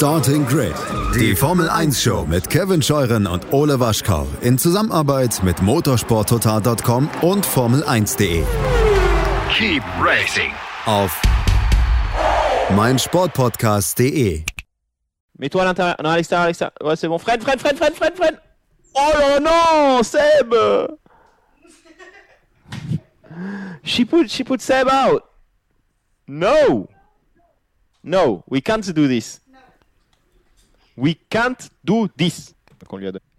[0.00, 0.72] Starting Grid,
[1.14, 7.46] die Formel 1 Show mit Kevin Scheuren und Ole Waschkau in Zusammenarbeit mit motorsporttotal.com und
[7.46, 8.42] Formel1.de.
[9.52, 10.52] Keep racing
[10.86, 11.20] Auf
[12.74, 14.42] meinsportpodcast.de.
[15.36, 15.96] Mets-toi à l'intérieur.
[16.02, 16.72] Non, à l'extérieur, à l'extérieur.
[16.82, 17.18] Ouais, c'est bon.
[17.18, 18.38] Freine, freine, freine, freine, freine, freine.
[18.94, 20.54] Oh là non, Seb
[23.84, 25.24] She put, she put Seb out.
[26.26, 26.88] No.
[28.02, 29.40] No, we can't do this.
[31.02, 32.54] We can't do this.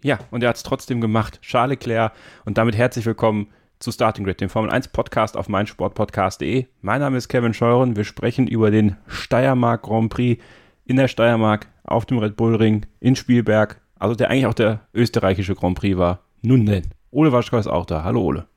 [0.02, 1.40] Ja, und er hat es trotzdem gemacht.
[1.44, 2.12] Charles Leclerc.
[2.44, 6.66] Und damit herzlich willkommen zu Starting Grid, dem Formel 1 Podcast auf meinsportpodcast.de.
[6.82, 7.96] Mein Name ist Kevin Scheuren.
[7.96, 10.42] Wir sprechen über den Steiermark Grand Prix
[10.86, 13.80] in der Steiermark auf dem Red Bull Ring in Spielberg.
[14.00, 16.22] Also der eigentlich auch der österreichische Grand Prix war.
[16.42, 16.88] Nun denn.
[17.12, 18.04] Ole Waschkau ist auch da.
[18.04, 18.48] Hallo Ole.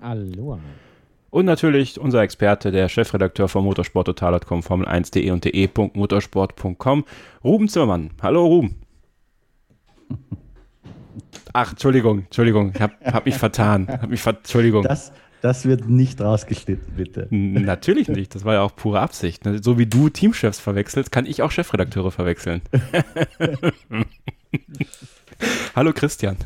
[0.00, 0.60] Hallo.
[1.32, 7.04] Und natürlich unser Experte, der Chefredakteur von motorsporttotal.com, Formel1.de und de.motorsport.com,
[7.42, 8.10] Ruben Zimmermann.
[8.20, 8.82] Hallo Ruben.
[11.54, 13.88] Ach, Entschuldigung, Entschuldigung, ich habe hab mich vertan.
[13.88, 14.82] Hab mich ver Entschuldigung.
[14.82, 17.28] Das, das wird nicht rausgeschnitten, bitte.
[17.30, 19.46] Natürlich nicht, das war ja auch pure Absicht.
[19.46, 19.62] ne?
[19.62, 22.60] So wie du Teamchefs verwechselst, kann ich auch Chefredakteure verwechseln.
[25.74, 26.36] Hallo Christian.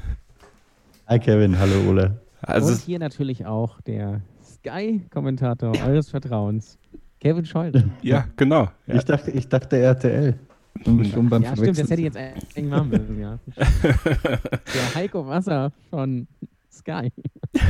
[1.08, 2.20] Hi Kevin, hallo Ole.
[2.40, 4.20] Also, und hier natürlich auch der
[4.66, 6.78] Sky-Kommentator eures Vertrauens,
[7.20, 7.92] Kevin Scheuren.
[8.02, 8.68] ja, genau.
[8.86, 8.94] Ja.
[8.96, 10.34] Ich, dachte, ich dachte RTL.
[10.84, 13.38] Und schon beim Ja, stimmt, das hätte ich jetzt eigentlich machen müssen, ja.
[13.56, 16.26] Der Heiko Wasser von
[16.72, 17.12] Sky.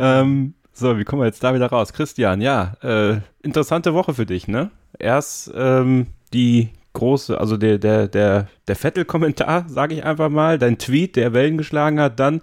[0.00, 1.92] Ähm, so, wie kommen wir jetzt da wieder raus?
[1.92, 4.70] Christian, ja, äh, interessante Woche für dich, ne?
[4.96, 10.78] Erst ähm, die große, also der, der, der, der Vettel-Kommentar, sage ich einfach mal, dein
[10.78, 12.42] Tweet, der Wellen geschlagen hat, dann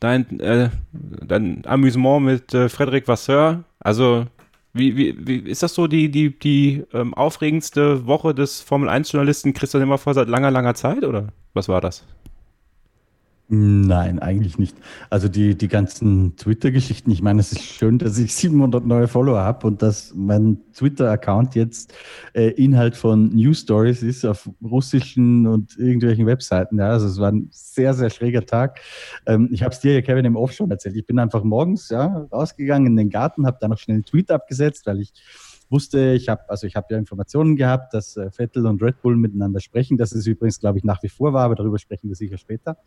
[0.00, 3.64] dein, äh, dein Amüsement mit äh, Frederic Vasseur.
[3.80, 4.26] Also,
[4.72, 9.82] wie, wie, wie ist das so die, die, die ähm, aufregendste Woche des Formel-1-Journalisten Christian
[9.82, 12.04] Immervoll seit langer, langer Zeit, oder was war das?
[13.48, 14.76] Nein, eigentlich nicht.
[15.08, 19.38] Also die, die ganzen Twitter-Geschichten, ich meine, es ist schön, dass ich 700 neue Follower
[19.38, 21.94] habe und dass mein Twitter-Account jetzt
[22.34, 26.78] äh, Inhalt von News Stories ist auf russischen und irgendwelchen Webseiten.
[26.78, 28.80] Ja, also es war ein sehr, sehr schräger Tag.
[29.26, 30.96] Ähm, ich habe es dir ja, Kevin, im Off schon erzählt.
[30.96, 34.32] Ich bin einfach morgens ja, rausgegangen in den Garten, habe da noch schnell einen Tweet
[34.32, 35.12] abgesetzt, weil ich
[35.70, 39.16] wusste, ich habe also ich habe ja Informationen gehabt, dass äh, Vettel und Red Bull
[39.16, 39.96] miteinander sprechen.
[39.96, 42.78] Das ist übrigens, glaube ich, nach wie vor war, aber darüber sprechen wir sicher später.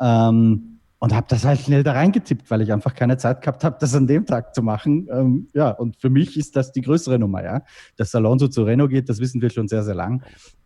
[0.00, 3.76] Ähm, und habe das halt schnell da reingetippt, weil ich einfach keine Zeit gehabt habe,
[3.80, 5.08] das an dem Tag zu machen.
[5.10, 7.62] Ähm, ja, und für mich ist das die größere Nummer, ja.
[7.96, 10.22] Dass Alonso zu Renault geht, das wissen wir schon sehr, sehr lang.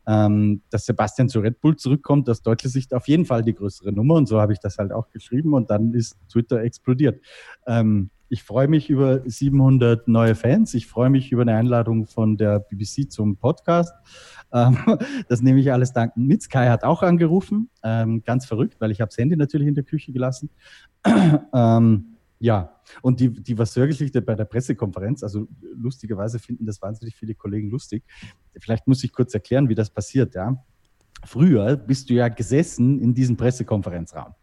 [0.07, 3.93] Ähm, dass Sebastian zu Red Bull zurückkommt, aus deutscher Sicht auf jeden Fall die größere
[3.93, 4.17] Nummer.
[4.17, 7.19] Und so habe ich das halt auch geschrieben und dann ist Twitter explodiert.
[7.67, 10.75] Ähm, ich freue mich über 700 neue Fans.
[10.75, 13.93] Ich freue mich über eine Einladung von der BBC zum Podcast.
[14.53, 14.79] Ähm,
[15.29, 16.43] das nehme ich alles dankend mit.
[16.43, 17.71] Sky hat auch angerufen.
[17.83, 20.51] Ähm, ganz verrückt, weil ich habe das Handy natürlich in der Küche gelassen.
[21.55, 27.35] ähm, ja, und die, die Vasseur-Geschichte bei der Pressekonferenz, also lustigerweise finden das wahnsinnig viele
[27.35, 28.05] Kollegen lustig.
[28.59, 30.63] Vielleicht muss ich kurz erklären, wie das passiert, ja.
[31.25, 34.35] Früher bist du ja gesessen in diesem Pressekonferenzraum.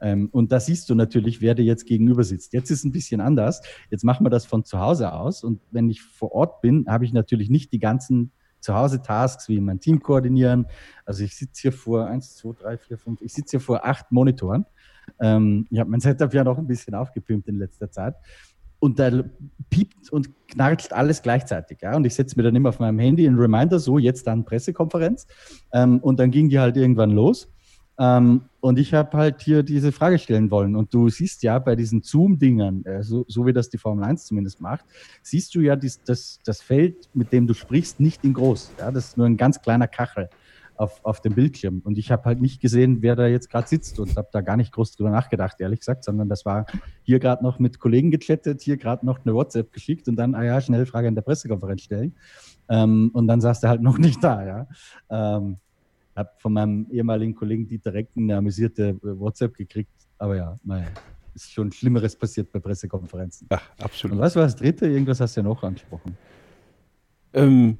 [0.00, 2.52] Ähm, und da siehst du natürlich, wer dir jetzt gegenüber sitzt.
[2.52, 3.62] Jetzt ist es ein bisschen anders.
[3.90, 5.44] Jetzt machen wir das von zu Hause aus.
[5.44, 9.80] Und wenn ich vor Ort bin, habe ich natürlich nicht die ganzen Zuhause-Tasks wie mein
[9.80, 10.66] Team koordinieren.
[11.04, 14.12] Also ich sitze hier vor eins, zwei, drei, vier, fünf, ich sitze hier vor acht
[14.12, 14.66] Monitoren.
[15.18, 18.14] Ähm, ich habe mein Setup ja noch ein bisschen aufgepimpt in letzter Zeit.
[18.80, 19.24] Und da
[19.70, 21.78] piept und knarzt alles gleichzeitig.
[21.82, 21.96] Ja?
[21.96, 25.26] Und ich setze mir dann immer auf meinem Handy einen Reminder, so jetzt dann Pressekonferenz.
[25.72, 27.48] Ähm, und dann ging die halt irgendwann los.
[27.98, 30.74] Ähm, und ich habe halt hier diese Frage stellen wollen.
[30.74, 34.24] Und du siehst ja bei diesen Zoom-Dingern, äh, so, so wie das die Formel 1
[34.24, 34.84] zumindest macht,
[35.22, 38.72] siehst du ja dies, das, das Feld, mit dem du sprichst, nicht in groß.
[38.78, 38.90] Ja?
[38.90, 40.30] Das ist nur ein ganz kleiner Kachel
[40.80, 41.82] auf, auf dem Bildschirm.
[41.84, 44.56] Und ich habe halt nicht gesehen, wer da jetzt gerade sitzt und habe da gar
[44.56, 46.64] nicht groß drüber nachgedacht, ehrlich gesagt, sondern das war
[47.02, 50.42] hier gerade noch mit Kollegen gechattet, hier gerade noch eine WhatsApp geschickt und dann, ah
[50.42, 52.14] ja, schnell Frage in der Pressekonferenz stellen.
[52.70, 54.68] Ähm, und dann saß der halt noch nicht da, ja.
[55.10, 55.58] Ähm,
[56.16, 60.86] habe von meinem ehemaligen Kollegen Dieter Recken eine amüsierte WhatsApp gekriegt, aber ja, naja,
[61.34, 63.46] ist schon Schlimmeres passiert bei Pressekonferenzen.
[63.50, 64.18] Ach, Und absolut.
[64.18, 64.86] was war das dritte?
[64.86, 66.16] Irgendwas hast du ja noch angesprochen.
[67.34, 67.76] Ähm,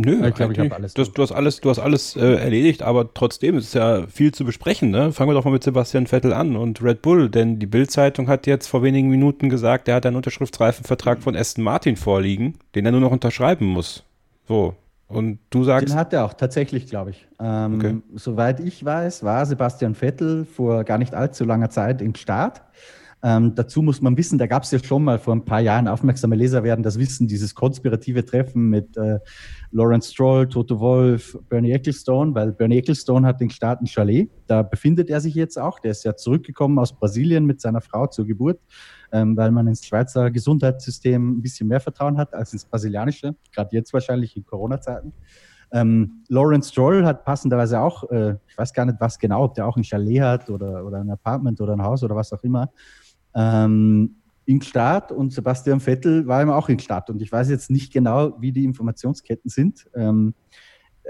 [0.00, 2.16] nö, Ich glaub, ich eigentlich- hab alles du, hast- du hast alles, du hast alles
[2.16, 4.90] äh, erledigt, aber trotzdem ist es ja viel zu besprechen.
[4.90, 5.12] Ne?
[5.12, 8.46] Fangen wir doch mal mit Sebastian Vettel an und Red Bull, denn die Bild-Zeitung hat
[8.46, 12.92] jetzt vor wenigen Minuten gesagt, er hat einen Unterschriftsreifenvertrag von Aston Martin vorliegen, den er
[12.92, 14.04] nur noch unterschreiben muss.
[14.48, 14.74] So.
[15.08, 17.26] Und du sagst, Den hat er auch tatsächlich, glaube ich.
[17.40, 17.96] Ähm, Okay.
[18.14, 22.62] Soweit ich weiß, war Sebastian Vettel vor gar nicht allzu langer Zeit im Start.
[23.22, 25.88] Ähm, dazu muss man wissen, da gab es ja schon mal vor ein paar Jahren,
[25.88, 29.18] aufmerksame Leser werden das wissen, dieses konspirative Treffen mit äh,
[29.72, 35.10] Lawrence Stroll, Toto Wolf, Bernie Ecclestone, weil Bernie Ecclestone hat den Staaten Chalet, da befindet
[35.10, 38.58] er sich jetzt auch, der ist ja zurückgekommen aus Brasilien mit seiner Frau zur Geburt,
[39.12, 43.76] ähm, weil man ins Schweizer Gesundheitssystem ein bisschen mehr Vertrauen hat als ins brasilianische, gerade
[43.76, 45.12] jetzt wahrscheinlich in Corona-Zeiten.
[45.72, 49.66] Ähm, Lawrence Stroll hat passenderweise auch, äh, ich weiß gar nicht was genau, ob der
[49.66, 52.70] auch ein Chalet hat oder, oder ein Apartment oder ein Haus oder was auch immer,
[53.34, 57.10] ähm, in Start und Sebastian Vettel war immer auch in Start.
[57.10, 59.88] Und ich weiß jetzt nicht genau, wie die Informationsketten sind.
[59.94, 60.34] Ähm,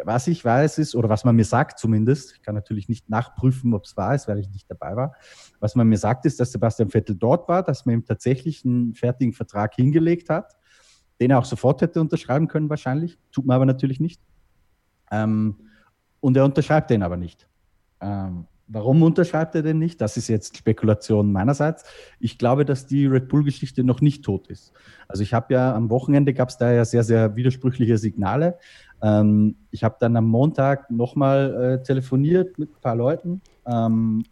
[0.05, 3.75] was ich weiß ist, oder was man mir sagt zumindest, ich kann natürlich nicht nachprüfen,
[3.75, 5.15] ob es wahr ist, weil ich nicht dabei war.
[5.59, 8.95] Was man mir sagt, ist, dass Sebastian Vettel dort war, dass man ihm tatsächlich einen
[8.95, 10.57] fertigen Vertrag hingelegt hat,
[11.21, 14.23] den er auch sofort hätte unterschreiben können wahrscheinlich, tut man aber natürlich nicht.
[15.11, 15.57] Ähm,
[16.21, 17.49] und er unterschreibt den aber nicht.
[18.01, 20.01] Ähm, Warum unterschreibt er denn nicht?
[20.01, 21.85] Das ist jetzt Spekulation meinerseits.
[22.21, 24.73] Ich glaube, dass die Red Bull-Geschichte noch nicht tot ist.
[25.09, 28.59] Also ich habe ja am Wochenende gab es da ja sehr, sehr widersprüchliche Signale.
[29.03, 34.23] Ähm, ich habe dann am Montag nochmal äh, telefoniert mit ein paar Leuten ähm,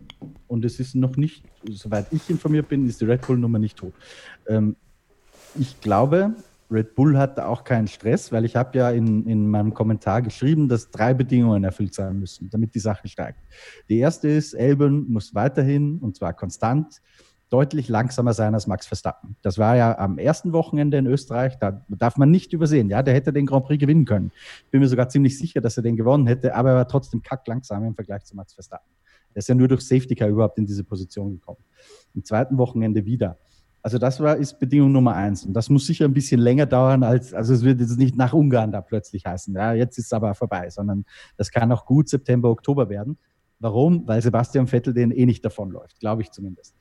[0.46, 3.94] und es ist noch nicht, soweit ich informiert bin, ist die Red Bull-Nummer nicht tot.
[4.46, 4.76] Ähm,
[5.58, 6.34] ich glaube,
[6.70, 10.68] Red Bull hat auch keinen Stress, weil ich habe ja in, in meinem Kommentar geschrieben,
[10.68, 13.38] dass drei Bedingungen erfüllt sein müssen, damit die Sache steigt.
[13.88, 17.00] Die erste ist, Elben muss weiterhin, und zwar konstant,
[17.50, 19.36] deutlich langsamer sein als Max Verstappen.
[19.40, 22.90] Das war ja am ersten Wochenende in Österreich, da darf man nicht übersehen.
[22.90, 24.30] Ja, der hätte den Grand Prix gewinnen können.
[24.66, 27.22] Ich bin mir sogar ziemlich sicher, dass er den gewonnen hätte, aber er war trotzdem
[27.22, 28.90] kacklangsam im Vergleich zu Max Verstappen.
[29.34, 31.60] Er ist ja nur durch Safety Car überhaupt in diese Position gekommen.
[32.14, 33.38] Im zweiten Wochenende wieder.
[33.82, 35.44] Also das war, ist Bedingung Nummer eins.
[35.44, 38.32] Und das muss sicher ein bisschen länger dauern, als, also es wird jetzt nicht nach
[38.32, 39.54] Ungarn da plötzlich heißen.
[39.54, 41.04] Ja, jetzt ist es aber vorbei, sondern
[41.36, 43.18] das kann auch gut September, Oktober werden.
[43.60, 44.06] Warum?
[44.06, 46.74] Weil Sebastian Vettel den eh nicht davonläuft, glaube ich zumindest.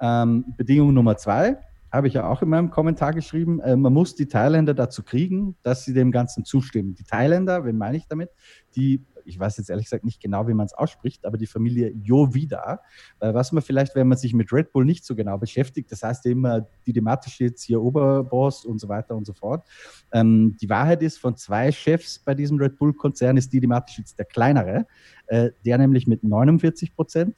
[0.00, 1.58] Ähm, Bedingung Nummer zwei,
[1.94, 5.56] habe ich ja auch in meinem Kommentar geschrieben, äh, man muss die Thailänder dazu kriegen,
[5.62, 6.94] dass sie dem Ganzen zustimmen.
[6.94, 8.30] Die Thailänder, wen meine ich damit?
[8.74, 11.90] Die ich weiß jetzt ehrlich gesagt nicht genau, wie man es ausspricht, aber die Familie
[11.90, 12.80] Jovida,
[13.20, 16.02] äh, was man vielleicht, wenn man sich mit Red Bull nicht so genau beschäftigt, das
[16.02, 19.66] heißt immer thematisch jetzt hier Oberboss und so weiter und so fort.
[20.12, 24.26] Ähm, die Wahrheit ist, von zwei Chefs bei diesem Red Bull-Konzern ist thematisch jetzt der
[24.26, 24.86] kleinere,
[25.26, 27.34] äh, der nämlich mit 49 Prozent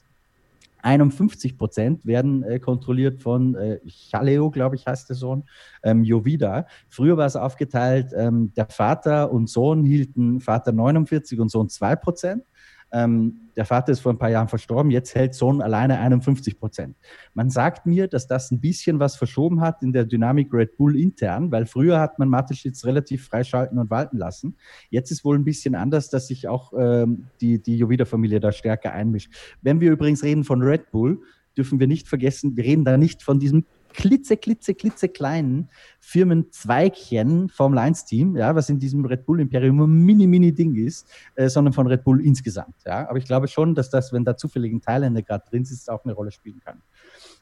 [0.86, 5.42] 51 Prozent werden äh, kontrolliert von äh, Chaleo, glaube ich, heißt der Sohn,
[5.82, 6.66] ähm, Jovida.
[6.88, 11.96] Früher war es aufgeteilt, ähm, der Vater und Sohn hielten Vater 49 und Sohn 2
[11.96, 12.44] Prozent.
[12.92, 16.96] Ähm, der Vater ist vor ein paar Jahren verstorben, jetzt hält Sohn alleine 51 Prozent.
[17.34, 20.98] Man sagt mir, dass das ein bisschen was verschoben hat in der Dynamik Red Bull
[20.98, 24.56] intern, weil früher hat man Mateschitz relativ freischalten und walten lassen.
[24.90, 28.92] Jetzt ist wohl ein bisschen anders, dass sich auch ähm, die, die Jovida-Familie da stärker
[28.92, 29.32] einmischt.
[29.62, 31.22] Wenn wir übrigens reden von Red Bull,
[31.56, 33.64] dürfen wir nicht vergessen, wir reden da nicht von diesem
[33.96, 35.70] klitze, klitze, klitze kleinen
[36.00, 40.75] Firmenzweigchen Formel 1 Team, ja, was in diesem Red Bull Imperium ein mini, mini Ding
[40.76, 43.08] ist, äh, sondern von Red Bull insgesamt, ja.
[43.08, 46.04] Aber ich glaube schon, dass das, wenn da zufällig ein Thailänder gerade drin sitzt, auch
[46.04, 46.82] eine Rolle spielen kann.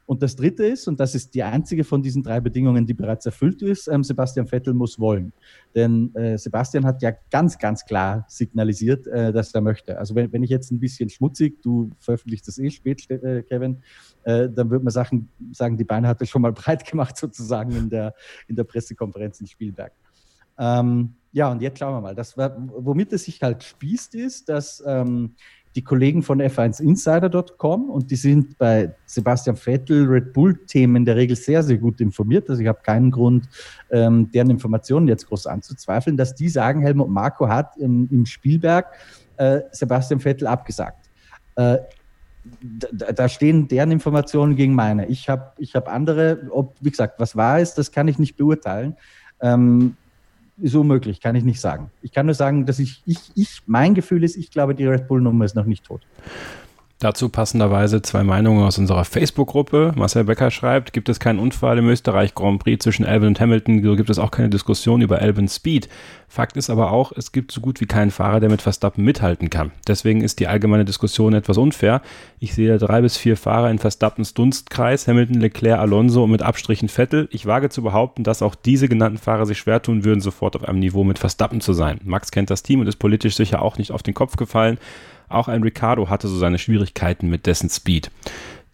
[0.07, 3.25] Und das dritte ist, und das ist die einzige von diesen drei Bedingungen, die bereits
[3.25, 5.33] erfüllt ist, ähm, Sebastian Vettel muss wollen.
[5.75, 9.99] Denn äh, Sebastian hat ja ganz, ganz klar signalisiert, äh, dass er möchte.
[9.99, 13.83] Also wenn, wenn ich jetzt ein bisschen schmutzig, du veröffentlichst das eh spät, äh, Kevin,
[14.25, 17.73] äh, dann würde man sagen, sagen, die Beine hat er schon mal breit gemacht sozusagen
[17.73, 18.15] in der,
[18.47, 19.93] in der Pressekonferenz in Spielberg.
[20.59, 22.15] Ähm, ja, und jetzt schauen wir mal.
[22.15, 25.35] Das, womit es sich halt spießt, ist, dass ähm,
[25.75, 31.37] die Kollegen von F1Insider.com und die sind bei Sebastian Vettel, Red Bull-Themen in der Regel
[31.37, 32.49] sehr, sehr gut informiert.
[32.49, 33.49] Also ich habe keinen Grund,
[33.91, 38.87] ähm, deren Informationen jetzt groß anzuzweifeln, dass die sagen, Helmut Marko hat im, im Spielberg
[39.37, 41.11] äh, Sebastian Vettel abgesagt.
[41.57, 41.79] Äh,
[42.93, 45.07] da, da, stehen deren Informationen gegen meine.
[45.07, 48.37] Ich habe ich hab andere, ob, wie gesagt, was wahr ist, das kann ich nicht
[48.37, 48.97] beurteilen.
[49.41, 49.97] Ähm,
[50.59, 51.91] ist unmöglich, kann ich nicht sagen.
[52.03, 55.09] Ich kann nur sagen, dass ich, ich, ich, mein Gefühl ist, ich glaube, die Red
[55.09, 56.03] Bull-Nummer ist noch nicht tot.
[57.05, 59.93] Dazu passenderweise zwei Meinungen aus unserer Facebook-Gruppe.
[59.95, 63.83] Marcel Becker schreibt, gibt es keinen Unfall im Österreich Grand Prix zwischen Albon und Hamilton,
[63.85, 65.91] so gibt es auch keine Diskussion über Albon Speed.
[66.29, 69.51] Fakt ist aber auch, es gibt so gut wie keinen Fahrer, der mit Verstappen mithalten
[69.51, 69.71] kann.
[69.87, 72.01] Deswegen ist die allgemeine Diskussion etwas unfair.
[72.39, 76.89] Ich sehe drei bis vier Fahrer in Verstappens Dunstkreis, Hamilton, Leclerc, Alonso und mit Abstrichen
[76.89, 77.29] Vettel.
[77.33, 80.67] Ich wage zu behaupten, dass auch diese genannten Fahrer sich schwer tun würden, sofort auf
[80.67, 82.01] einem Niveau mit Verstappen zu sein.
[82.03, 84.79] Max kennt das Team und ist politisch sicher auch nicht auf den Kopf gefallen.
[85.29, 88.11] Auch ein Ricardo hatte so seine Schwierigkeiten mit dessen Speed.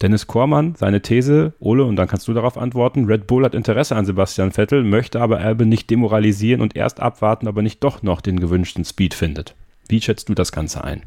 [0.01, 3.95] Dennis Kormann, seine These, Ole, und dann kannst du darauf antworten, Red Bull hat Interesse
[3.95, 8.21] an Sebastian Vettel, möchte aber Albon nicht demoralisieren und erst abwarten, aber nicht doch noch
[8.21, 9.53] den gewünschten Speed findet.
[9.87, 11.03] Wie schätzt du das Ganze ein?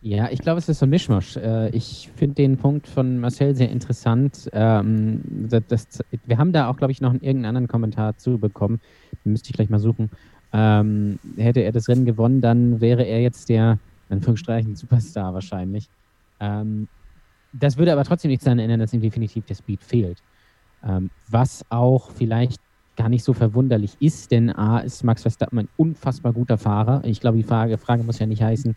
[0.00, 1.36] Ja, ich glaube, es ist so ein Mischmasch.
[1.36, 4.48] Äh, Ich finde den Punkt von Marcel sehr interessant.
[4.52, 5.22] Ähm,
[6.26, 8.80] wir haben da auch, glaube ich, noch einen irgendeinen anderen Kommentar zu bekommen.
[9.24, 10.10] Müsste ich gleich mal suchen.
[10.52, 13.78] Ähm, hätte er das Rennen gewonnen, dann wäre er jetzt der,
[14.10, 15.88] Anführungsstrichen, Superstar wahrscheinlich.
[16.40, 16.88] Ähm,
[17.52, 20.22] das würde aber trotzdem nichts daran ändern, dass ihm definitiv der Speed fehlt.
[20.84, 22.60] Ähm, was auch vielleicht
[22.96, 27.02] gar nicht so verwunderlich ist, denn A ist Max Verstappen ein unfassbar guter Fahrer.
[27.04, 28.76] Ich glaube, die Frage, Frage muss ja nicht heißen,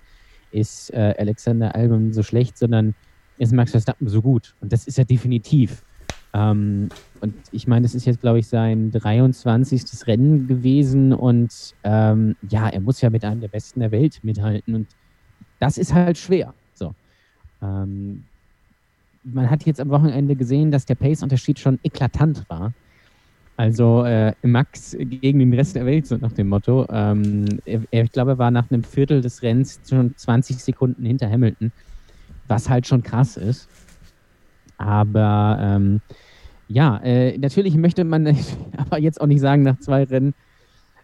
[0.52, 2.94] ist äh, Alexander Albon so schlecht, sondern
[3.38, 4.56] ist Max Verstappen so gut?
[4.62, 5.84] Und das ist er definitiv.
[6.34, 9.84] Ähm, und ich meine, das ist jetzt, glaube ich, sein 23.
[10.08, 14.76] Rennen gewesen und ähm, ja, er muss ja mit einem der Besten der Welt mithalten
[14.76, 14.88] und
[15.62, 16.54] das ist halt schwer.
[16.74, 16.94] So.
[17.62, 18.24] Ähm,
[19.24, 22.74] man hat jetzt am Wochenende gesehen, dass der Pace-Unterschied schon eklatant war.
[23.58, 26.88] Also äh, Max gegen den Rest der Welt, so nach dem Motto.
[26.90, 31.30] Ähm, er, ich glaube, er war nach einem Viertel des Rennens schon 20 Sekunden hinter
[31.30, 31.72] Hamilton,
[32.48, 33.70] was halt schon krass ist.
[34.80, 36.02] Aber ähm,
[36.70, 38.36] ja, äh, natürlich möchte man
[38.78, 40.34] aber jetzt auch nicht sagen nach zwei Rennen,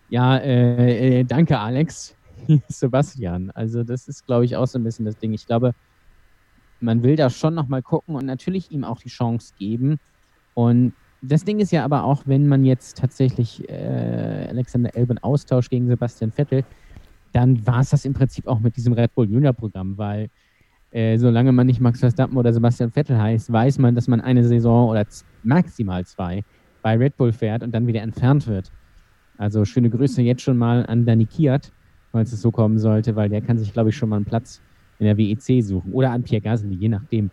[0.10, 2.17] ja, äh, äh danke Alex,
[2.68, 3.52] Sebastian.
[3.52, 5.34] Also das ist, glaube ich, auch so ein bisschen das Ding.
[5.34, 5.74] Ich glaube,
[6.80, 10.00] man will da schon nochmal gucken und natürlich ihm auch die Chance geben.
[10.54, 15.70] Und das Ding ist ja aber auch, wenn man jetzt tatsächlich äh, Alexander Elben austauscht
[15.70, 16.64] gegen Sebastian Vettel,
[17.34, 20.30] dann war es das im Prinzip auch mit diesem Red Bull Junior Programm, weil
[20.92, 24.44] äh, solange man nicht Max Verstappen oder Sebastian Vettel heißt, weiß man, dass man eine
[24.44, 25.06] Saison oder
[25.44, 26.44] maximal zwei
[26.82, 28.72] bei Red Bull fährt und dann wieder entfernt wird.
[29.38, 31.72] Also schöne Grüße jetzt schon mal an Dani Kiat,
[32.12, 34.62] falls es so kommen sollte, weil der kann sich, glaube ich, schon mal einen Platz
[35.00, 37.30] in der WEC suchen oder an Pierre Gasly, je nachdem.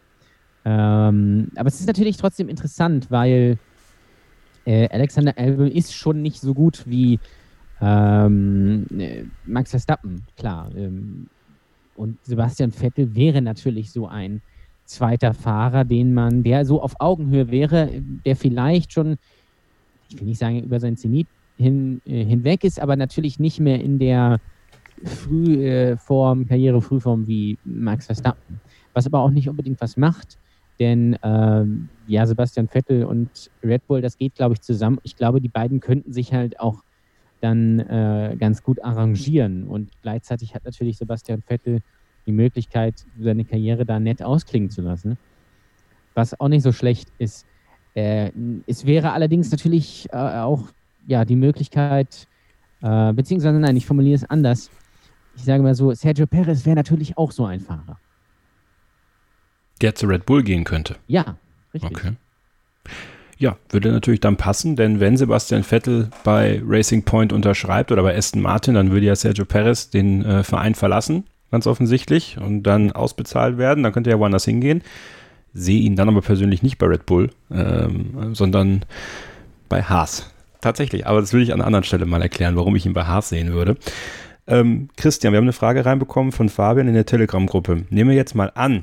[0.64, 3.58] Ähm, aber es ist natürlich trotzdem interessant, weil
[4.64, 7.18] äh, Alexander Albon ist schon nicht so gut wie
[7.80, 10.70] ähm, äh, Max Verstappen, klar.
[10.74, 11.28] Ähm,
[11.96, 14.42] und Sebastian Vettel wäre natürlich so ein
[14.84, 17.90] zweiter Fahrer, den man, der so auf Augenhöhe wäre,
[18.24, 19.16] der vielleicht schon,
[20.08, 23.80] ich will nicht sagen, über sein Zenit hin, äh, hinweg ist, aber natürlich nicht mehr
[23.80, 24.40] in der
[25.02, 28.60] Frühform, äh, Karrierefrühform wie Max Verstappen.
[28.92, 30.38] Was aber auch nicht unbedingt was macht,
[30.78, 34.98] denn ähm, ja, Sebastian Vettel und Red Bull, das geht, glaube ich, zusammen.
[35.02, 36.82] Ich glaube, die beiden könnten sich halt auch
[37.40, 39.68] dann äh, ganz gut arrangieren.
[39.68, 41.80] Und gleichzeitig hat natürlich Sebastian Vettel
[42.26, 45.18] die Möglichkeit, seine Karriere da nett ausklingen zu lassen.
[46.14, 47.46] Was auch nicht so schlecht ist.
[47.94, 48.30] Äh,
[48.66, 50.68] es wäre allerdings natürlich äh, auch
[51.06, 52.26] ja, die Möglichkeit,
[52.82, 54.70] äh, beziehungsweise nein, ich formuliere es anders.
[55.36, 57.98] Ich sage mal so, Sergio Perez wäre natürlich auch so ein Fahrer.
[59.80, 60.96] Der zu Red Bull gehen könnte.
[61.06, 61.36] Ja,
[61.72, 61.90] richtig.
[61.90, 62.12] Okay.
[63.36, 68.16] Ja, würde natürlich dann passen, denn wenn Sebastian Vettel bei Racing Point unterschreibt oder bei
[68.16, 72.92] Aston Martin, dann würde ja Sergio Perez den äh, Verein verlassen, ganz offensichtlich, und dann
[72.92, 73.82] ausbezahlt werden.
[73.82, 74.82] Dann könnte er woanders hingehen.
[75.52, 78.84] Sehe ihn dann aber persönlich nicht bei Red Bull, ähm, sondern
[79.68, 80.30] bei Haas.
[80.60, 83.04] Tatsächlich, aber das will ich an einer anderen Stelle mal erklären, warum ich ihn bei
[83.04, 83.76] Haas sehen würde.
[84.46, 87.86] Ähm, Christian, wir haben eine Frage reinbekommen von Fabian in der Telegram-Gruppe.
[87.90, 88.82] Nehmen wir jetzt mal an,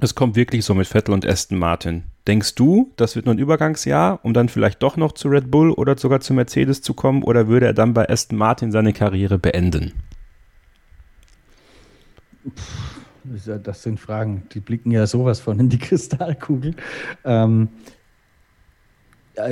[0.00, 2.04] es kommt wirklich so mit Vettel und Aston Martin.
[2.26, 5.70] Denkst du, das wird nur ein Übergangsjahr, um dann vielleicht doch noch zu Red Bull
[5.70, 9.38] oder sogar zu Mercedes zu kommen, oder würde er dann bei Aston Martin seine Karriere
[9.38, 9.92] beenden?
[13.24, 16.74] Das sind Fragen, die blicken ja sowas von in die Kristallkugel.
[17.24, 17.68] Ähm,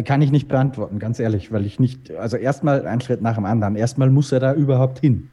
[0.05, 3.45] kann ich nicht beantworten, ganz ehrlich, weil ich nicht, also erstmal ein Schritt nach dem
[3.45, 3.77] anderen.
[3.77, 5.31] Erstmal muss er da überhaupt hin.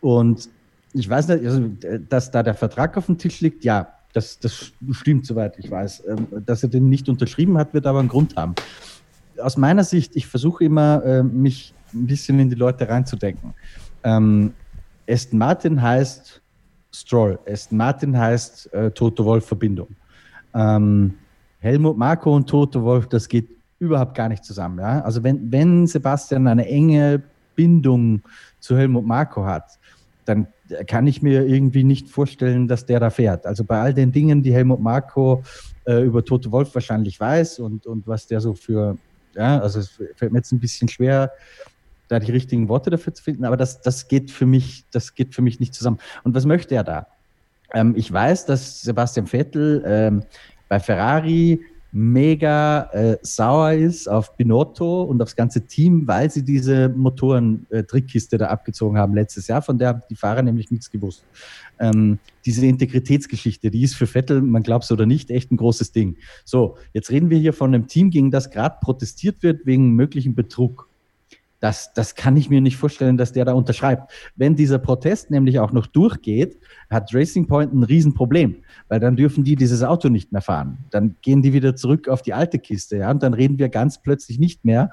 [0.00, 0.48] Und
[0.92, 1.70] ich weiß nicht, also,
[2.08, 6.04] dass da der Vertrag auf dem Tisch liegt, ja, das, das stimmt, soweit ich weiß.
[6.08, 8.54] Ähm, dass er den nicht unterschrieben hat, wird aber einen Grund haben.
[9.40, 13.54] Aus meiner Sicht, ich versuche immer, äh, mich ein bisschen in die Leute reinzudenken.
[14.02, 14.52] Ähm,
[15.08, 16.40] Aston Martin heißt
[16.92, 17.38] Stroll.
[17.48, 19.88] Aston Martin heißt äh, Toto Wolf-Verbindung.
[20.54, 21.14] Ähm,
[21.60, 23.48] Helmut Marko und Toto Wolf, das geht
[23.80, 24.78] überhaupt gar nicht zusammen.
[24.78, 25.00] Ja?
[25.00, 27.22] Also wenn, wenn Sebastian eine enge
[27.56, 28.22] Bindung
[28.60, 29.78] zu Helmut Marko hat,
[30.26, 30.46] dann
[30.86, 33.46] kann ich mir irgendwie nicht vorstellen, dass der da fährt.
[33.46, 35.42] Also bei all den Dingen, die Helmut Marko
[35.86, 38.96] äh, über Toto Wolf wahrscheinlich weiß und, und was der so für,
[39.34, 41.32] ja, also es fällt mir jetzt ein bisschen schwer,
[42.08, 45.34] da die richtigen Worte dafür zu finden, aber das, das geht für mich, das geht
[45.34, 45.98] für mich nicht zusammen.
[46.22, 47.06] Und was möchte er da?
[47.72, 50.22] Ähm, ich weiß, dass Sebastian Vettel ähm,
[50.68, 51.60] bei Ferrari
[51.92, 58.38] mega äh, sauer ist auf Binotto und aufs ganze Team, weil sie diese Motoren-Trickkiste äh,
[58.38, 61.24] da abgezogen haben letztes Jahr, von der die Fahrer nämlich nichts gewusst.
[61.78, 65.92] Ähm, diese Integritätsgeschichte, die ist für Vettel, man glaubt es oder nicht, echt ein großes
[65.92, 66.16] Ding.
[66.44, 70.34] So, jetzt reden wir hier von einem Team, gegen das gerade protestiert wird wegen möglichen
[70.34, 70.89] Betrug.
[71.60, 74.10] Das, das kann ich mir nicht vorstellen, dass der da unterschreibt.
[74.34, 78.56] Wenn dieser Protest nämlich auch noch durchgeht, hat Racing Point ein Riesenproblem,
[78.88, 80.78] weil dann dürfen die dieses Auto nicht mehr fahren.
[80.90, 84.02] Dann gehen die wieder zurück auf die alte Kiste, ja, und dann reden wir ganz
[84.02, 84.90] plötzlich nicht mehr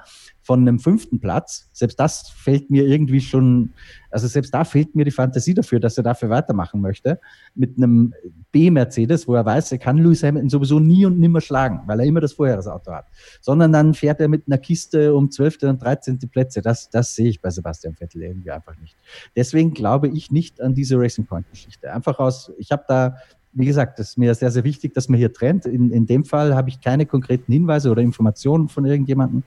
[0.48, 1.68] von einem fünften Platz.
[1.74, 3.74] Selbst das fällt mir irgendwie schon,
[4.10, 7.20] also selbst da fehlt mir die Fantasie dafür, dass er dafür weitermachen möchte.
[7.54, 8.14] Mit einem
[8.50, 12.06] B-Mercedes, wo er weiß, er kann Lewis Hamilton sowieso nie und nimmer schlagen, weil er
[12.06, 13.04] immer das Vorjahresauto hat.
[13.42, 15.64] Sondern dann fährt er mit einer Kiste um 12.
[15.64, 16.18] und 13.
[16.30, 16.62] Plätze.
[16.62, 18.96] Das, das sehe ich bei Sebastian Vettel irgendwie einfach nicht.
[19.36, 21.92] Deswegen glaube ich nicht an diese Racing Point-Geschichte.
[21.92, 23.16] Einfach aus, ich habe da
[23.52, 25.66] wie gesagt, das ist mir sehr, sehr wichtig, dass man hier trennt.
[25.66, 29.42] In, in dem Fall habe ich keine konkreten Hinweise oder Informationen von irgendjemandem.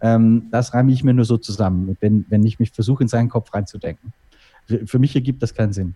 [0.00, 3.28] Ähm, das reime ich mir nur so zusammen, wenn, wenn ich mich versuche, in seinen
[3.28, 4.12] Kopf reinzudenken.
[4.66, 5.94] Für, für mich ergibt das keinen Sinn.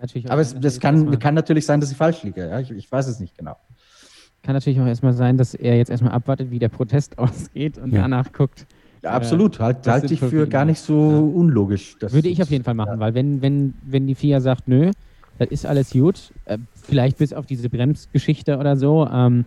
[0.00, 2.48] Natürlich Aber es, das kann, kann natürlich sein, dass ich falsch liege.
[2.48, 2.60] Ja?
[2.60, 3.56] Ich, ich weiß es nicht genau.
[4.42, 7.92] Kann natürlich auch erstmal sein, dass er jetzt erstmal abwartet, wie der Protest ausgeht und
[7.92, 8.02] ja.
[8.02, 8.66] danach guckt.
[9.02, 9.60] Ja, absolut.
[9.60, 11.18] Äh, halt, halte ich für gar nicht so ja.
[11.18, 11.96] unlogisch.
[12.00, 14.90] Würde ich auf jeden Fall machen, weil wenn, wenn, wenn die FIA sagt, nö,
[15.38, 19.44] das ist alles gut, äh, vielleicht bis auf diese Bremsgeschichte oder so, ähm,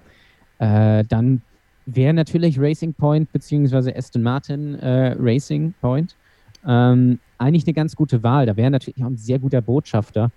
[0.59, 1.41] äh, dann
[1.85, 6.15] wäre natürlich Racing Point beziehungsweise Aston Martin äh, Racing Point
[6.67, 8.45] ähm, eigentlich eine ganz gute Wahl.
[8.45, 10.31] Da wäre natürlich auch ein sehr guter Botschafter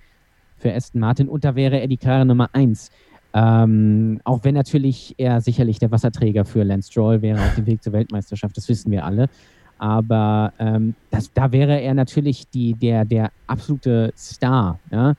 [0.59, 2.91] für Aston Martin und da wäre er die klare Nummer eins.
[3.35, 7.83] Ähm, auch wenn natürlich er sicherlich der Wasserträger für Lance Stroll wäre auf dem Weg
[7.83, 9.29] zur Weltmeisterschaft, das wissen wir alle.
[9.79, 14.79] Aber ähm, das, da wäre er natürlich die, der, der absolute Star.
[14.93, 15.15] Ja?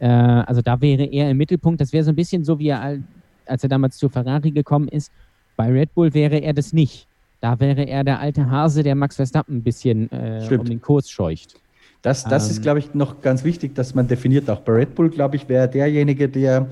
[0.00, 1.80] Äh, also da wäre er im Mittelpunkt.
[1.80, 2.98] Das wäre so ein bisschen so, wie er,
[3.46, 5.12] als er damals zu Ferrari gekommen ist.
[5.56, 7.06] Bei Red Bull wäre er das nicht.
[7.40, 11.10] Da wäre er der alte Hase, der Max Verstappen ein bisschen äh, um den Kurs
[11.10, 11.54] scheucht.
[12.02, 14.48] Das, das ähm, ist, glaube ich, noch ganz wichtig, dass man definiert.
[14.50, 16.68] Auch bei Red Bull, glaube ich, wäre derjenige, der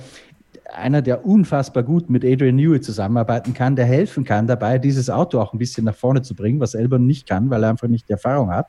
[0.75, 5.41] einer, der unfassbar gut mit Adrian Newey zusammenarbeiten kann, der helfen kann dabei, dieses Auto
[5.41, 8.09] auch ein bisschen nach vorne zu bringen, was Elbern nicht kann, weil er einfach nicht
[8.09, 8.69] die Erfahrung hat.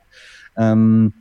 [0.56, 1.12] Ähm,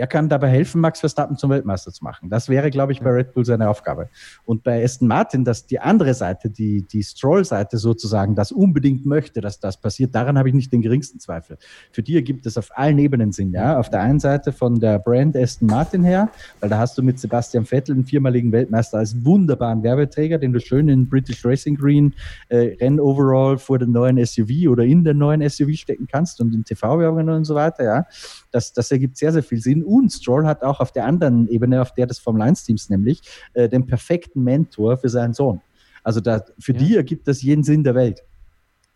[0.00, 2.30] er kann dabei helfen, Max Verstappen zum Weltmeister zu machen.
[2.30, 4.08] Das wäre, glaube ich, bei Red Bull seine Aufgabe.
[4.46, 9.42] Und bei Aston Martin, dass die andere Seite, die, die Stroll-Seite sozusagen, das unbedingt möchte,
[9.42, 11.58] dass das passiert, daran habe ich nicht den geringsten Zweifel.
[11.92, 13.52] Für die ergibt es auf allen Ebenen Sinn.
[13.52, 13.78] Ja?
[13.78, 16.30] Auf der einen Seite von der Brand Aston Martin her,
[16.60, 20.60] weil da hast du mit Sebastian Vettel, einen viermaligen Weltmeister, als wunderbaren Werbeträger, den du
[20.60, 22.14] schön in British Racing Green
[22.48, 26.64] äh, Rennoverall vor dem neuen SUV oder in den neuen SUV stecken kannst und in
[26.64, 27.84] TV-Werbungen und so weiter.
[27.84, 28.06] Ja?
[28.50, 29.82] Das, das ergibt sehr, sehr viel Sinn.
[29.82, 33.22] Und Stroll hat auch auf der anderen Ebene, auf der des Formel 1-Teams nämlich,
[33.54, 35.60] äh, den perfekten Mentor für seinen Sohn.
[36.02, 36.78] Also da, für ja.
[36.78, 38.22] die ergibt das jeden Sinn der Welt.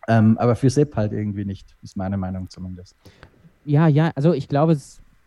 [0.09, 2.97] Ähm, aber für Sepp halt irgendwie nicht, ist meine Meinung zumindest.
[3.65, 4.77] Ja, ja, also ich glaube,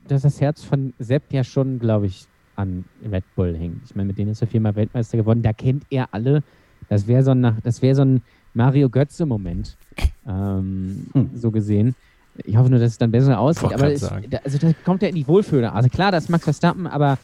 [0.07, 3.81] dass das Herz von Sepp ja schon, glaube ich, an Red Bull hängt.
[3.85, 5.41] Ich meine, mit denen ist er viermal Weltmeister geworden.
[5.41, 6.43] Da kennt er alle.
[6.89, 8.21] Das wäre so ein, das wäre so ein
[8.53, 9.77] Mario Götze-Moment,
[10.27, 11.29] ähm, hm.
[11.33, 11.95] so gesehen.
[12.43, 13.73] Ich hoffe nur, dass es dann besser aussieht.
[13.73, 15.71] Aber es, da, also da kommt er in die Wohlfühle.
[15.71, 17.17] Also klar, das ist Max Verstappen, aber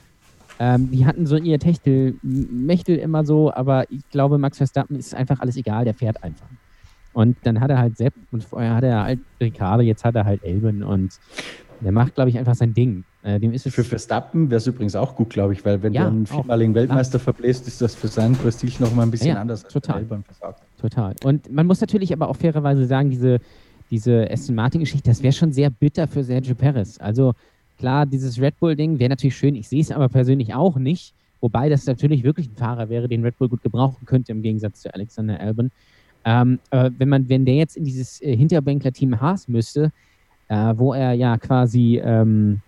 [0.60, 5.39] ähm, die hatten so ihr Techtel-Mechtel immer so, aber ich glaube, Max Verstappen ist einfach
[5.39, 6.47] alles egal, der fährt einfach.
[7.13, 10.26] Und dann hat er halt Sepp und vorher hat er halt Ricardo, jetzt hat er
[10.26, 11.19] halt Elben und
[11.80, 13.04] der macht, glaube ich, einfach sein Ding.
[13.23, 15.93] Äh, dem ist es für Verstappen wäre es übrigens auch gut, glaube ich, weil wenn
[15.93, 17.23] ja, du einen viermaligen Weltmeister ja.
[17.23, 20.06] verbläst, ist das für seinen Prestige noch mal ein bisschen ja, anders als total.
[20.80, 21.15] Total.
[21.23, 23.39] Und man muss natürlich aber auch fairerweise sagen, diese
[23.94, 27.00] diese Aston Martin-Geschichte, das wäre schon sehr bitter für Sergio Perez.
[27.00, 27.34] Also
[27.78, 29.54] klar, dieses Red Bull-Ding wäre natürlich schön.
[29.54, 31.14] Ich sehe es aber persönlich auch nicht.
[31.42, 34.82] Wobei das natürlich wirklich ein Fahrer wäre, den Red Bull gut gebrauchen könnte, im Gegensatz
[34.82, 35.70] zu Alexander Albon.
[36.26, 39.92] Ähm, aber wenn man, wenn der jetzt in dieses äh, Hinterbänkler-Team Haas müsste,
[40.48, 42.62] äh, wo er ja quasi ähm,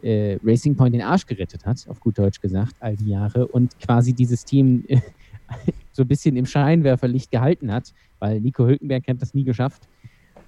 [0.00, 3.78] äh, Racing Point den Arsch gerettet hat, auf gut Deutsch gesagt, all die Jahre, und
[3.78, 5.00] quasi dieses Team äh,
[5.92, 9.86] so ein bisschen im Scheinwerferlicht gehalten hat, weil Nico Hülkenberg hat das nie geschafft,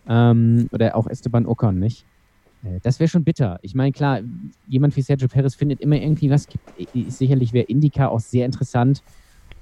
[0.09, 2.05] ähm, oder auch Esteban Ocon, nicht?
[2.64, 3.59] Äh, das wäre schon bitter.
[3.62, 4.21] Ich meine, klar,
[4.66, 6.47] jemand wie Sergio Perez findet immer irgendwie was.
[7.09, 9.03] Sicherlich wäre Indica auch sehr interessant.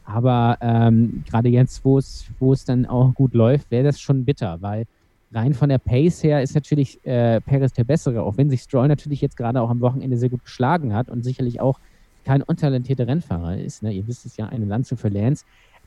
[0.05, 4.25] Aber ähm, gerade jetzt, wo es, wo es dann auch gut läuft, wäre das schon
[4.25, 4.87] bitter, weil
[5.33, 8.87] rein von der Pace her ist natürlich äh, Perez der Bessere, auch wenn sich Stroll
[8.87, 11.81] natürlich jetzt gerade auch am Wochenende sehr gut geschlagen hat und sicherlich auch
[12.25, 13.83] kein untalentierter Rennfahrer ist.
[13.83, 13.93] Ne?
[13.93, 15.45] Ihr wisst es ja, eine Lanze für Lance.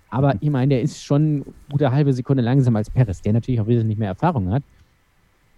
[0.10, 3.68] Aber ich meine, der ist schon gute halbe Sekunde langsamer als Perez, der natürlich auch
[3.68, 4.64] wesentlich mehr Erfahrung hat.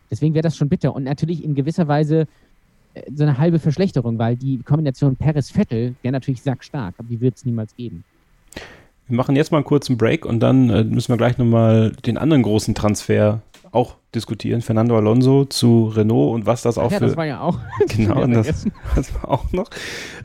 [0.10, 0.94] Deswegen wäre das schon bitter.
[0.94, 2.28] Und natürlich in gewisser Weise
[2.94, 7.38] äh, so eine halbe Verschlechterung, weil die Kombination Perez-Vettel wäre natürlich sackstark, aber die wird
[7.38, 8.04] es niemals geben.
[9.08, 12.18] Wir machen jetzt mal einen kurzen Break und dann äh, müssen wir gleich nochmal den
[12.18, 14.62] anderen großen Transfer auch diskutieren.
[14.62, 17.06] Fernando Alonso zu Renault und was das auch ja, für.
[17.08, 17.58] das war ja auch.
[17.88, 19.70] genau, und das, das war auch noch.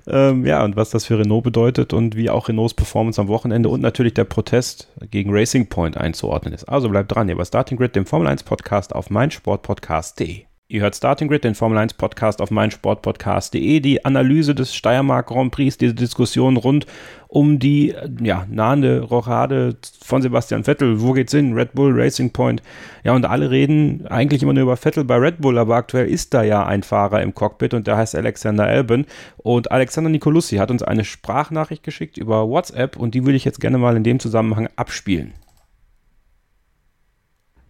[0.06, 3.68] Ähm, ja, und was das für Renault bedeutet und wie auch Renaults Performance am Wochenende
[3.68, 6.64] und natürlich der Protest gegen Racing Point einzuordnen ist.
[6.64, 10.44] Also bleibt dran, hier bei Starting Grid, dem Formel 1 Podcast auf meinsportpodcast.de.
[10.68, 13.78] Ihr hört Starting Grid, den Formel 1 Podcast auf meinsportpodcast.de.
[13.78, 16.86] Die Analyse des Steiermark Grand Prix, diese Diskussion rund
[17.28, 21.00] um die ja, nahende Rochade von Sebastian Vettel.
[21.00, 21.52] Wo geht's hin?
[21.52, 22.62] Red Bull, Racing Point.
[23.04, 26.34] Ja, und alle reden eigentlich immer nur über Vettel bei Red Bull, aber aktuell ist
[26.34, 29.06] da ja ein Fahrer im Cockpit und der heißt Alexander Albon.
[29.36, 33.60] Und Alexander Nicolussi hat uns eine Sprachnachricht geschickt über WhatsApp und die würde ich jetzt
[33.60, 35.32] gerne mal in dem Zusammenhang abspielen.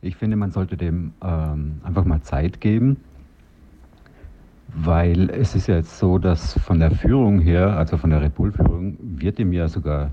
[0.07, 2.99] Ich finde, man sollte dem ähm, einfach mal Zeit geben,
[4.73, 8.37] weil es ist ja jetzt so, dass von der Führung her, also von der Red
[8.37, 10.13] Bull-Führung, wird ihm ja sogar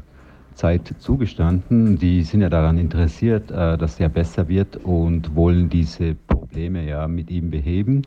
[0.55, 1.99] Zeit zugestanden.
[1.99, 7.07] Die sind ja daran interessiert, äh, dass er besser wird und wollen diese Probleme ja
[7.07, 8.01] mit ihm beheben.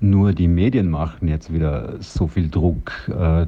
[0.00, 3.46] Nur die Medien machen jetzt wieder so viel Druck äh,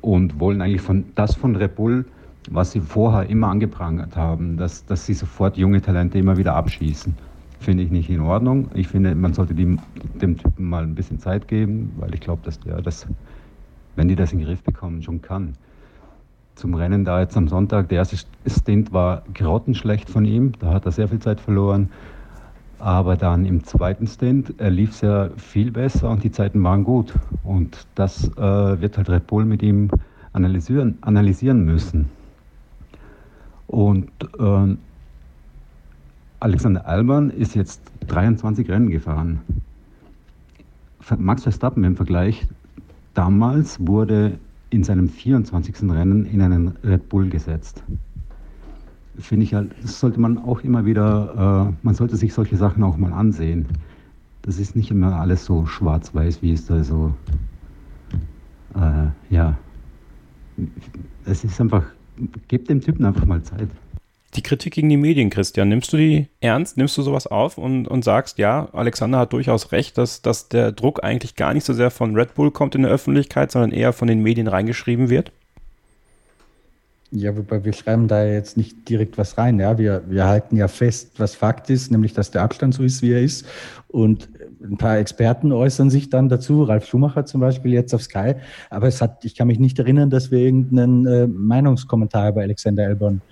[0.00, 2.04] und wollen eigentlich von, das von Red Bull
[2.48, 7.14] was sie vorher immer angeprangert haben, dass, dass sie sofort junge Talente immer wieder abschießen.
[7.58, 8.70] Finde ich nicht in Ordnung.
[8.74, 9.78] Ich finde, man sollte dem,
[10.20, 13.06] dem Typen mal ein bisschen Zeit geben, weil ich glaube, dass der das,
[13.96, 15.52] wenn die das in den Griff bekommen, schon kann.
[16.54, 20.86] Zum Rennen da jetzt am Sonntag, der erste Stint war grottenschlecht von ihm, da hat
[20.86, 21.90] er sehr viel Zeit verloren.
[22.78, 26.82] Aber dann im zweiten Stint äh, lief es ja viel besser und die Zeiten waren
[26.82, 27.12] gut.
[27.44, 29.90] Und das äh, wird halt Red Bull mit ihm
[30.32, 32.08] analysieren, analysieren müssen.
[33.70, 34.76] Und äh,
[36.40, 39.42] Alexander Albern ist jetzt 23 Rennen gefahren.
[41.18, 42.48] Max Verstappen im Vergleich,
[43.14, 45.88] damals wurde in seinem 24.
[45.88, 47.84] Rennen in einen Red Bull gesetzt.
[49.16, 52.82] Finde ich halt, das sollte man auch immer wieder, äh, man sollte sich solche Sachen
[52.82, 53.68] auch mal ansehen.
[54.42, 57.14] Das ist nicht immer alles so schwarz-weiß, wie es da so,
[58.74, 59.56] äh, ja,
[61.24, 61.84] es ist einfach
[62.48, 63.68] gebt dem Typen einfach mal Zeit.
[64.34, 66.76] Die Kritik gegen die Medien, Christian, nimmst du die ernst?
[66.76, 70.70] Nimmst du sowas auf und, und sagst, ja, Alexander hat durchaus recht, dass, dass der
[70.70, 73.92] Druck eigentlich gar nicht so sehr von Red Bull kommt in der Öffentlichkeit, sondern eher
[73.92, 75.32] von den Medien reingeschrieben wird?
[77.12, 79.58] Ja, wobei wir schreiben da jetzt nicht direkt was rein.
[79.58, 83.02] Ja, wir, wir halten ja fest, was Fakt ist, nämlich, dass der Abstand so ist,
[83.02, 83.44] wie er ist.
[83.88, 84.28] Und
[84.62, 88.34] ein paar Experten äußern sich dann dazu, Ralf Schumacher zum Beispiel jetzt auf Sky.
[88.68, 92.84] Aber es hat, ich kann mich nicht erinnern, dass wir irgendeinen äh, Meinungskommentar über Alexander
[92.84, 93.22] Elbon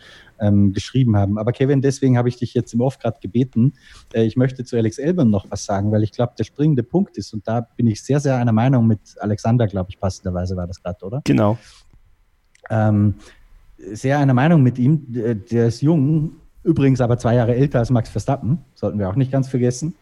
[0.40, 1.38] ähm, geschrieben haben.
[1.38, 3.74] Aber Kevin, deswegen habe ich dich jetzt im Off gerade gebeten.
[4.12, 7.16] Äh, ich möchte zu Alex Elbern noch was sagen, weil ich glaube, der springende Punkt
[7.18, 10.66] ist, und da bin ich sehr, sehr einer Meinung mit Alexander, glaube ich, passenderweise war
[10.66, 11.22] das gerade, oder?
[11.24, 11.58] Genau.
[12.70, 13.14] Ähm,
[13.92, 15.06] sehr einer Meinung mit ihm.
[15.08, 16.32] Der ist jung,
[16.64, 19.94] übrigens aber zwei Jahre älter als Max Verstappen, sollten wir auch nicht ganz vergessen.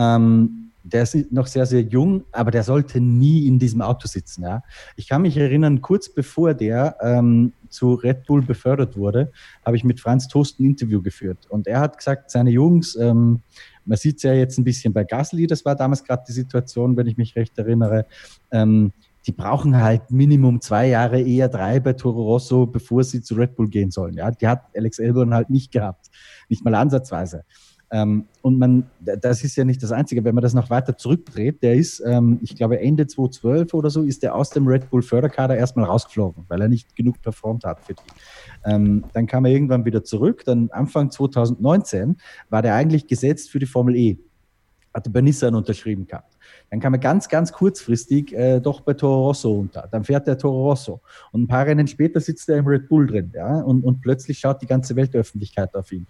[0.00, 4.44] Ähm, der ist noch sehr, sehr jung, aber der sollte nie in diesem Auto sitzen.
[4.44, 4.62] Ja?
[4.96, 9.30] Ich kann mich erinnern, kurz bevor der ähm, zu Red Bull befördert wurde,
[9.64, 11.46] habe ich mit Franz Toast ein Interview geführt.
[11.50, 13.40] Und er hat gesagt, seine Jungs, ähm,
[13.84, 16.96] man sieht es ja jetzt ein bisschen bei Gasly, das war damals gerade die Situation,
[16.96, 18.06] wenn ich mich recht erinnere,
[18.50, 18.92] ähm,
[19.26, 23.54] die brauchen halt Minimum zwei Jahre, eher drei bei Toro Rosso, bevor sie zu Red
[23.54, 24.14] Bull gehen sollen.
[24.14, 26.06] Ja, die hat Alex Elborn halt nicht gehabt,
[26.48, 27.44] nicht mal ansatzweise.
[27.92, 31.62] Ähm, und man, das ist ja nicht das Einzige, wenn man das noch weiter zurückdreht,
[31.62, 35.02] der ist, ähm, ich glaube Ende 2012 oder so, ist der aus dem Red Bull
[35.02, 38.02] Förderkader erstmal rausgeflogen, weil er nicht genug performt hat für die.
[38.64, 42.16] Ähm, dann kam er irgendwann wieder zurück, dann Anfang 2019
[42.48, 44.18] war der eigentlich gesetzt für die Formel E.
[44.94, 46.36] Hatte bei Nissan unterschrieben gehabt.
[46.70, 49.88] Dann kam er ganz, ganz kurzfristig äh, doch bei Toro Rosso unter.
[49.90, 51.00] Dann fährt der Toro Rosso.
[51.30, 53.30] Und ein paar Rennen später sitzt er im Red Bull drin.
[53.34, 53.60] Ja?
[53.60, 56.08] Und, und plötzlich schaut die ganze Weltöffentlichkeit auf ihn.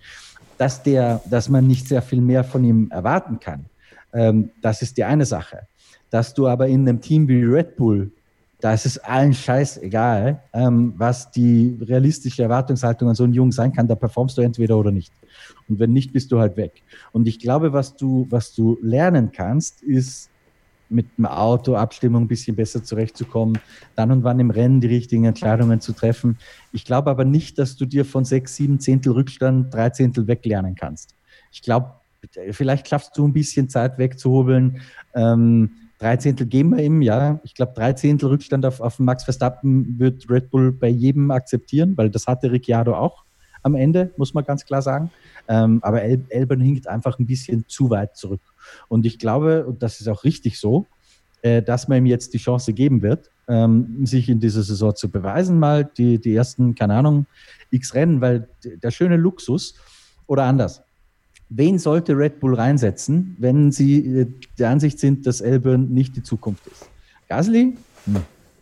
[0.60, 3.64] Dass, der, dass man nicht sehr viel mehr von ihm erwarten kann,
[4.12, 5.66] ähm, das ist die eine Sache.
[6.10, 8.12] Dass du aber in einem Team wie Red Bull
[8.60, 13.52] da ist es allen Scheiß egal, ähm, was die realistische Erwartungshaltung an so einen Jungen
[13.52, 13.88] sein kann.
[13.88, 15.12] Da performst du entweder oder nicht.
[15.68, 16.82] Und wenn nicht, bist du halt weg.
[17.12, 20.29] Und ich glaube, was du, was du lernen kannst, ist
[20.90, 23.58] mit dem Auto Abstimmung ein bisschen besser zurechtzukommen,
[23.96, 26.38] dann und wann im Rennen die richtigen Entscheidungen zu treffen.
[26.72, 30.74] Ich glaube aber nicht, dass du dir von sechs, sieben Zehntel Rückstand drei Zehntel weglernen
[30.74, 31.14] kannst.
[31.52, 31.94] Ich glaube,
[32.50, 34.80] vielleicht schaffst du ein bisschen Zeit wegzuhobeln.
[35.14, 37.40] Ähm, drei Zehntel geben wir ihm, ja.
[37.44, 41.96] Ich glaube, drei Zehntel Rückstand auf, auf Max Verstappen wird Red Bull bei jedem akzeptieren,
[41.96, 43.24] weil das hatte Ricciardo auch
[43.62, 45.10] am Ende, muss man ganz klar sagen.
[45.48, 48.40] Ähm, aber El Elben hinkt einfach ein bisschen zu weit zurück.
[48.88, 50.86] Und ich glaube, und das ist auch richtig so,
[51.42, 55.10] äh, dass man ihm jetzt die Chance geben wird, ähm, sich in dieser Saison zu
[55.10, 57.26] beweisen, mal die, die ersten, keine Ahnung,
[57.70, 59.74] x Rennen, weil der schöne Luxus
[60.26, 60.82] oder anders.
[61.50, 64.26] wen sollte Red Bull reinsetzen, wenn sie äh,
[64.58, 66.88] der Ansicht sind, dass Elburn nicht die Zukunft ist?
[67.28, 67.76] Gasly?
[68.06, 68.16] Hm.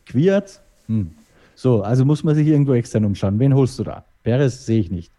[0.06, 0.61] Quiert?
[0.87, 1.11] Hm.
[1.54, 3.38] So, also muss man sich irgendwo extern umschauen.
[3.38, 4.04] Wen holst du da?
[4.22, 5.12] Perez sehe ich nicht.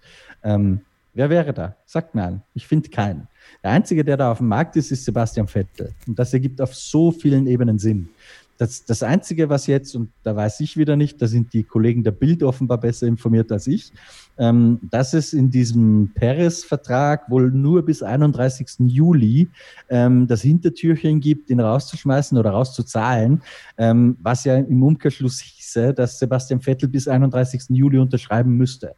[0.44, 0.82] Ähm,
[1.14, 1.76] wer wäre da?
[1.86, 2.42] Sagt mir an.
[2.54, 3.28] Ich finde keinen.
[3.64, 5.94] Der Einzige, der da auf dem Markt ist, ist Sebastian Vettel.
[6.08, 8.10] Und das ergibt auf so vielen Ebenen Sinn.
[8.58, 12.04] Das, das Einzige, was jetzt, und da weiß ich wieder nicht, da sind die Kollegen
[12.04, 13.94] der Bild offenbar besser informiert als ich,
[14.40, 18.68] ähm, dass es in diesem Perez-Vertrag wohl nur bis 31.
[18.88, 19.50] Juli
[19.90, 23.42] ähm, das Hintertürchen gibt, ihn rauszuschmeißen oder rauszuzahlen,
[23.78, 27.66] ähm, was ja im Umkehrschluss hieße, dass Sebastian Vettel bis 31.
[27.70, 28.96] Juli unterschreiben müsste.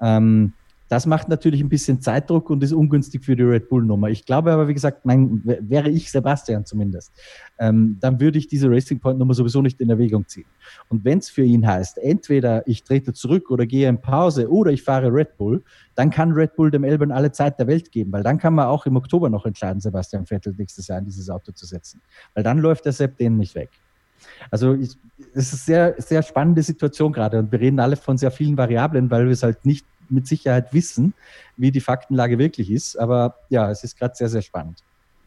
[0.00, 0.52] Ähm,
[0.88, 4.10] das macht natürlich ein bisschen Zeitdruck und ist ungünstig für die Red Bull-Nummer.
[4.10, 7.12] Ich glaube aber, wie gesagt, mein, wäre ich Sebastian zumindest,
[7.58, 10.46] ähm, dann würde ich diese Racing Point-Nummer sowieso nicht in Erwägung ziehen.
[10.88, 14.72] Und wenn es für ihn heißt, entweder ich trete zurück oder gehe in Pause oder
[14.72, 15.62] ich fahre Red Bull,
[15.94, 18.66] dann kann Red Bull dem Elben alle Zeit der Welt geben, weil dann kann man
[18.66, 22.00] auch im Oktober noch entscheiden, Sebastian Vettel nächstes Jahr in dieses Auto zu setzen.
[22.34, 23.70] Weil dann läuft der Sepp den nicht weg.
[24.50, 24.96] Also es
[25.34, 29.10] ist eine sehr, sehr spannende Situation gerade und wir reden alle von sehr vielen Variablen,
[29.10, 31.14] weil wir es halt nicht mit Sicherheit wissen,
[31.56, 32.98] wie die Faktenlage wirklich ist.
[32.98, 34.78] Aber ja, es ist gerade sehr, sehr spannend.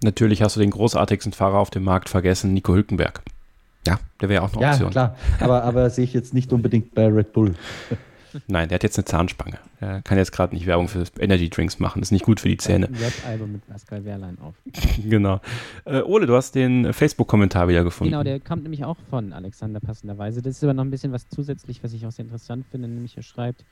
[0.04, 3.22] Natürlich hast du den großartigsten Fahrer auf dem Markt vergessen, Nico Hülkenberg.
[3.88, 4.88] Ja, der wäre auch eine Option.
[4.90, 5.18] Ja, klar.
[5.40, 7.56] Aber, aber sehe ich jetzt nicht unbedingt bei Red Bull.
[8.48, 9.58] Nein, der hat jetzt eine Zahnspange.
[9.80, 12.02] Er kann jetzt gerade nicht Werbung für Energy Drinks machen.
[12.02, 12.90] Das ist nicht gut für die Zähne.
[12.90, 14.56] Rap-Album mit Pascal Wehrlein auf.
[15.04, 15.40] genau.
[15.86, 18.12] Äh, Ole, du hast den Facebook-Kommentar wieder gefunden.
[18.12, 20.42] Genau, der kommt nämlich auch von Alexander passenderweise.
[20.42, 22.88] Das ist aber noch ein bisschen was zusätzlich, was ich auch sehr interessant finde.
[22.88, 23.64] Nämlich er schreibt,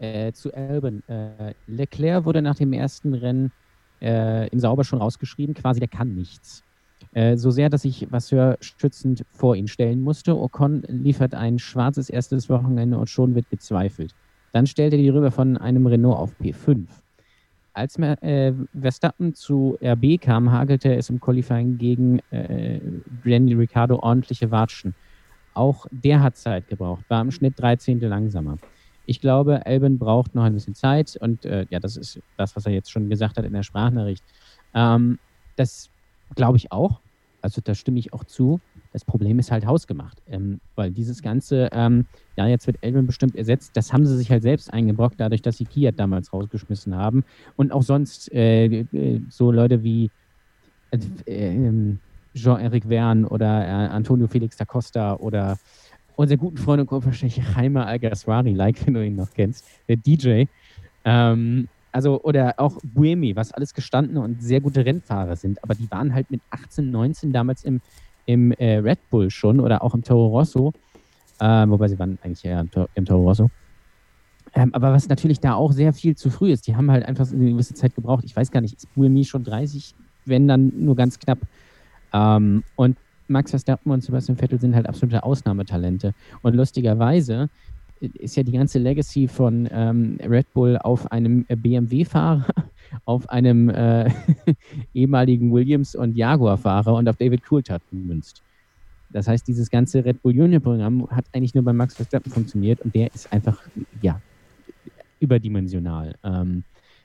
[0.00, 1.02] äh, zu Albon.
[1.08, 3.52] Äh, Leclerc wurde nach dem ersten Rennen
[4.00, 6.64] äh, im Sauber schon rausgeschrieben, quasi der kann nichts.
[7.12, 10.36] Äh, so sehr, dass ich Vasseur stützend vor ihn stellen musste.
[10.36, 14.14] Ocon liefert ein schwarzes erstes Wochenende und schon wird gezweifelt.
[14.52, 16.86] Dann stellt er die rüber von einem Renault auf P5.
[17.72, 22.80] Als äh, Verstappen zu RB kam, hagelte es im Qualifying gegen äh,
[23.24, 24.94] Danny Ricciardo ordentliche Watschen.
[25.54, 28.00] Auch der hat Zeit gebraucht, war im Schnitt 13.
[28.00, 28.58] langsamer.
[29.06, 32.66] Ich glaube, Albin braucht noch ein bisschen Zeit und äh, ja, das ist das, was
[32.66, 34.24] er jetzt schon gesagt hat in der Sprachnachricht.
[34.74, 35.18] Ähm,
[35.56, 35.90] das
[36.34, 37.00] glaube ich auch.
[37.42, 38.60] Also da stimme ich auch zu.
[38.92, 43.36] Das Problem ist halt hausgemacht, ähm, weil dieses ganze, ähm, ja, jetzt wird Elben bestimmt
[43.36, 47.24] ersetzt, das haben sie sich halt selbst eingebrockt, dadurch, dass sie Kiat damals rausgeschmissen haben.
[47.56, 50.10] Und auch sonst äh, äh so Leute wie
[50.90, 52.00] äh, ähm,
[52.34, 55.56] Jean-Eric Verne oder äh, Antonio Felix da Costa oder
[56.16, 60.44] unser guten Freund und Co-Verstecher Jaime Algaswari, like, wenn du ihn noch kennst, der DJ.
[61.04, 65.90] Ähm, also, oder auch Buemi, was alles gestandene und sehr gute Rennfahrer sind, aber die
[65.90, 67.80] waren halt mit 18, 19 damals im,
[68.26, 70.72] im äh, Red Bull schon oder auch im Toro Rosso,
[71.40, 73.50] äh, wobei sie waren eigentlich eher im, im Toro Rosso.
[74.54, 77.30] Ähm, aber was natürlich da auch sehr viel zu früh ist, die haben halt einfach
[77.30, 78.24] eine gewisse Zeit gebraucht.
[78.24, 79.94] Ich weiß gar nicht, ist Buemi schon 30,
[80.26, 81.38] wenn dann nur ganz knapp.
[82.12, 82.96] Ähm, und
[83.30, 86.12] Max Verstappen und Sebastian Vettel sind halt absolute Ausnahmetalente.
[86.42, 87.48] Und lustigerweise
[88.00, 92.46] ist ja die ganze Legacy von ähm, Red Bull auf einem BMW-Fahrer,
[93.04, 94.10] auf einem äh,
[94.94, 98.42] ehemaligen Williams- und Jaguar-Fahrer und auf David Coulthard gemünzt.
[99.10, 102.94] Das heißt, dieses ganze Red Bull Junior-Programm hat eigentlich nur bei Max Verstappen funktioniert und
[102.94, 103.60] der ist einfach,
[104.02, 104.20] ja,
[105.18, 106.14] überdimensional.
[106.24, 106.64] Ähm,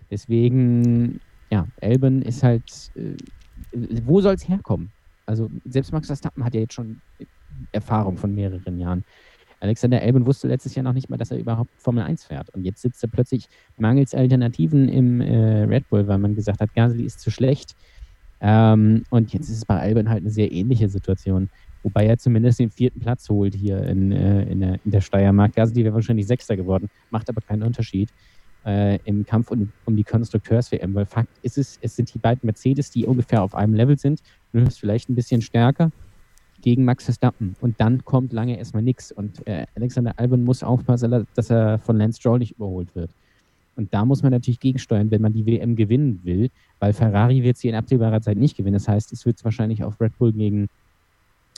[0.10, 3.16] deswegen, ja, Elben ist halt, äh,
[4.06, 4.92] wo soll es herkommen?
[5.26, 7.02] Also selbst Max Verstappen hat ja jetzt schon
[7.72, 9.04] Erfahrung von mehreren Jahren.
[9.60, 12.50] Alexander Elben wusste letztes Jahr noch nicht mal, dass er überhaupt Formel 1 fährt.
[12.52, 16.74] Und jetzt sitzt er plötzlich mangels Alternativen im äh, Red Bull, weil man gesagt hat,
[16.76, 17.76] Gasly ist zu schlecht.
[18.42, 21.50] Ähm, und jetzt ist es bei Albon halt eine sehr ähnliche Situation.
[21.84, 25.56] Wobei er zumindest den vierten Platz holt hier in, äh, in, der, in der Steiermark.
[25.56, 28.10] Gasly wäre wahrscheinlich Sechster geworden, macht aber keinen Unterschied
[28.66, 30.94] äh, im Kampf um, um die Konstrukteurs-WM.
[30.96, 34.22] Weil Fakt ist es, es sind die beiden Mercedes, die ungefähr auf einem Level sind.
[34.54, 35.92] Du bist vielleicht ein bisschen stärker
[36.62, 37.56] gegen Max Verstappen.
[37.62, 39.12] Und dann kommt lange erstmal nichts.
[39.12, 43.12] Und äh, Alexander Albon muss aufpassen, dass er von Lance Stroll nicht überholt wird.
[43.76, 46.50] Und da muss man natürlich gegensteuern, wenn man die WM gewinnen will,
[46.80, 48.76] weil Ferrari wird sie in absehbarer Zeit nicht gewinnen.
[48.76, 50.70] Das heißt, es wird wahrscheinlich auf Red Bull gegen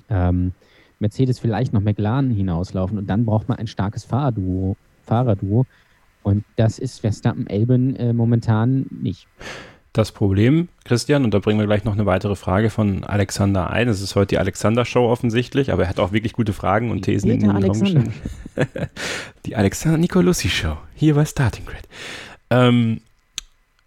[0.10, 0.52] ähm,
[1.00, 2.98] Mercedes, vielleicht noch McLaren hinauslaufen.
[2.98, 4.76] Und dann braucht man ein starkes Fahrerduo.
[5.04, 5.66] Fahrerduo.
[6.28, 9.28] Und das ist Verstappen-Elben äh, momentan nicht.
[9.94, 13.88] Das Problem, Christian, und da bringen wir gleich noch eine weitere Frage von Alexander ein.
[13.88, 17.32] Es ist heute die Alexander-Show offensichtlich, aber er hat auch wirklich gute Fragen und Thesen
[17.32, 18.12] in den Raum gestellt.
[19.46, 21.88] die Alexander Nicolussi-Show, hier bei Starting Grid.
[22.50, 23.00] Ähm,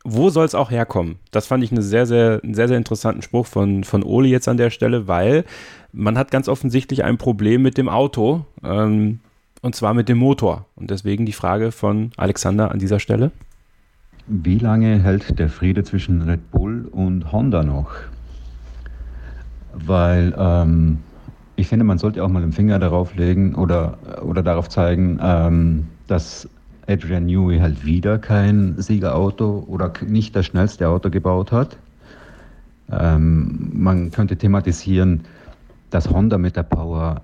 [0.03, 1.19] wo soll es auch herkommen?
[1.33, 4.49] Das fand ich eine sehr, sehr, einen sehr, sehr interessanten Spruch von, von Oli jetzt
[4.49, 5.45] an der Stelle, weil
[5.93, 9.21] man hat ganz offensichtlich ein Problem mit dem Auto, ähm,
[9.63, 10.67] und zwar mit dem Motor.
[10.77, 13.31] Und deswegen die Frage von Alexander an dieser Stelle.
[14.27, 17.91] wie lange hält der Friede zwischen Red Bull und Honda noch?
[19.75, 20.99] Weil ähm,
[21.57, 25.89] ich finde, man sollte auch mal den Finger darauf legen oder, oder darauf zeigen, ähm,
[26.07, 26.49] dass
[26.87, 31.77] Adrian Newey halt wieder kein Siegerauto oder nicht das schnellste Auto gebaut hat.
[32.91, 35.23] Ähm, man könnte thematisieren,
[35.91, 37.23] dass Honda mit der Power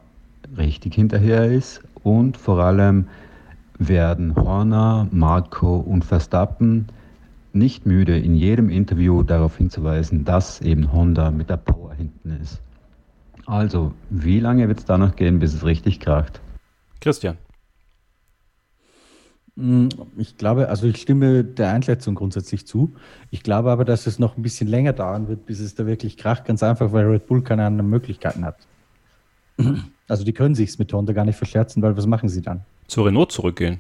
[0.59, 3.07] richtig hinterher ist und vor allem
[3.79, 6.87] werden Horner, Marco und Verstappen
[7.53, 12.61] nicht müde, in jedem Interview darauf hinzuweisen, dass eben Honda mit der Power hinten ist.
[13.47, 16.40] Also, wie lange wird es da noch gehen, bis es richtig kracht?
[17.01, 17.38] Christian.
[19.55, 22.95] Mm, ich glaube, also ich stimme der Einschätzung grundsätzlich zu.
[23.31, 26.16] Ich glaube aber, dass es noch ein bisschen länger dauern wird, bis es da wirklich
[26.16, 28.66] kracht, ganz einfach, weil Red Bull keine anderen Möglichkeiten hat.
[30.09, 32.62] Also die können sich mit Honda gar nicht verscherzen, weil was machen sie dann?
[32.87, 33.79] Zu Renault zurückgehen.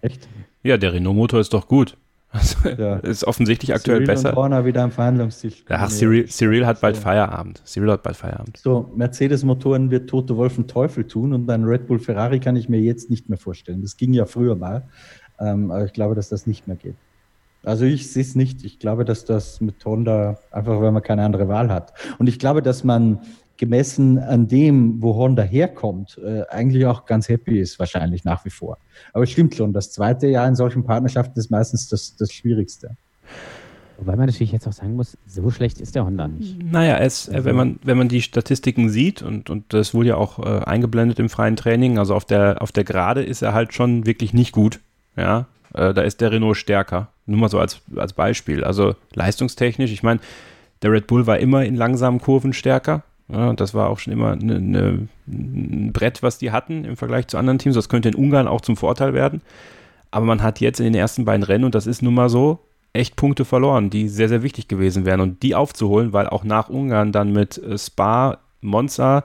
[0.00, 0.28] Echt?
[0.62, 1.96] Ja, der Renault-Motor ist doch gut.
[2.32, 2.96] Also, Ja.
[2.98, 4.36] Ist offensichtlich aktuell Cyril Und besser.
[4.36, 5.64] Horner wieder am Verhandlungstisch.
[5.68, 7.02] Ach, Cyril, Cyril hat bald So.
[7.02, 7.60] Feierabend.
[7.64, 8.56] Cyril hat bald Feierabend.
[8.56, 12.68] So, Mercedes-Motoren wird Toto Wolf einen Teufel tun und ein Red Bull Ferrari kann ich
[12.68, 13.82] mir jetzt nicht mehr vorstellen.
[13.82, 14.84] Das ging ja früher mal,
[15.40, 16.94] ähm, aber ich glaube, dass das nicht mehr geht.
[17.64, 18.64] Also ich sehe es nicht.
[18.64, 21.92] Ich glaube, dass das mit Honda einfach, weil man keine andere Wahl hat.
[22.18, 23.18] Und ich glaube, dass man
[23.60, 28.50] gemessen an dem, wo Honda herkommt, äh, eigentlich auch ganz happy ist, wahrscheinlich nach wie
[28.50, 28.78] vor.
[29.12, 32.96] Aber es stimmt schon, das zweite Jahr in solchen Partnerschaften ist meistens das, das Schwierigste.
[33.98, 36.56] Wobei man natürlich jetzt auch sagen muss, so schlecht ist der Honda nicht.
[36.62, 40.16] Naja, es, äh, wenn, man, wenn man die Statistiken sieht, und, und das wurde ja
[40.16, 43.74] auch äh, eingeblendet im freien Training, also auf der, auf der Gerade ist er halt
[43.74, 44.80] schon wirklich nicht gut.
[45.16, 47.08] Ja, äh, da ist der Renault stärker.
[47.26, 48.64] Nur mal so als, als Beispiel.
[48.64, 50.20] Also leistungstechnisch, ich meine,
[50.80, 53.02] der Red Bull war immer in langsamen Kurven stärker.
[53.32, 57.28] Ja, das war auch schon immer ne, ne, ein Brett, was die hatten im Vergleich
[57.28, 57.74] zu anderen Teams.
[57.76, 59.40] Das könnte in Ungarn auch zum Vorteil werden.
[60.10, 62.58] Aber man hat jetzt in den ersten beiden Rennen, und das ist nun mal so,
[62.92, 65.20] echt Punkte verloren, die sehr, sehr wichtig gewesen wären.
[65.20, 69.24] Und die aufzuholen, weil auch nach Ungarn dann mit äh, Spa, Monza,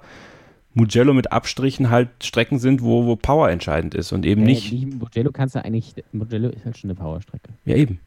[0.75, 4.71] Mugello mit Abstrichen halt Strecken sind, wo, wo Power entscheidend ist und eben Äh, nicht.
[4.71, 7.49] die Mugello kannst du eigentlich, Mugello ist halt schon eine Powerstrecke.
[7.65, 7.99] Ja, eben.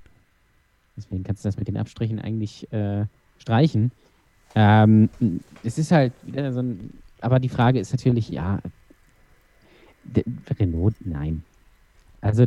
[0.97, 3.07] Deswegen kannst du das mit den Abstrichen eigentlich äh,
[3.39, 3.91] streichen.
[4.55, 5.09] Ähm,
[5.63, 8.61] es ist halt wieder so ein, aber die Frage ist natürlich, ja,
[10.59, 11.43] Renault, nein.
[12.21, 12.47] Also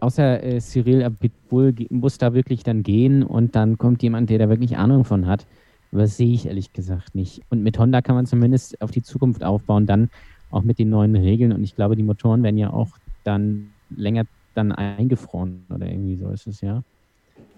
[0.00, 4.48] außer äh, Cyril Abitbull muss da wirklich dann gehen und dann kommt jemand, der da
[4.48, 5.46] wirklich Ahnung von hat.
[5.92, 7.42] Aber das sehe ich ehrlich gesagt nicht.
[7.50, 10.10] Und mit Honda kann man zumindest auf die Zukunft aufbauen, dann
[10.50, 11.52] auch mit den neuen Regeln.
[11.52, 12.90] Und ich glaube, die Motoren werden ja auch
[13.22, 16.82] dann länger dann eingefroren oder irgendwie so ist es ja.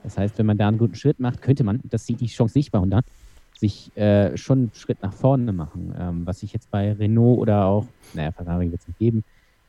[0.02, 2.56] Das heißt, wenn man da einen guten Schritt macht, könnte man, das sieht die Chance
[2.56, 3.02] nicht bei Honda,
[3.58, 5.94] sich äh, schon einen Schritt nach vorne machen.
[5.98, 9.24] Ähm, was ich jetzt bei Renault oder auch, naja, Ferrari wird es nicht geben,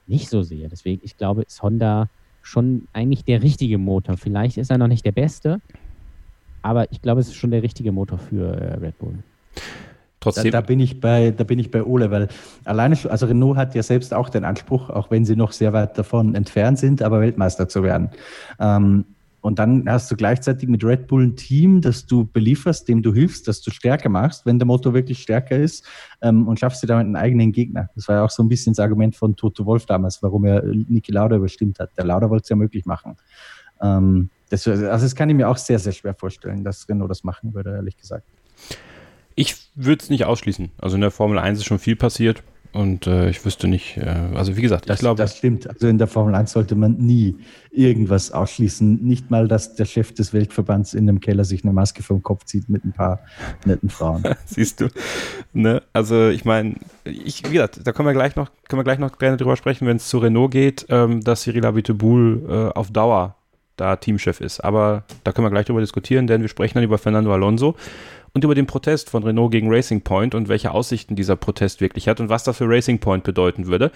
[0.08, 0.68] nicht so sehe.
[0.70, 2.10] Deswegen, ich glaube, ist Honda
[2.42, 4.18] schon eigentlich der richtige Motor.
[4.18, 5.62] Vielleicht ist er noch nicht der beste,
[6.62, 9.16] aber ich glaube, es ist schon der richtige Motor für äh, Red Bull.
[9.56, 9.62] Da,
[10.20, 12.28] Trotzdem, da, bin ich bei, da bin ich bei Ole, weil
[12.66, 15.74] alleine schon, also Renault hat ja selbst auch den Anspruch, auch wenn sie noch sehr
[15.74, 18.10] weit davon entfernt sind, aber Weltmeister zu werden.
[18.60, 19.06] Ähm,
[19.48, 23.14] und dann hast du gleichzeitig mit Red Bull ein Team, das du belieferst, dem du
[23.14, 25.86] hilfst, dass du stärker machst, wenn der Motor wirklich stärker ist
[26.22, 27.90] ähm, und schaffst dir damit einen eigenen Gegner.
[27.96, 30.64] Das war ja auch so ein bisschen das Argument von Toto Wolf damals, warum er
[30.64, 31.98] Niki Lauda überstimmt hat.
[31.98, 33.16] Der Lauda wollte es ja möglich machen.
[33.82, 37.24] Ähm, das, also das kann ich mir auch sehr, sehr schwer vorstellen, dass Renault das
[37.24, 38.28] machen würde, ehrlich gesagt.
[39.36, 40.72] ich würde es nicht ausschließen.
[40.78, 44.10] Also in der Formel 1 ist schon viel passiert und äh, ich wüsste nicht, äh,
[44.36, 45.70] also wie gesagt, Das, ich glaube, das stimmt.
[45.70, 47.38] Also in der Formel 1 sollte man nie
[47.72, 49.04] irgendwas ausschließen.
[49.04, 52.46] Nicht mal, dass der Chef des Weltverbands in dem Keller sich eine Maske vom Kopf
[52.46, 53.22] zieht mit ein paar
[53.66, 54.24] netten Frauen.
[54.46, 54.90] Siehst du.
[55.54, 55.82] Ne?
[55.94, 59.18] Also ich meine, ich, wie gesagt, da können wir gleich noch, können wir gleich noch
[59.18, 63.37] gerne drüber sprechen, wenn es zu Renault geht, ähm, dass Cyril Abiteboul äh, auf Dauer
[63.78, 64.60] da Teamchef ist.
[64.60, 67.76] Aber da können wir gleich drüber diskutieren, denn wir sprechen dann über Fernando Alonso
[68.34, 72.08] und über den Protest von Renault gegen Racing Point und welche Aussichten dieser Protest wirklich
[72.08, 73.92] hat und was das für Racing Point bedeuten würde.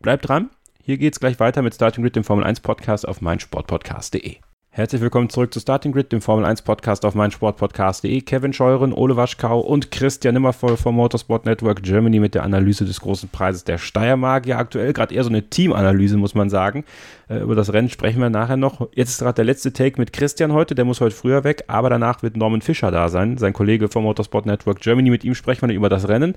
[0.00, 0.50] Bleibt dran.
[0.82, 4.36] Hier geht's gleich weiter mit Starting Grid, dem Formel 1 Podcast auf meinsportpodcast.de.
[4.76, 8.20] Herzlich willkommen zurück zu Starting Grid, dem Formel 1 Podcast auf meinsportpodcast.de.
[8.20, 13.00] Kevin Scheuren, Ole Waschkau und Christian Nimmervoll vom Motorsport Network Germany mit der Analyse des
[13.00, 14.44] großen Preises der Steiermark.
[14.44, 16.84] Ja, aktuell gerade eher so eine Teamanalyse, muss man sagen.
[17.30, 18.86] Äh, über das Rennen sprechen wir nachher noch.
[18.92, 21.88] Jetzt ist gerade der letzte Take mit Christian heute, der muss heute früher weg, aber
[21.88, 25.08] danach wird Norman Fischer da sein, sein Kollege vom Motorsport Network Germany.
[25.08, 26.34] Mit ihm sprechen wir über das Rennen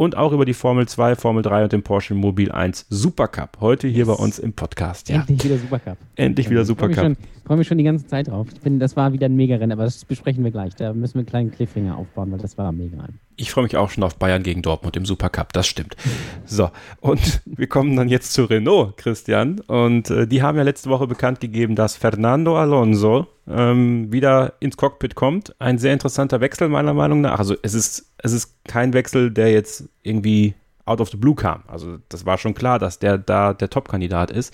[0.00, 3.58] und auch über die Formel 2, Formel 3 und den Porsche Mobil 1 Supercup.
[3.60, 5.10] Heute hier bei uns im Podcast.
[5.10, 5.98] Ja, Endlich wieder Supercup.
[6.16, 7.18] endlich wieder Ich freue mich Supercup.
[7.44, 8.46] freue mich schon die ganze Zeit drauf.
[8.50, 10.74] Ich bin, das war wieder ein Mega-Rennen, aber das besprechen wir gleich.
[10.74, 12.96] Da müssen wir einen kleinen Cliffhanger aufbauen, weil das war mega.
[13.40, 15.96] Ich freue mich auch schon auf Bayern gegen Dortmund im Supercup, das stimmt.
[16.44, 16.70] So,
[17.00, 19.60] und wir kommen dann jetzt zu Renault, Christian.
[19.60, 24.76] Und äh, die haben ja letzte Woche bekannt gegeben, dass Fernando Alonso ähm, wieder ins
[24.76, 25.58] Cockpit kommt.
[25.58, 27.38] Ein sehr interessanter Wechsel meiner Meinung nach.
[27.38, 31.62] Also es ist, es ist kein Wechsel, der jetzt irgendwie out of the blue kam.
[31.66, 34.52] Also das war schon klar, dass der da der Top-Kandidat ist.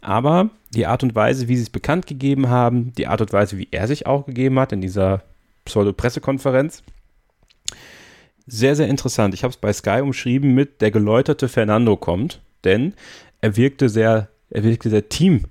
[0.00, 3.58] Aber die Art und Weise, wie sie es bekannt gegeben haben, die Art und Weise,
[3.58, 5.22] wie er sich auch gegeben hat in dieser
[5.64, 6.84] Pseudo-Pressekonferenz,
[8.46, 9.34] sehr, sehr interessant.
[9.34, 12.94] Ich habe es bei Sky umschrieben mit der geläuterte Fernando kommt, denn
[13.40, 15.44] er wirkte sehr, er wirkte sehr Team,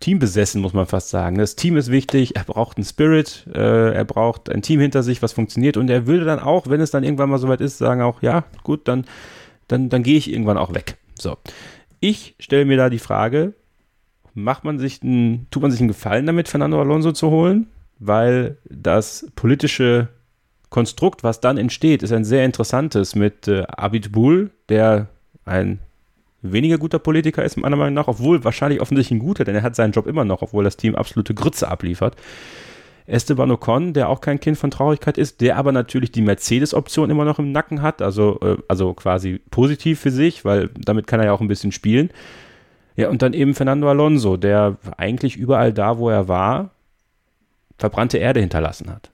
[0.00, 1.36] teambesessen, muss man fast sagen.
[1.36, 5.22] Das Team ist wichtig, er braucht einen Spirit, äh, er braucht ein Team hinter sich,
[5.22, 8.02] was funktioniert und er würde dann auch, wenn es dann irgendwann mal soweit ist, sagen
[8.02, 9.04] auch, ja, gut, dann,
[9.68, 10.96] dann, dann gehe ich irgendwann auch weg.
[11.18, 11.36] So.
[12.00, 13.52] Ich stelle mir da die Frage,
[14.32, 17.66] macht man sich einen, tut man sich einen Gefallen damit, Fernando Alonso zu holen?
[17.98, 20.08] Weil das politische
[20.70, 25.08] Konstrukt, was dann entsteht, ist ein sehr interessantes mit äh, Abid Bull, der
[25.44, 25.80] ein
[26.42, 29.74] weniger guter Politiker ist, meiner Meinung nach, obwohl wahrscheinlich offensichtlich ein guter, denn er hat
[29.76, 32.16] seinen Job immer noch, obwohl das Team absolute Grütze abliefert.
[33.06, 37.24] Esteban Ocon, der auch kein Kind von Traurigkeit ist, der aber natürlich die Mercedes-Option immer
[37.24, 41.26] noch im Nacken hat, also, äh, also quasi positiv für sich, weil damit kann er
[41.26, 42.10] ja auch ein bisschen spielen.
[42.96, 46.70] Ja, und dann eben Fernando Alonso, der eigentlich überall da, wo er war,
[47.78, 49.10] verbrannte Erde hinterlassen hat.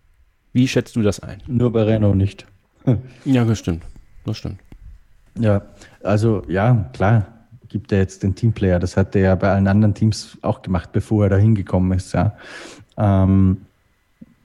[0.56, 1.42] Wie schätzt du das ein?
[1.46, 2.46] Nur bei Renault nicht.
[3.26, 3.82] ja, das stimmt.
[4.24, 4.58] Das stimmt.
[5.38, 5.60] Ja,
[6.02, 7.26] also ja, klar,
[7.68, 8.78] gibt er jetzt den Teamplayer.
[8.78, 12.14] Das hat er ja bei allen anderen Teams auch gemacht, bevor er da hingekommen ist.
[12.14, 12.38] Ja.
[12.96, 13.66] Ähm,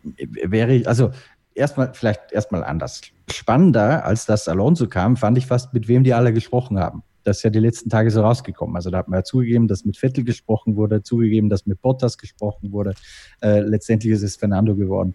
[0.04, 1.12] wäre ich, also
[1.56, 3.00] erstmal, vielleicht erstmal anders.
[3.32, 7.04] Spannender, als das Alonso kam, fand ich fast, mit wem die alle gesprochen haben.
[7.24, 8.76] Das ist ja die letzten Tage so rausgekommen.
[8.76, 12.18] Also da hat man ja zugegeben, dass mit Vettel gesprochen wurde, zugegeben, dass mit Bottas
[12.18, 12.96] gesprochen wurde.
[13.42, 15.14] Äh, letztendlich ist es Fernando geworden.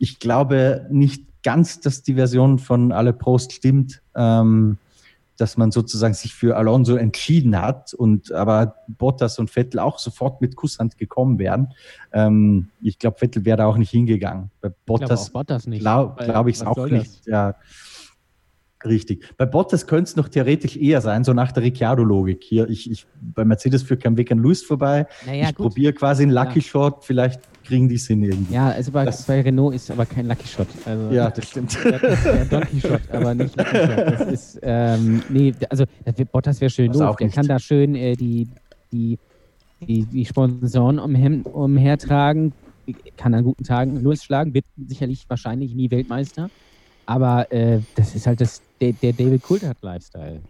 [0.00, 4.02] Ich glaube nicht ganz, dass die Version von alle Prost stimmt.
[4.16, 4.78] Ähm,
[5.40, 10.42] dass man sozusagen sich für Alonso entschieden hat und aber Bottas und Vettel auch sofort
[10.42, 11.72] mit Kusshand gekommen wären.
[12.12, 14.50] Ähm, ich glaube, Vettel wäre da auch nicht hingegangen.
[14.60, 15.80] Bei Bottas, ich Bottas nicht.
[15.80, 17.26] Glaube glaub ich es auch nicht.
[17.26, 17.54] Ja.
[18.84, 19.34] Richtig.
[19.36, 22.42] Bei Bottas könnte es noch theoretisch eher sein, so nach der Ricciardo-Logik.
[22.42, 25.06] Hier, ich, ich, bei Mercedes führt kein Weg an Lewis vorbei.
[25.26, 26.64] Naja, ich probiere quasi einen Lucky ja.
[26.64, 27.40] Shot, vielleicht
[27.70, 28.52] kriegen die es hin irgendwie.
[28.52, 30.66] Ja, also bei, das, bei Renault ist aber kein Lucky Shot.
[30.84, 31.78] Also, ja, das stimmt.
[31.84, 33.98] Das ist ja Donkey Shot, aber nicht Lucky Shot.
[33.98, 35.84] Das ist, ähm, nee, also
[36.32, 37.16] Bottas wäre schön doof.
[37.16, 38.48] Der kann da schön äh, die,
[38.90, 39.18] die,
[39.82, 42.52] die, die Sponsoren umher, umhertragen,
[43.16, 46.50] kann an guten Tagen losschlagen, wird sicherlich wahrscheinlich nie Weltmeister.
[47.06, 50.40] Aber äh, das ist halt das, der, der David Coulthard-Lifestyle.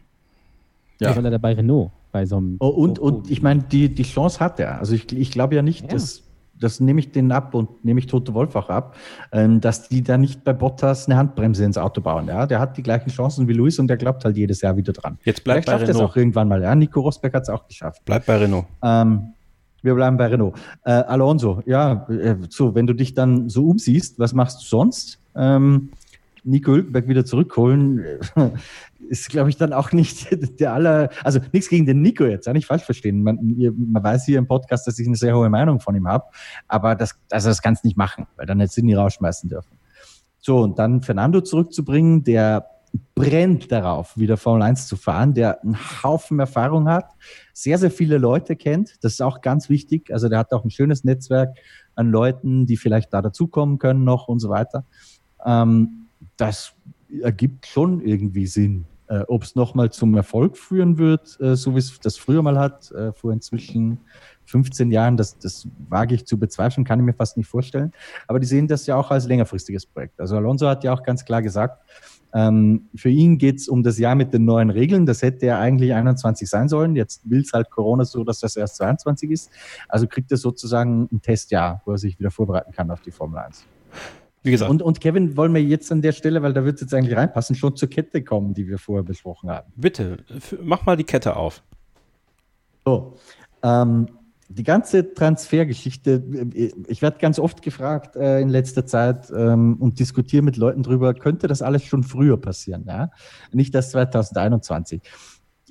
[1.00, 1.12] Ja.
[1.12, 2.56] Soll er dabei Renault bei so einem.
[2.60, 4.78] Oh, und, und ich meine, die, die Chance hat er.
[4.78, 5.88] Also ich, ich glaube ja nicht, ja.
[5.88, 6.22] dass
[6.60, 8.94] das nehme ich denen ab und nehme ich Tote Wolf auch ab,
[9.32, 12.28] ähm, dass die da nicht bei Bottas eine Handbremse ins Auto bauen.
[12.28, 12.46] Ja?
[12.46, 15.18] Der hat die gleichen Chancen wie Luis und der glaubt halt jedes Jahr wieder dran.
[15.24, 16.10] Jetzt bleibt bei Renault.
[16.10, 16.62] auch irgendwann mal.
[16.62, 16.74] Ja?
[16.74, 18.04] Nico Rosberg hat es auch geschafft.
[18.04, 18.66] Bleibt bei Renault.
[18.82, 19.32] Ähm,
[19.82, 20.56] wir bleiben bei Renault.
[20.84, 25.18] Äh, Alonso, ja, äh, so, wenn du dich dann so umsiehst, was machst du sonst?
[25.34, 25.90] Ähm,
[26.44, 28.04] Nico Hülkenberg wieder zurückholen,
[29.10, 30.28] ist, glaube ich, dann auch nicht
[30.60, 33.22] der aller, also nichts gegen den Nico jetzt, ja, nicht falsch verstehen.
[33.22, 33.38] Man,
[33.76, 36.26] man weiß hier im Podcast, dass ich eine sehr hohe Meinung von ihm habe,
[36.68, 39.78] aber das, also das kannst du nicht machen, weil dann jetzt Sydney rausschmeißen dürfen.
[40.38, 42.66] So, und dann Fernando zurückzubringen, der
[43.14, 47.10] brennt darauf, wieder Formel 1 zu fahren, der einen Haufen Erfahrung hat,
[47.52, 48.96] sehr, sehr viele Leute kennt.
[49.02, 50.12] Das ist auch ganz wichtig.
[50.12, 51.56] Also der hat auch ein schönes Netzwerk
[51.94, 54.86] an Leuten, die vielleicht da dazukommen können noch und so weiter.
[55.44, 56.06] Ähm,
[56.36, 56.74] das
[57.22, 58.86] ergibt schon irgendwie Sinn.
[59.10, 62.56] Äh, Ob es nochmal zum Erfolg führen wird, äh, so wie es das früher mal
[62.56, 63.98] hat, äh, vor inzwischen
[64.44, 67.90] 15 Jahren, das, das wage ich zu bezweifeln, kann ich mir fast nicht vorstellen.
[68.28, 70.20] Aber die sehen das ja auch als längerfristiges Projekt.
[70.20, 71.82] Also Alonso hat ja auch ganz klar gesagt,
[72.32, 75.06] ähm, für ihn geht es um das Jahr mit den neuen Regeln.
[75.06, 76.94] Das hätte ja eigentlich 21 sein sollen.
[76.94, 79.50] Jetzt will es halt Corona so, dass das erst 22 ist.
[79.88, 83.40] Also kriegt er sozusagen ein Testjahr, wo er sich wieder vorbereiten kann auf die Formel
[83.40, 83.66] 1.
[84.42, 84.70] Wie gesagt.
[84.70, 87.16] Und, und Kevin, wollen wir jetzt an der Stelle, weil da wird es jetzt eigentlich
[87.16, 89.70] reinpassen, schon zur Kette kommen, die wir vorher besprochen haben.
[89.76, 90.18] Bitte,
[90.62, 91.62] mach mal die Kette auf.
[92.84, 93.16] So,
[93.62, 94.08] ähm,
[94.48, 96.24] die ganze Transfergeschichte,
[96.54, 100.82] äh, ich werde ganz oft gefragt äh, in letzter Zeit ähm, und diskutiere mit Leuten
[100.82, 102.84] drüber, könnte das alles schon früher passieren?
[102.86, 103.10] Ja?
[103.52, 105.02] Nicht erst 2021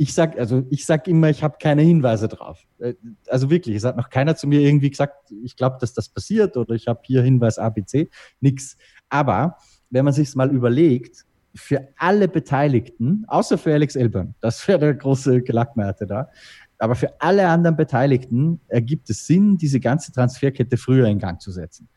[0.01, 2.65] ich sag, also ich sag immer, ich habe keine Hinweise drauf.
[2.79, 2.93] Äh,
[3.27, 6.55] also wirklich, es hat noch keiner zu mir irgendwie gesagt, ich glaube, dass das passiert
[6.55, 8.77] oder ich habe hier Hinweis ABC, nix.
[9.09, 9.57] Aber
[9.89, 14.93] wenn man sich mal überlegt, für alle Beteiligten, außer für Alex Elbern, das wäre der
[14.93, 16.29] große Gelackmeierte da,
[16.77, 21.51] Aber für alle anderen Beteiligten ergibt es Sinn, diese ganze Transferkette früher in Gang zu
[21.51, 21.89] setzen.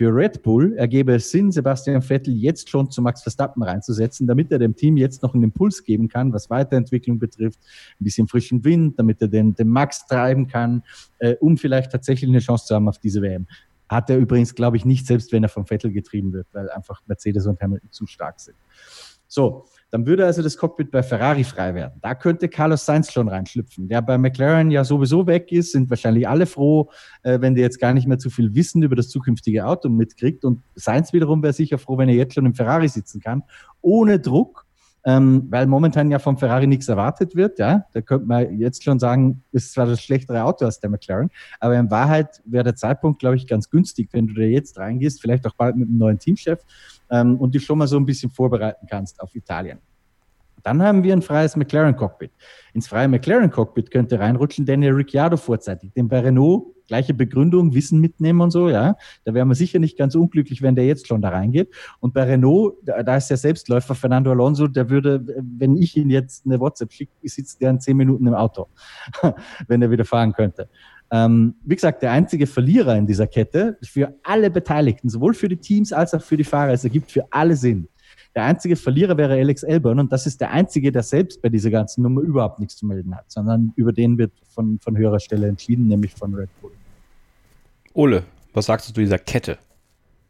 [0.00, 4.50] Für Red Bull ergebe es Sinn, Sebastian Vettel jetzt schon zu Max Verstappen reinzusetzen, damit
[4.50, 7.58] er dem Team jetzt noch einen Impuls geben kann, was Weiterentwicklung betrifft,
[8.00, 10.84] ein bisschen frischen Wind, damit er den, den Max treiben kann,
[11.18, 13.46] äh, um vielleicht tatsächlich eine Chance zu haben auf diese WM.
[13.90, 17.02] Hat er übrigens, glaube ich, nicht, selbst wenn er vom Vettel getrieben wird, weil einfach
[17.06, 18.56] Mercedes und Hamilton zu stark sind.
[19.28, 21.98] So, dann würde also das Cockpit bei Ferrari frei werden.
[22.00, 26.28] Da könnte Carlos Sainz schon reinschlüpfen, der bei McLaren ja sowieso weg ist, sind wahrscheinlich
[26.28, 26.90] alle froh,
[27.22, 30.44] äh, wenn der jetzt gar nicht mehr zu viel Wissen über das zukünftige Auto mitkriegt.
[30.44, 33.42] Und Sainz wiederum wäre sicher froh, wenn er jetzt schon im Ferrari sitzen kann,
[33.80, 34.66] ohne Druck,
[35.04, 37.58] ähm, weil momentan ja vom Ferrari nichts erwartet wird.
[37.58, 41.30] Ja, da könnte man jetzt schon sagen, ist zwar das schlechtere Auto als der McLaren,
[41.58, 45.20] aber in Wahrheit wäre der Zeitpunkt, glaube ich, ganz günstig, wenn du da jetzt reingehst,
[45.20, 46.60] vielleicht auch bald mit einem neuen Teamchef
[47.10, 49.78] ähm, und dich schon mal so ein bisschen vorbereiten kannst auf Italien.
[50.62, 52.30] Dann haben wir ein freies McLaren-Cockpit.
[52.72, 55.92] Ins freie McLaren-Cockpit könnte reinrutschen Daniel Ricciardo vorzeitig.
[55.94, 58.96] Den bei Renault, gleiche Begründung, Wissen mitnehmen und so, ja.
[59.24, 61.72] Da wären wir sicher nicht ganz unglücklich, wenn der jetzt schon da reingeht.
[62.00, 65.24] Und bei Renault, da, ist der Selbstläufer Fernando Alonso, der würde,
[65.58, 68.66] wenn ich ihn jetzt eine WhatsApp schicke, sitzt der in zehn Minuten im Auto,
[69.68, 70.68] wenn er wieder fahren könnte.
[71.12, 75.56] Ähm, wie gesagt, der einzige Verlierer in dieser Kette für alle Beteiligten, sowohl für die
[75.56, 77.88] Teams als auch für die Fahrer, es ergibt für alle Sinn.
[78.34, 81.70] Der einzige Verlierer wäre Alex Elburn und das ist der einzige, der selbst bei dieser
[81.70, 85.48] ganzen Nummer überhaupt nichts zu melden hat, sondern über den wird von, von höherer Stelle
[85.48, 86.70] entschieden, nämlich von Red Bull.
[87.94, 88.22] Ole,
[88.52, 89.58] was sagst du zu dieser Kette?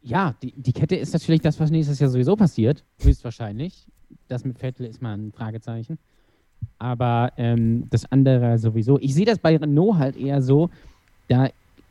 [0.01, 3.85] Ja, die, die Kette ist natürlich das, was nächstes Jahr sowieso passiert, höchstwahrscheinlich.
[4.27, 5.99] Das mit Vettel ist mal ein Fragezeichen.
[6.79, 8.99] Aber ähm, das andere sowieso.
[8.99, 10.69] Ich sehe das bei Renault halt eher so,
[11.27, 11.49] da,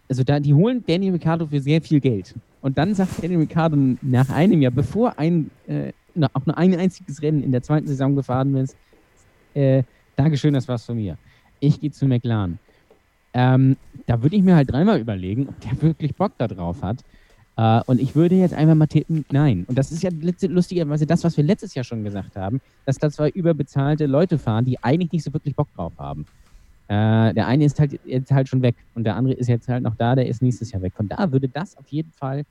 [0.08, 2.34] also da, die holen Daniel Ricciardo für sehr viel Geld.
[2.62, 5.92] Und dann sagt Daniel Ricciardo nach einem Jahr, bevor ein, äh,
[6.32, 8.76] auch nur ein einziges Rennen in der zweiten Saison gefahren ist,
[9.54, 9.82] äh,
[10.16, 11.16] Dankeschön, das war's von mir.
[11.60, 12.58] Ich gehe zu McLaren.
[13.32, 16.98] Ähm, da würde ich mir halt dreimal überlegen, ob der wirklich Bock da drauf hat.
[17.58, 19.64] Uh, und ich würde jetzt einfach mal tippen, nein.
[19.68, 23.10] Und das ist ja lustigerweise das, was wir letztes Jahr schon gesagt haben, dass da
[23.10, 26.24] zwei überbezahlte Leute fahren, die eigentlich nicht so wirklich Bock drauf haben.
[26.90, 29.84] Uh, der eine ist halt jetzt halt schon weg und der andere ist jetzt halt
[29.84, 30.92] noch da, der ist nächstes Jahr weg.
[30.96, 32.42] Von da würde das auf jeden Fall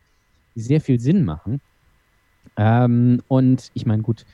[0.55, 1.59] sehr viel Sinn machen.
[2.55, 4.25] Ähm, und ich meine, gut,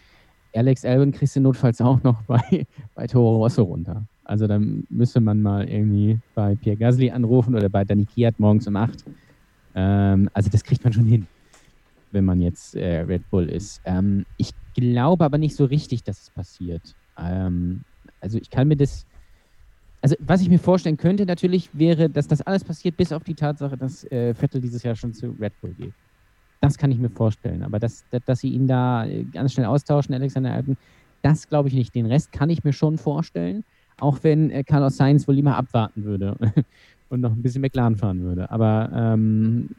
[0.54, 4.04] Alex Albon kriegst du notfalls auch noch bei, bei Toro Rosso runter.
[4.24, 8.68] Also dann müsste man mal irgendwie bei Pierre Gasly anrufen oder bei Danny Kiat morgens
[8.68, 9.06] um 8
[9.76, 11.28] ähm, also das kriegt man schon hin,
[12.12, 13.82] wenn man jetzt äh, Red Bull ist.
[13.84, 16.96] Ähm, ich glaube aber nicht so richtig, dass es passiert.
[17.18, 17.82] Ähm,
[18.22, 19.06] also ich kann mir das,
[20.06, 23.34] also was ich mir vorstellen könnte natürlich wäre, dass das alles passiert, bis auf die
[23.34, 25.94] Tatsache, dass äh, Vettel dieses Jahr schon zu Red Bull geht.
[26.62, 27.64] Das kann ich mir vorstellen.
[27.64, 30.78] Aber dass, dass sie ihn da äh, ganz schnell austauschen, Alexander Alpen,
[31.24, 31.96] das glaube ich nicht.
[31.96, 33.64] Den Rest kann ich mir schon vorstellen,
[33.98, 36.38] auch wenn äh, Carlos Sainz wohl lieber abwarten würde
[37.10, 38.52] und noch ein bisschen McLaren fahren würde.
[38.52, 39.70] Aber ähm,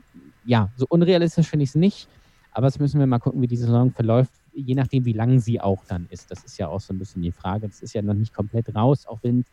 [0.45, 2.09] ja, so unrealistisch finde ich es nicht.
[2.51, 5.61] Aber jetzt müssen wir mal gucken, wie die Saison verläuft, je nachdem, wie lang sie
[5.61, 6.33] auch dann ist.
[6.33, 7.69] Das ist ja auch so ein bisschen die Frage.
[7.69, 9.45] Das ist ja noch nicht komplett raus, auch wenn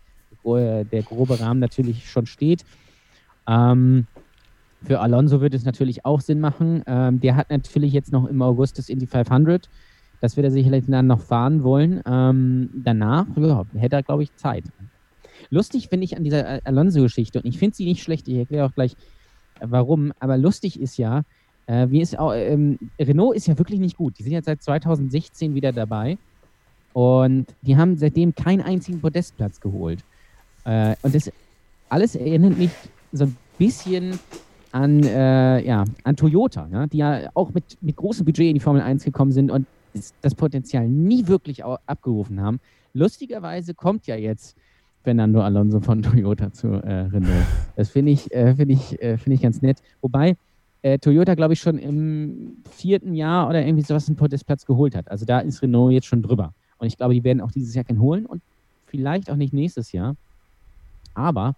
[0.45, 2.65] der grobe Rahmen natürlich schon steht.
[3.47, 4.07] Ähm,
[4.83, 6.83] für Alonso wird es natürlich auch Sinn machen.
[6.87, 9.69] Ähm, der hat natürlich jetzt noch im August das Indy 500.
[10.19, 12.01] Das wird er sicherlich dann noch fahren wollen.
[12.05, 14.65] Ähm, danach ja, hätte er, glaube ich, Zeit.
[15.49, 18.73] Lustig finde ich an dieser Alonso-Geschichte, und ich finde sie nicht schlecht, ich erkläre auch
[18.73, 18.95] gleich,
[19.59, 21.23] äh, warum, aber lustig ist ja,
[21.65, 24.17] äh, wie ist auch, ähm, Renault ist ja wirklich nicht gut.
[24.19, 26.17] Die sind jetzt seit 2016 wieder dabei
[26.93, 30.03] und die haben seitdem keinen einzigen Podestplatz geholt.
[30.65, 31.31] Äh, und das
[31.89, 32.71] alles erinnert mich
[33.11, 34.19] so ein bisschen
[34.71, 38.59] an, äh, ja, an Toyota, ja, die ja auch mit, mit großem Budget in die
[38.59, 39.67] Formel 1 gekommen sind und
[40.21, 42.59] das Potenzial nie wirklich abgerufen haben.
[42.93, 44.57] Lustigerweise kommt ja jetzt
[45.03, 47.45] Fernando Alonso von Toyota zu äh, Renault.
[47.75, 49.77] Das finde ich, äh, find ich, äh, find ich ganz nett.
[50.01, 50.35] Wobei
[50.81, 55.09] äh, Toyota, glaube ich, schon im vierten Jahr oder irgendwie sowas einen Podestplatz geholt hat.
[55.11, 56.53] Also da ist Renault jetzt schon drüber.
[56.77, 58.41] Und ich glaube, die werden auch dieses Jahr keinen holen und
[58.85, 60.15] vielleicht auch nicht nächstes Jahr.
[61.13, 61.55] Aber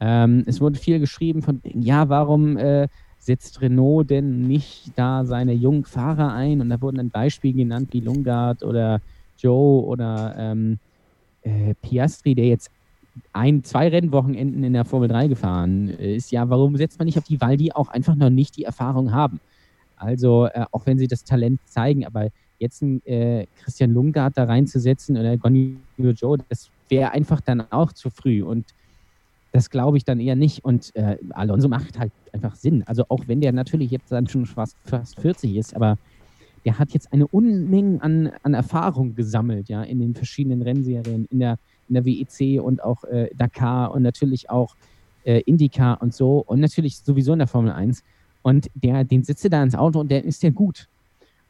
[0.00, 2.88] ähm, es wurde viel geschrieben von, ja, warum äh,
[3.18, 6.60] setzt Renault denn nicht da seine jungen Fahrer ein?
[6.60, 9.00] Und da wurden dann Beispiele genannt wie Lungard oder
[9.38, 10.78] Joe oder ähm,
[11.42, 12.70] äh, Piastri, der jetzt
[13.32, 17.24] ein, zwei Rennwochenenden in der Formel 3 gefahren ist, ja, warum setzt man nicht auf
[17.24, 19.40] die, weil die auch einfach noch nicht die Erfahrung haben.
[19.96, 22.28] Also, äh, auch wenn sie das Talent zeigen, aber
[22.58, 27.92] jetzt einen äh, Christian Lungard da reinzusetzen oder Gonny Joe, das wäre einfach dann auch
[27.92, 28.64] zu früh und
[29.52, 30.64] das glaube ich dann eher nicht.
[30.64, 32.82] Und äh, Alonso macht halt einfach Sinn.
[32.86, 35.98] Also, auch wenn der natürlich jetzt dann schon fast, fast 40 ist, aber
[36.64, 41.38] der hat jetzt eine Unmenge an, an Erfahrung gesammelt, ja, in den verschiedenen Rennserien, in
[41.38, 44.76] der in der WEC und auch äh, Dakar und natürlich auch
[45.24, 48.02] äh, IndyCar und so und natürlich sowieso in der Formel 1.
[48.42, 50.88] Und der, den sitzt da ins Auto und der ist ja gut.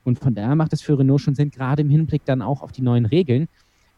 [0.05, 2.73] Und von daher macht es für Renault schon Sinn, gerade im Hinblick dann auch auf
[2.73, 3.49] die neuen Regeln.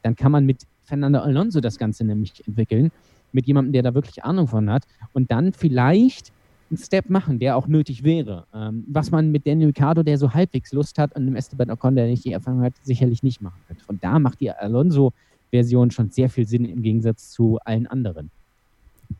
[0.02, 2.90] Dann kann man mit Fernando Alonso das Ganze nämlich entwickeln,
[3.32, 6.32] mit jemandem, der da wirklich Ahnung von hat und dann vielleicht
[6.70, 8.46] einen Step machen, der auch nötig wäre.
[8.54, 11.96] Ähm, was man mit Daniel Ricciardo, der so halbwegs Lust hat, und dem Esteban Ocon,
[11.96, 13.84] der nicht die Erfahrung hat, sicherlich nicht machen könnte.
[13.84, 18.30] Von da macht die Alonso-Version schon sehr viel Sinn im Gegensatz zu allen anderen.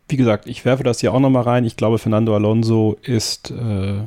[0.08, 1.64] Wie gesagt, ich werfe das hier auch nochmal rein.
[1.64, 4.02] Ich glaube, Fernando Alonso ist äh,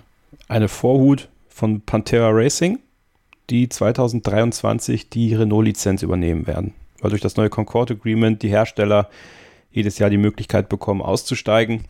[0.47, 2.79] eine Vorhut von Pantera Racing,
[3.49, 6.73] die 2023 die Renault-Lizenz übernehmen werden.
[7.01, 9.09] Weil durch das neue Concord Agreement die Hersteller
[9.73, 11.83] jedes Jahr die Möglichkeit bekommen, auszusteigen.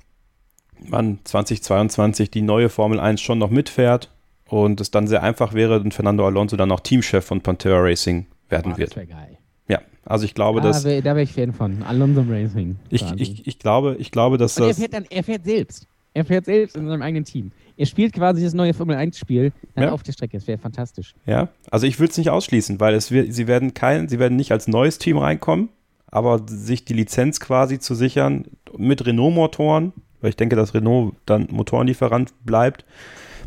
[0.86, 4.10] Man 2022 die neue Formel 1 schon noch mitfährt
[4.50, 8.26] und es dann sehr einfach wäre und Fernando Alonso dann auch Teamchef von Pantera Racing
[8.50, 8.90] werden Boah, wird.
[8.92, 9.38] Das wäre geil.
[9.68, 11.84] Ja, also ich glaube, Da dass wäre wär ich Fan von.
[11.84, 12.78] Alonso Racing.
[12.90, 15.88] ich, ich, ich glaube, ich glaube, dass Und er das fährt dann, er fährt selbst.
[16.16, 17.52] Er fährt selbst in seinem eigenen Team.
[17.76, 19.92] Er spielt quasi das neue Formel 1-Spiel dann Ja.
[19.94, 20.38] auf der Strecke.
[20.38, 21.16] Das wäre fantastisch.
[21.26, 24.36] Ja, also ich würde es nicht ausschließen, weil es wird, sie werden kein, sie werden
[24.36, 25.70] nicht als neues Team reinkommen,
[26.14, 28.46] aber sich die Lizenz quasi zu sichern
[28.78, 32.86] mit Renault-Motoren, weil ich denke, dass Renault dann Motorenlieferant bleibt,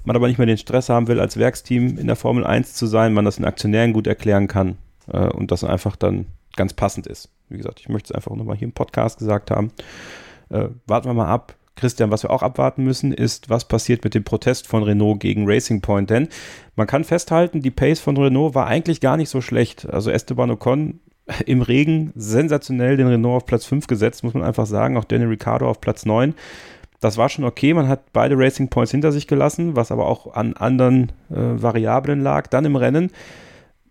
[0.05, 2.87] man aber nicht mehr den Stress haben will, als Werksteam in der Formel 1 zu
[2.87, 4.79] sein, man das den Aktionären gut erklären kann
[5.13, 7.29] äh, und das einfach dann ganz passend ist.
[7.49, 9.71] Wie gesagt, ich möchte es einfach nochmal hier im Podcast gesagt haben.
[10.49, 11.55] Äh, warten wir mal ab.
[11.77, 15.45] Christian, was wir auch abwarten müssen, ist, was passiert mit dem Protest von Renault gegen
[15.47, 16.11] Racing Point.
[16.11, 16.29] Denn
[16.75, 19.89] man kann festhalten, die Pace von Renault war eigentlich gar nicht so schlecht.
[19.89, 21.01] Also Esteban Ocon
[21.47, 24.97] im Regen sensationell den Renault auf Platz 5 gesetzt, muss man einfach sagen.
[24.97, 26.35] Auch Daniel Ricciardo auf Platz 9.
[27.01, 27.75] Das war schon okay.
[27.75, 32.21] Man hat beide Racing Points hinter sich gelassen, was aber auch an anderen äh, Variablen
[32.21, 32.47] lag.
[32.47, 33.11] Dann im Rennen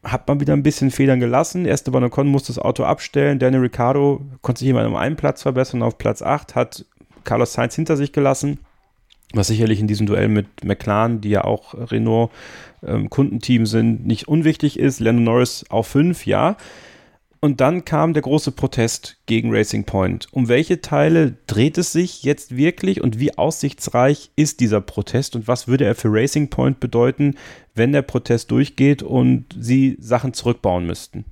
[0.04, 1.66] hat man wieder ein bisschen Federn gelassen.
[1.66, 3.40] Esteban Ocon musste das Auto abstellen.
[3.40, 6.86] Daniel Ricciardo konnte sich immer um einen Platz verbessern auf Platz 8, hat
[7.24, 8.60] Carlos Sainz hinter sich gelassen,
[9.34, 12.32] was sicherlich in diesem Duell mit McLaren, die ja auch Renault
[12.86, 15.00] ähm, Kundenteam sind, nicht unwichtig ist.
[15.00, 16.56] Lando Norris auf 5, ja.
[17.46, 20.28] Und dann kam der große Protest gegen Racing Point.
[20.32, 25.48] Um welche Teile dreht es sich jetzt wirklich und wie aussichtsreich ist dieser Protest und
[25.48, 27.36] was würde er für Racing Point bedeuten,
[27.76, 31.24] wenn der Protest durchgeht und sie Sachen zurückbauen müssten?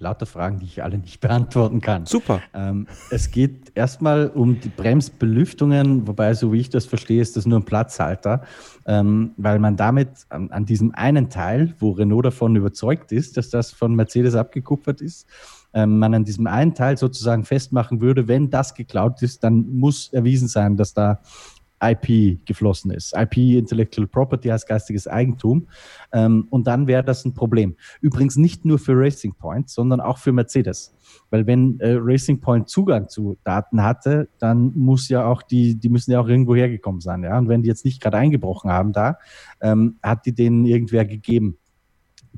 [0.00, 2.06] Lauter Fragen, die ich alle nicht beantworten kann.
[2.06, 2.40] Super.
[2.54, 7.46] Ähm, es geht erstmal um die Bremsbelüftungen, wobei, so wie ich das verstehe, ist das
[7.46, 8.42] nur ein Platzhalter,
[8.86, 13.50] ähm, weil man damit an, an diesem einen Teil, wo Renault davon überzeugt ist, dass
[13.50, 15.26] das von Mercedes abgekupfert ist,
[15.74, 20.12] ähm, man an diesem einen Teil sozusagen festmachen würde, wenn das geklaut ist, dann muss
[20.12, 21.20] erwiesen sein, dass da
[21.82, 23.14] IP geflossen ist.
[23.16, 25.68] IP, Intellectual Property, heißt geistiges Eigentum.
[26.12, 27.76] Ähm, und dann wäre das ein Problem.
[28.00, 30.94] Übrigens nicht nur für Racing Point, sondern auch für Mercedes.
[31.30, 35.88] Weil wenn äh, Racing Point Zugang zu Daten hatte, dann muss ja auch die, die
[35.88, 37.22] müssen ja auch irgendwo hergekommen sein.
[37.22, 37.38] Ja?
[37.38, 39.18] Und wenn die jetzt nicht gerade eingebrochen haben da,
[39.60, 41.58] ähm, hat die denen irgendwer gegeben.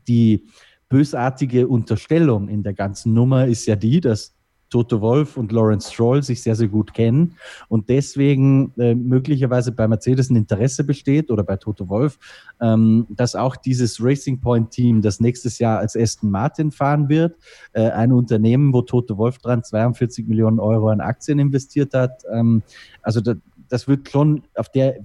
[0.09, 0.47] Die
[0.89, 4.35] bösartige Unterstellung in der ganzen Nummer ist ja die, dass
[4.71, 7.37] Toto Wolf und Lawrence Stroll sich sehr, sehr gut kennen
[7.69, 12.19] und deswegen äh, möglicherweise bei Mercedes ein Interesse besteht oder bei Toto Wolf,
[12.61, 17.37] ähm, dass auch dieses Racing Point Team, das nächstes Jahr als Aston Martin fahren wird,
[17.73, 22.23] äh, ein Unternehmen, wo Toto Wolf dran 42 Millionen Euro an Aktien investiert hat.
[22.33, 22.63] Ähm,
[23.03, 23.35] also da,
[23.69, 25.01] das wird schon auf der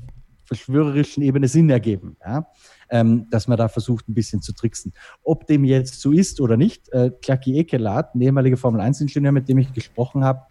[0.46, 2.18] verschwörerischen Ebene Sinn ergeben.
[2.26, 2.48] Ja?
[2.90, 4.94] ähm, dass man da versucht, ein bisschen zu tricksen.
[5.24, 9.58] Ob dem jetzt so ist oder nicht, äh, Klaki Ekelat, ein ehemaliger Formel-1-Ingenieur, mit dem
[9.58, 10.42] ich gesprochen habe,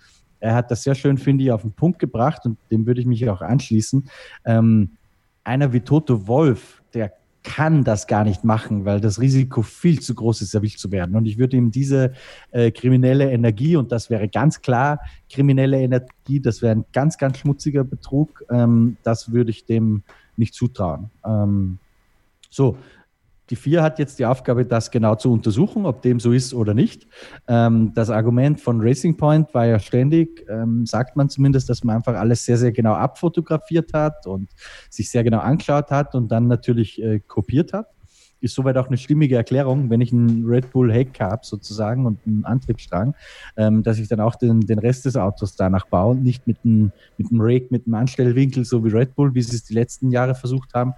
[0.40, 3.06] er hat das sehr schön, finde ich, auf den Punkt gebracht und dem würde ich
[3.06, 4.08] mich auch anschließen.
[4.44, 4.90] Ähm,
[5.42, 7.12] einer wie Toto Wolf, der
[7.44, 11.14] kann das gar nicht machen, weil das Risiko viel zu groß ist, erwischt zu werden.
[11.14, 12.12] Und ich würde ihm diese
[12.50, 14.98] äh, kriminelle Energie, und das wäre ganz klar
[15.30, 20.02] kriminelle Energie, das wäre ein ganz, ganz schmutziger Betrug, ähm, das würde ich dem
[20.36, 21.10] nicht zutrauen.
[21.24, 21.78] Ähm,
[22.50, 22.76] so,
[23.50, 26.72] die vier hat jetzt die Aufgabe, das genau zu untersuchen, ob dem so ist oder
[26.72, 27.06] nicht.
[27.46, 31.96] Ähm, das Argument von Racing Point war ja ständig, ähm, sagt man zumindest, dass man
[31.96, 34.48] einfach alles sehr, sehr genau abfotografiert hat und
[34.88, 37.88] sich sehr genau angeschaut hat und dann natürlich äh, kopiert hat.
[38.40, 42.18] Ist soweit auch eine stimmige Erklärung, wenn ich einen Red Bull Heck habe sozusagen und
[42.26, 43.14] einen Antriebsstrang,
[43.56, 46.58] ähm, dass ich dann auch den, den Rest des Autos danach baue und nicht mit
[46.64, 49.74] einem mit einem Rake, mit einem Anstellwinkel, so wie Red Bull, wie sie es die
[49.74, 50.94] letzten Jahre versucht haben.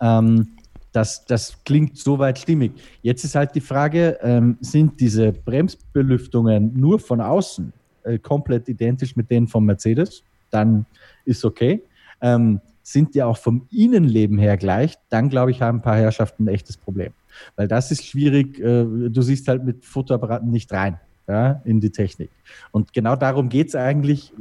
[0.00, 0.48] Ähm,
[0.92, 2.72] das, das klingt soweit stimmig.
[3.02, 7.72] Jetzt ist halt die Frage, ähm, sind diese Bremsbelüftungen nur von außen
[8.02, 10.22] äh, komplett identisch mit denen von Mercedes?
[10.50, 10.86] Dann
[11.24, 11.82] ist okay.
[12.20, 14.94] Ähm, sind die auch vom Innenleben her gleich?
[15.10, 17.12] Dann glaube ich, haben ein paar Herrschaften ein echtes Problem.
[17.56, 18.58] Weil das ist schwierig.
[18.58, 20.98] Äh, du siehst halt mit Fotoapparaten nicht rein.
[21.28, 22.30] ja, in die Technik.
[22.72, 24.32] Und genau darum geht es eigentlich.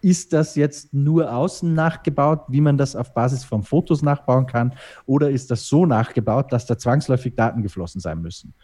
[0.00, 4.74] Ist das jetzt nur außen nachgebaut, wie man das auf Basis von Fotos nachbauen kann,
[5.06, 8.54] oder ist das so nachgebaut, dass da zwangsläufig Daten geflossen sein müssen?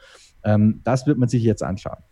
[0.44, 2.02] Ähm, das wird man sich jetzt anschauen.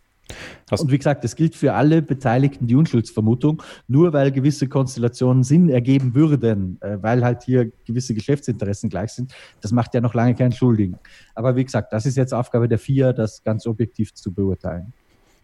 [0.71, 3.61] Und wie gesagt, das gilt für alle Beteiligten die Unschuldsvermutung.
[3.87, 9.33] Nur weil gewisse Konstellationen Sinn ergeben würden, äh, weil halt hier gewisse Geschäftsinteressen gleich sind,
[9.61, 10.97] das macht ja noch lange keinen Schuldigen.
[11.35, 14.93] Aber wie gesagt, das ist jetzt Aufgabe der vier, das ganz objektiv zu beurteilen.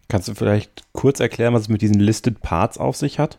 [0.08, 3.38] Kannst du vielleicht kurz erklären, was es mit diesen Listed Parts auf sich hat?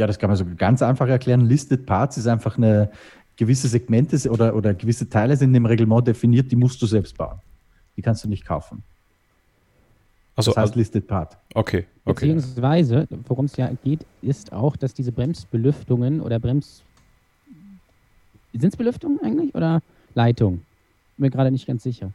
[0.00, 1.42] Ja, das kann man so ganz einfach erklären.
[1.42, 2.88] Listed Parts ist einfach eine
[3.36, 7.38] gewisse Segmente oder, oder gewisse Teile sind im Reglement definiert, die musst du selbst bauen.
[7.98, 8.82] Die kannst du nicht kaufen.
[10.36, 11.36] Also, Das heißt Listed Part.
[11.52, 12.32] okay, okay.
[12.32, 16.82] Beziehungsweise, worum es ja geht, ist auch, dass diese Bremsbelüftungen oder Brems.
[18.54, 19.82] Sind es Belüftungen eigentlich oder
[20.14, 20.62] Leitung?
[21.18, 22.10] Bin mir gerade nicht ganz sicher.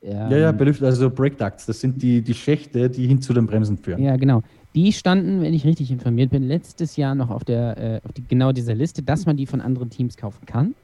[0.00, 3.32] Ja, ja, Ähm, belüftet, also Brake Ducts, das sind die, die Schächte, die hin zu
[3.32, 4.00] den Bremsen führen.
[4.00, 4.44] Ja, genau.
[4.76, 8.22] Die standen, wenn ich richtig informiert bin, letztes Jahr noch auf der, äh, auf die,
[8.28, 10.74] genau dieser Liste, dass man die von anderen Teams kaufen kann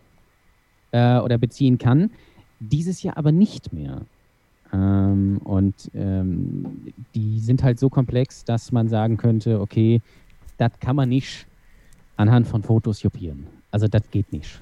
[0.93, 2.11] äh, oder beziehen kann.
[2.59, 4.01] Dieses Jahr aber nicht mehr.
[4.73, 10.01] Ähm, und ähm, die sind halt so komplex, dass man sagen könnte, okay,
[10.57, 11.47] das kann man nicht
[12.17, 13.47] anhand von Fotos jupieren.
[13.71, 14.59] Also das geht nicht.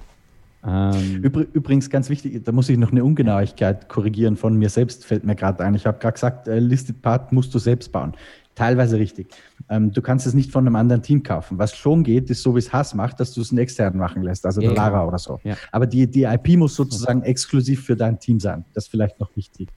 [0.66, 5.06] Ähm, Übr übrigens ganz wichtig, da muss ich noch eine Ungenauigkeit korrigieren von mir selbst,
[5.06, 5.74] fällt mir gerade ein.
[5.74, 8.12] Ich habe gerade gesagt, äh, Listed Part musst du selbst bauen.
[8.54, 9.28] Teilweise richtig.
[9.68, 11.58] Ähm, du kannst es nicht von einem anderen Team kaufen.
[11.58, 14.22] Was schon geht, ist so, wie es Hass macht, dass du es einen externen machen
[14.22, 14.82] lässt, also Ja, der ja.
[14.82, 15.40] Lara oder so.
[15.44, 15.56] Ja.
[15.72, 18.64] Aber die, die IP muss sozusagen exklusiv für dein Team sein.
[18.74, 19.68] Das ist vielleicht noch wichtig.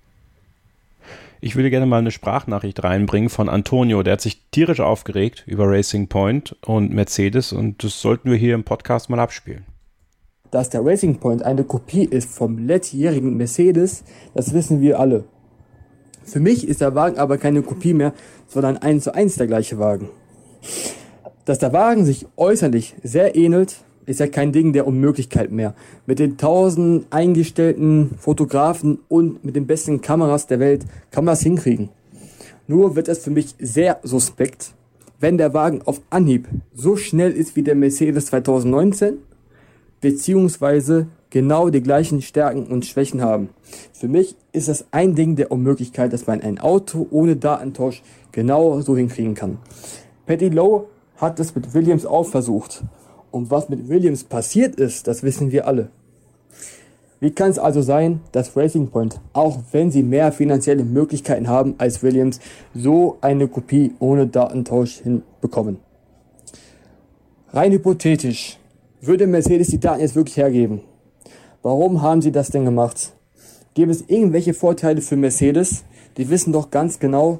[1.46, 4.02] Ich würde gerne mal eine Sprachnachricht reinbringen von Antonio.
[4.02, 8.56] Der hat sich tierisch aufgeregt über Racing Point und Mercedes und das sollten wir hier
[8.56, 9.66] im Podcast mal abspielen.
[10.52, 15.26] Dass der Racing Point eine Kopie ist vom letztjährigen Mercedes, das wissen wir alle.
[16.26, 18.14] Für mich ist der Wagen aber keine Kopie mehr,
[18.48, 20.10] sondern eins zu eins der gleiche Wagen.
[21.46, 25.74] Dass der Wagen sich äußerlich sehr ähnelt, ist ja kein Ding der Unmöglichkeit mehr.
[26.06, 31.42] Mit den tausend eingestellten Fotografen und mit den besten Kameras der Welt kann man das
[31.42, 31.90] hinkriegen.
[32.68, 34.74] Nur wird es für mich sehr suspekt,
[35.20, 39.18] wenn der Wagen auf Anhieb so schnell ist wie der Mercedes 2019
[40.02, 43.50] beziehungsweise genau die gleichen Stärken und Schwächen haben.
[43.92, 48.80] Für mich ist das ein Ding der Unmöglichkeit, dass man ein Auto ohne Datentausch genau
[48.82, 49.58] so hinkriegen kann.
[50.28, 50.86] Patty Lowe
[51.18, 52.84] hat es mit Williams auch versucht.
[53.32, 55.90] Und was mit Williams passiert ist, das wissen wir alle.
[57.20, 61.74] Wie kann es also sein, dass Racing Point, auch wenn sie mehr finanzielle Möglichkeiten haben
[61.80, 62.40] als Williams,
[62.76, 65.78] so eine Kopie ohne Datentausch hinbekommen?
[67.52, 68.60] Rein hypothetisch,
[69.02, 70.82] würde Mercedes die Daten jetzt wirklich hergeben?
[71.64, 73.14] Warum haben sie das denn gemacht?
[73.74, 75.86] Gäbe es irgendwelche Vorteile für Mercedes?
[76.18, 77.40] Die wissen doch ganz genau,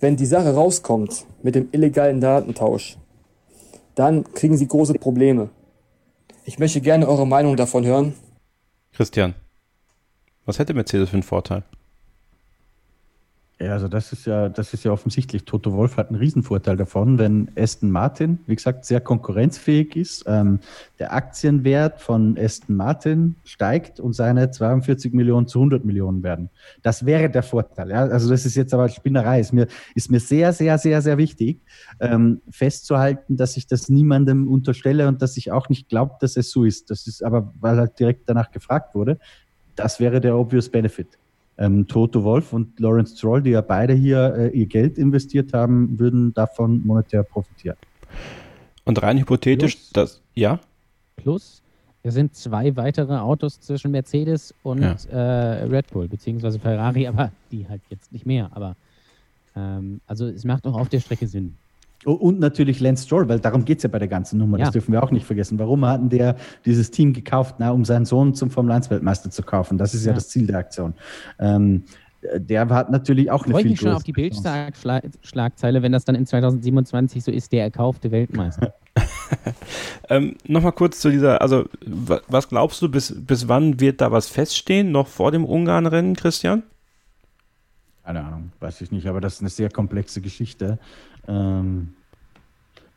[0.00, 2.98] wenn die Sache rauskommt mit dem illegalen Datentausch,
[3.94, 5.48] dann kriegen sie große Probleme.
[6.44, 8.14] Ich möchte gerne eure Meinung davon hören.
[8.92, 9.34] Christian,
[10.44, 11.62] was hätte Mercedes für einen Vorteil?
[13.62, 15.44] Ja, also das ist ja, das ist ja offensichtlich.
[15.44, 20.24] Toto Wolf hat einen Riesenvorteil davon, wenn Aston Martin, wie gesagt, sehr konkurrenzfähig ist.
[20.26, 20.58] Ähm,
[20.98, 26.50] der Aktienwert von Aston Martin steigt und seine 42 Millionen zu 100 Millionen werden.
[26.82, 27.90] Das wäre der Vorteil.
[27.90, 28.06] Ja?
[28.06, 29.38] Also das ist jetzt aber Spinnerei.
[29.38, 31.60] Ist mir, ist mir sehr, sehr, sehr, sehr wichtig,
[32.00, 36.50] ähm, festzuhalten, dass ich das niemandem unterstelle und dass ich auch nicht glaube, dass es
[36.50, 36.90] so ist.
[36.90, 39.20] Das ist aber, weil halt direkt danach gefragt wurde.
[39.76, 41.16] Das wäre der obvious benefit
[41.58, 45.98] ähm, Toto Wolf und Lawrence Stroll, die ja beide hier äh, ihr Geld investiert haben,
[45.98, 47.76] würden davon monetär profitieren.
[48.84, 50.58] Und rein hypothetisch, Plus- das, ja?
[51.16, 51.62] Plus,
[52.02, 54.96] es sind zwei weitere Autos zwischen Mercedes und Ja.
[55.10, 58.50] äh, Red Bull, beziehungsweise Ferrari, aber die halt jetzt nicht mehr.
[58.52, 58.74] Aber
[59.54, 61.54] ähm, also es macht auch auf der Strecke Sinn.
[62.04, 64.58] Und natürlich Lance Stroll, weil darum geht es ja bei der ganzen Nummer.
[64.58, 64.64] Ja.
[64.64, 65.58] Das dürfen wir auch nicht vergessen.
[65.58, 67.56] Warum hatten der dieses Team gekauft?
[67.58, 69.78] Na, um seinen Sohn zum Formel-1-Weltmeister zu kaufen.
[69.78, 70.14] Das ist ja, Ja.
[70.16, 70.94] das Ziel der Aktion.
[71.38, 71.84] Ähm,
[72.36, 74.12] der hat natürlich auch eine Freue viel mich schon auf die.
[74.12, 78.74] Bildschlagzeile, wenn das dann in 2027 so ist, der erkaufte Weltmeister.
[80.10, 84.12] Ähm, Nochmal kurz zu dieser, also wa- was glaubst du, bis, bis wann wird da
[84.12, 84.92] was feststehen?
[84.92, 86.64] Noch vor dem Ungarn-Rennen, Christian?
[88.04, 90.78] Keine Ahnung, weiß ich nicht, aber das ist eine sehr komplexe Geschichte.
[91.28, 91.94] Ähm,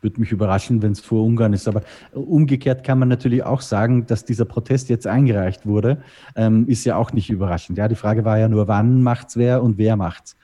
[0.01, 1.67] würde mich überraschen, wenn es vor Ungarn ist.
[1.67, 1.81] Aber
[2.13, 6.01] umgekehrt kann man natürlich auch sagen, dass dieser Protest jetzt eingereicht wurde,
[6.35, 7.77] ähm, ist ja auch nicht überraschend.
[7.77, 10.37] Ja, die Frage war ja nur, wann macht's wer und wer macht's.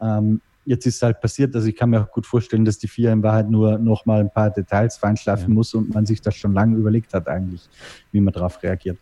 [0.00, 3.12] Ähm, jetzt ist halt passiert, also ich kann mir auch gut vorstellen, dass die vier
[3.12, 5.54] in Wahrheit nur noch mal ein paar Details feinschlafen Ja.
[5.54, 7.68] muss und man sich das schon lange überlegt hat eigentlich,
[8.10, 8.98] wie man darauf reagiert.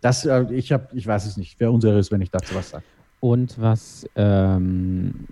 [0.00, 2.84] Das, äh, ich habe, ich weiß es nicht, wäre unseriös, wenn ich dazu was sage.
[3.18, 5.26] Und was, ähm,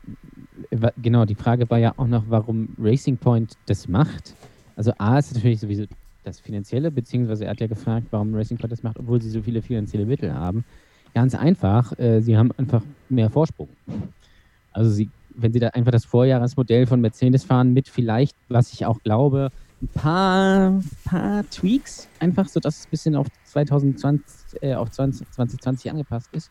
[1.02, 4.34] genau, die Frage war ja auch noch, warum Racing Point das macht.
[4.76, 5.84] Also A ist natürlich sowieso
[6.24, 9.42] das Finanzielle, beziehungsweise er hat ja gefragt, warum Racing Point das macht, obwohl sie so
[9.42, 10.64] viele finanzielle Mittel haben.
[11.14, 13.68] Ganz einfach, äh, sie haben einfach mehr Vorsprung.
[14.72, 18.84] Also sie, wenn sie da einfach das Vorjahresmodell von Mercedes fahren mit vielleicht, was ich
[18.86, 19.50] auch glaube,
[19.80, 25.30] ein paar, paar Tweaks, einfach so, dass es ein bisschen auf 2020, äh, auf 20,
[25.30, 26.50] 2020 angepasst ist.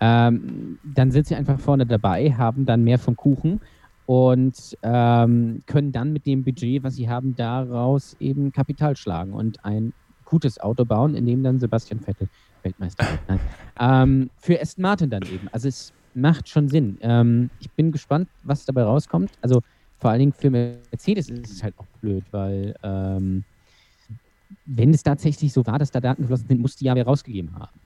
[0.00, 3.60] Ähm, dann sind sie einfach vorne dabei, haben dann mehr vom Kuchen
[4.06, 9.64] und ähm, können dann mit dem Budget, was sie haben, daraus eben Kapital schlagen und
[9.64, 9.92] ein
[10.24, 12.28] gutes Auto bauen, in dem dann Sebastian Vettel
[12.62, 13.40] Weltmeister wird.
[13.78, 15.48] Ähm, für Aston Martin dann eben.
[15.52, 16.98] Also es macht schon Sinn.
[17.00, 19.32] Ähm, ich bin gespannt, was dabei rauskommt.
[19.42, 19.60] Also
[19.98, 23.44] vor allen Dingen für Mercedes ist es halt auch blöd, weil ähm,
[24.64, 27.54] wenn es tatsächlich so war, dass da Daten geflossen sind, muss die ja wer rausgegeben
[27.58, 27.78] haben.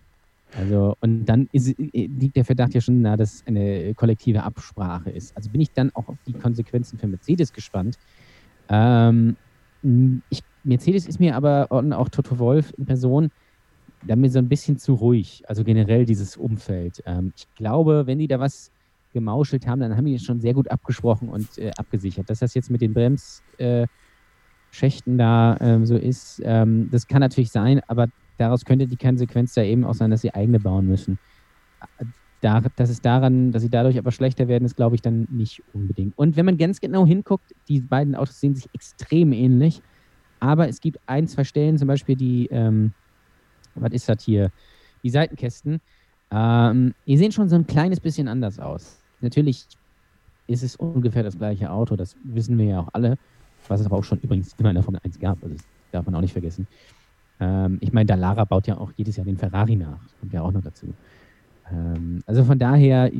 [0.57, 4.43] Also, und dann ist, äh, liegt der Verdacht ja schon nahe, dass es eine kollektive
[4.43, 5.37] Absprache ist.
[5.37, 7.99] Also bin ich dann auch auf die Konsequenzen für Mercedes gespannt.
[8.69, 9.37] Ähm,
[10.31, 13.31] ich, Mercedes ist mir aber und auch Toto Wolf in Person
[14.07, 15.43] da mir so ein bisschen zu ruhig.
[15.47, 17.03] Also generell dieses Umfeld.
[17.07, 18.71] Ähm, ich glaube, wenn die da was
[19.13, 22.29] gemauschelt haben, dann haben die es schon sehr gut abgesprochen und äh, abgesichert.
[22.29, 27.51] Dass das jetzt mit den Bremsschächten äh, da ähm, so ist, ähm, das kann natürlich
[27.51, 31.19] sein, aber daraus könnte die Konsequenz da eben auch sein, dass sie eigene bauen müssen.
[32.41, 35.63] Da, dass es daran, dass sie dadurch aber schlechter werden, ist, glaube ich, dann nicht
[35.73, 36.17] unbedingt.
[36.19, 39.81] Und wenn man ganz genau hinguckt, die beiden Autos sehen sich extrem ähnlich,
[40.41, 42.93] aber es gibt ein, zwei Stellen, zum Beispiel die, ähm,
[43.75, 44.51] was ist das hier?
[45.03, 45.81] Die Seitenkästen,
[46.31, 49.01] ähm, die sehen schon so ein kleines bisschen anders aus.
[49.21, 49.67] Natürlich
[50.47, 53.17] ist es ungefähr das gleiche Auto, das wissen wir ja auch alle,
[53.69, 56.05] was es aber auch schon übrigens immer in der Formel 1 gab, also das darf
[56.05, 56.67] man auch nicht vergessen.
[57.41, 60.43] Ähm, ich meine, Dallara baut ja auch jedes Jahr den Ferrari nach, das kommt ja
[60.43, 60.87] auch noch dazu.
[61.73, 63.11] Ähm, also von daher,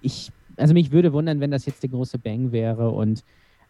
[0.00, 3.22] ich, also mich würde wundern, wenn das jetzt der große Bang wäre und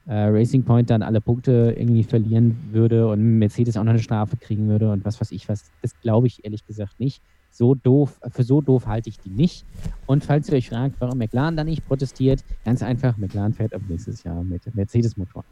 [0.07, 4.37] äh, Racing Point dann alle Punkte irgendwie verlieren würde und Mercedes auch noch eine Strafe
[4.37, 5.71] kriegen würde und was weiß ich was.
[5.83, 7.23] Das glaube ich ehrlich gesagt nicht.
[7.51, 9.65] So doof, für so doof halte ich die nicht.
[10.07, 13.83] Und falls ihr euch fragt, warum McLaren da nicht protestiert, ganz einfach, McLaren fährt ab
[13.89, 15.45] nächstes Jahr mit Mercedes-Motor.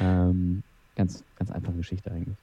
[0.00, 0.62] ähm,
[0.94, 2.36] ganz, ganz einfache Geschichte eigentlich.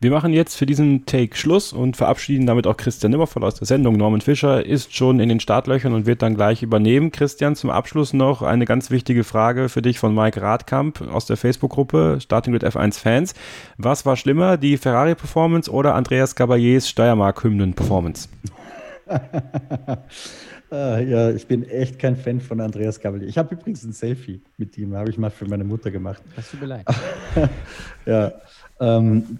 [0.00, 3.66] Wir machen jetzt für diesen Take Schluss und verabschieden damit auch Christian Nimmervoll aus der
[3.66, 3.96] Sendung.
[3.96, 7.10] Norman Fischer ist schon in den Startlöchern und wird dann gleich übernehmen.
[7.10, 11.36] Christian, zum Abschluss noch eine ganz wichtige Frage für dich von Mike Radkamp aus der
[11.36, 13.34] Facebook-Gruppe Starting with F1 Fans.
[13.76, 18.28] Was war schlimmer, die Ferrari-Performance oder Andreas Caballers Steiermark-Hymnen-Performance?
[20.70, 23.26] Ah, ja, ich bin echt kein Fan von Andreas Gabalier.
[23.26, 26.22] Ich habe übrigens ein Selfie mit ihm, habe ich mal für meine Mutter gemacht.
[26.36, 26.84] Das tut mir leid.
[28.06, 28.32] ja,
[28.80, 29.38] ähm,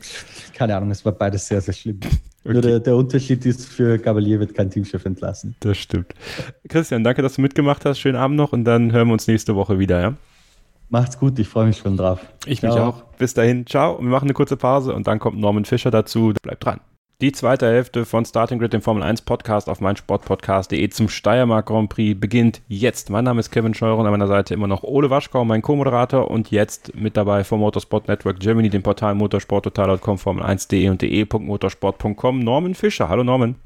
[0.55, 2.01] keine Ahnung, es war beides sehr, sehr schlimm.
[2.45, 2.53] Okay.
[2.53, 5.55] Nur der, der, Unterschied ist, für Gabalier wird kein Teamchef entlassen.
[5.61, 6.15] Das stimmt.
[6.69, 7.99] Christian, danke, dass du mitgemacht hast.
[7.99, 10.15] Schönen Abend noch und dann hören wir uns nächste Woche wieder, ja?
[10.89, 12.21] Macht's gut, ich freue mich schon drauf.
[12.47, 12.73] Ich Ciao.
[12.73, 13.03] mich auch.
[13.19, 13.99] Bis dahin, ciao.
[13.99, 16.33] Wir machen eine kurze Pause und dann kommt Norman Fischer dazu.
[16.43, 16.81] Bleibt dran.
[17.21, 21.89] Die zweite Hälfte von Starting Grid, dem Formel 1 Podcast auf meinsportpodcast.de zum Steiermark Grand
[21.89, 23.11] Prix beginnt jetzt.
[23.11, 26.53] Mein Name ist Kevin Scheuren, an meiner Seite immer noch Ole Waschkau, mein Co-Moderator und
[26.53, 33.09] jetzt mit dabei vom Motorsport Network Germany, dem Portal motorsporttotal.com, Formel1.de und de.motorsport.com, Norman Fischer.
[33.09, 33.57] Hallo Norman.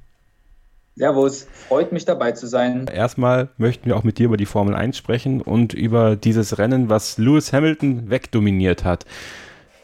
[0.97, 2.87] Servus, freut mich dabei zu sein.
[2.87, 6.89] Erstmal möchten wir auch mit dir über die Formel 1 sprechen und über dieses Rennen,
[6.89, 9.05] was Lewis Hamilton wegdominiert hat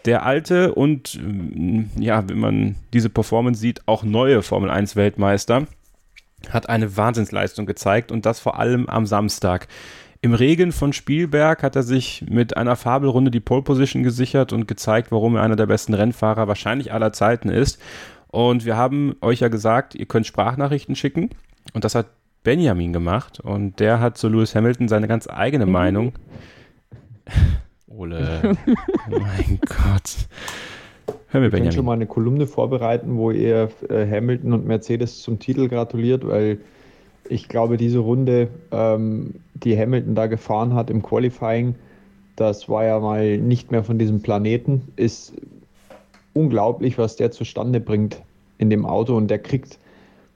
[0.09, 1.20] der alte und
[1.98, 5.66] ja, wenn man diese Performance sieht, auch neue Formel 1 Weltmeister
[6.48, 9.68] hat eine Wahnsinnsleistung gezeigt und das vor allem am Samstag.
[10.22, 14.66] Im Regen von Spielberg hat er sich mit einer Fabelrunde die Pole Position gesichert und
[14.66, 17.78] gezeigt, warum er einer der besten Rennfahrer wahrscheinlich aller Zeiten ist.
[18.28, 21.28] Und wir haben euch ja gesagt, ihr könnt Sprachnachrichten schicken
[21.74, 22.06] und das hat
[22.44, 26.14] Benjamin gemacht und der hat zu Lewis Hamilton seine ganz eigene Meinung.
[27.89, 28.57] Ole.
[29.11, 30.28] mein Gott.
[31.28, 31.72] Hör mir, Benjamin.
[31.72, 36.59] schon mal eine Kolumne vorbereiten, wo ihr äh, Hamilton und Mercedes zum Titel gratuliert, weil
[37.28, 41.74] ich glaube, diese Runde, ähm, die Hamilton da gefahren hat im Qualifying,
[42.36, 45.34] das war ja mal nicht mehr von diesem Planeten, ist
[46.34, 48.22] unglaublich, was der zustande bringt
[48.59, 49.78] in dem Auto und der kriegt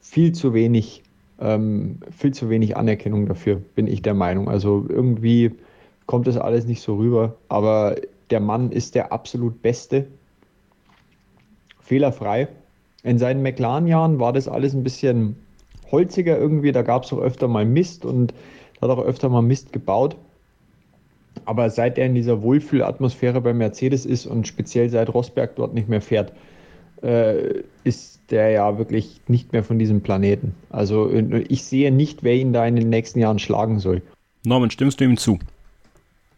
[0.00, 1.02] viel zu wenig,
[1.40, 4.48] ähm, viel zu wenig Anerkennung dafür, bin ich der Meinung.
[4.48, 5.52] Also irgendwie
[6.06, 7.36] kommt das alles nicht so rüber.
[7.48, 7.96] Aber
[8.30, 10.06] der Mann ist der absolut Beste.
[11.80, 12.48] Fehlerfrei.
[13.02, 15.36] In seinen McLaren-Jahren war das alles ein bisschen
[15.90, 16.72] holziger irgendwie.
[16.72, 18.32] Da gab es auch öfter mal Mist und
[18.80, 20.16] hat auch öfter mal Mist gebaut.
[21.44, 25.88] Aber seit er in dieser Wohlfühlatmosphäre bei Mercedes ist und speziell seit Rosberg dort nicht
[25.88, 26.32] mehr fährt,
[27.02, 30.54] äh, ist der ja wirklich nicht mehr von diesem Planeten.
[30.70, 34.02] Also ich sehe nicht, wer ihn da in den nächsten Jahren schlagen soll.
[34.44, 35.38] Norman, stimmst du ihm zu?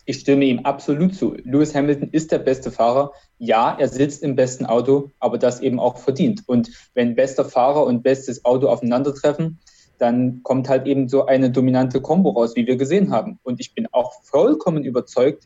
[0.06, 1.34] Ich stimme ihm absolut zu.
[1.44, 3.12] Lewis Hamilton ist der beste Fahrer.
[3.38, 6.42] Ja, er sitzt im besten Auto, aber das eben auch verdient.
[6.46, 9.58] Und wenn bester Fahrer und bestes Auto aufeinandertreffen,
[9.98, 13.38] dann kommt halt eben so eine dominante Kombo raus, wie wir gesehen haben.
[13.42, 15.44] Und ich bin auch vollkommen überzeugt,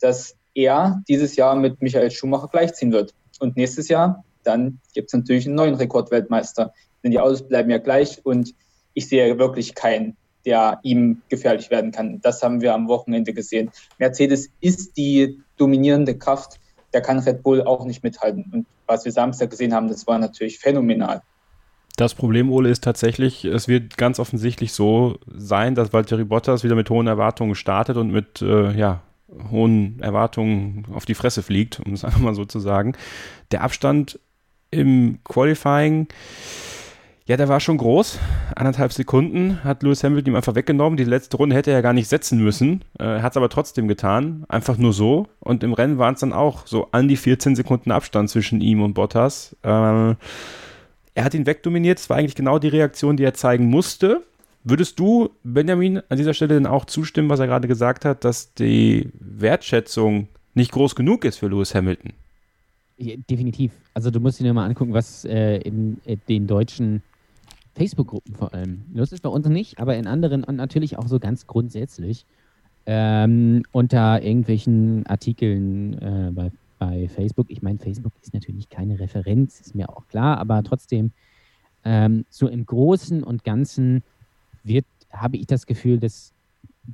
[0.00, 3.14] dass er dieses Jahr mit Michael Schumacher gleichziehen wird.
[3.38, 6.72] Und nächstes Jahr, dann gibt es natürlich einen neuen Rekordweltmeister.
[7.02, 8.54] Denn die Autos bleiben ja gleich und
[8.94, 12.20] ich sehe wirklich keinen der ihm gefährlich werden kann.
[12.22, 13.70] Das haben wir am Wochenende gesehen.
[13.98, 16.58] Mercedes ist die dominierende Kraft,
[16.92, 18.50] da kann Red Bull auch nicht mithalten.
[18.52, 21.22] Und was wir Samstag gesehen haben, das war natürlich phänomenal.
[21.96, 26.74] Das Problem, Ole, ist tatsächlich, es wird ganz offensichtlich so sein, dass Valtteri Bottas wieder
[26.74, 29.02] mit hohen Erwartungen startet und mit äh, ja,
[29.50, 32.94] hohen Erwartungen auf die Fresse fliegt, um es einfach mal so zu sagen.
[33.50, 34.18] Der Abstand
[34.70, 36.08] im Qualifying
[37.32, 38.18] ja, der war schon groß.
[38.54, 40.98] Anderthalb Sekunden hat Lewis Hamilton ihm einfach weggenommen.
[40.98, 42.84] Die letzte Runde hätte er ja gar nicht setzen müssen.
[42.98, 44.44] Äh, er hat es aber trotzdem getan.
[44.50, 45.28] Einfach nur so.
[45.40, 48.82] Und im Rennen waren es dann auch so an die 14 Sekunden Abstand zwischen ihm
[48.82, 49.56] und Bottas.
[49.62, 50.16] Äh, er
[51.16, 52.00] hat ihn wegdominiert.
[52.00, 54.20] Es war eigentlich genau die Reaktion, die er zeigen musste.
[54.62, 58.52] Würdest du, Benjamin, an dieser Stelle denn auch zustimmen, was er gerade gesagt hat, dass
[58.52, 62.12] die Wertschätzung nicht groß genug ist für Lewis Hamilton?
[62.98, 63.72] Definitiv.
[63.94, 67.02] Also du musst dir mal angucken, was äh, in, in den deutschen
[67.74, 68.82] Facebook-Gruppen vor allem.
[68.94, 72.26] Das ist bei uns nicht, aber in anderen und natürlich auch so ganz grundsätzlich
[72.86, 77.50] ähm, unter irgendwelchen Artikeln äh, bei, bei Facebook.
[77.50, 81.12] Ich meine, Facebook ist natürlich keine Referenz, ist mir auch klar, aber trotzdem
[81.84, 84.02] ähm, so im Großen und Ganzen
[84.64, 86.32] wird, habe ich das Gefühl, dass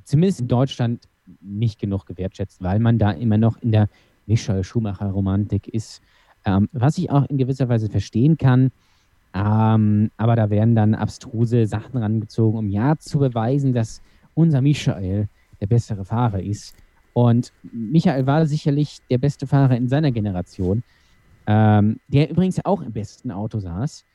[0.03, 1.07] zumindest in Deutschland
[1.41, 3.89] nicht genug gewertschätzt, weil man da immer noch in der
[4.25, 6.01] Michael Schumacher-Romantik ist.
[6.45, 8.71] Ähm, was ich auch in gewisser Weise verstehen kann,
[9.33, 14.01] ähm, aber da werden dann abstruse Sachen rangezogen, um ja zu beweisen, dass
[14.33, 15.27] unser Michael
[15.61, 16.75] der bessere Fahrer ist.
[17.13, 20.83] Und Michael war sicherlich der beste Fahrer in seiner Generation,
[21.47, 24.05] ähm, der übrigens auch im besten Auto saß.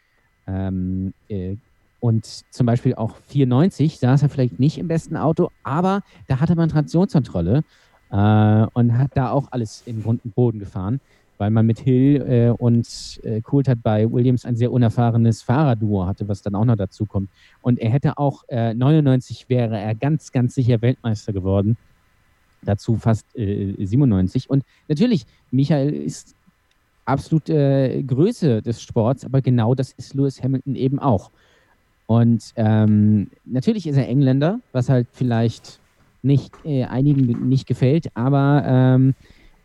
[0.46, 1.56] Ähm, äh,
[2.00, 6.54] und zum Beispiel auch 94 saß er vielleicht nicht im besten Auto, aber da hatte
[6.54, 7.64] man Traktionskontrolle
[8.10, 11.00] äh, und hat da auch alles in Grund und Boden gefahren
[11.38, 16.28] weil man mit Hill äh, und äh, Coulthard bei Williams ein sehr unerfahrenes Fahrerduo hatte,
[16.28, 17.28] was dann auch noch dazu kommt.
[17.62, 21.76] Und er hätte auch, äh, 99 wäre er ganz, ganz sicher Weltmeister geworden.
[22.62, 24.48] Dazu fast äh, 97.
[24.48, 26.34] Und natürlich, Michael ist
[27.04, 31.30] absolut äh, Größe des Sports, aber genau das ist Lewis Hamilton eben auch.
[32.06, 35.80] Und ähm, natürlich ist er Engländer, was halt vielleicht
[36.22, 39.14] nicht äh, einigen nicht gefällt, aber ähm,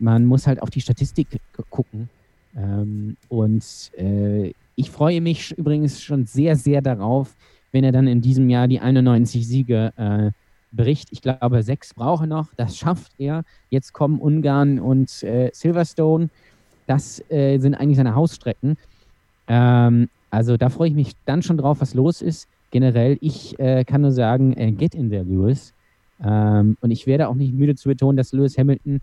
[0.00, 1.28] man muss halt auf die Statistik
[1.68, 2.08] gucken.
[2.56, 3.64] Ähm, und
[3.96, 7.36] äh, ich freue mich übrigens schon sehr, sehr darauf,
[7.72, 10.30] wenn er dann in diesem Jahr die 91 Siege äh,
[10.72, 11.08] bricht.
[11.12, 12.52] Ich glaube, sechs brauche noch.
[12.56, 13.44] Das schafft er.
[13.68, 16.30] Jetzt kommen Ungarn und äh, Silverstone.
[16.86, 18.76] Das äh, sind eigentlich seine Hausstrecken.
[19.46, 22.48] Ähm, also da freue ich mich dann schon drauf, was los ist.
[22.70, 25.72] Generell, ich äh, kann nur sagen, äh, get in there, Lewis.
[26.22, 29.00] Ähm, und ich werde auch nicht müde zu betonen, dass Lewis Hamilton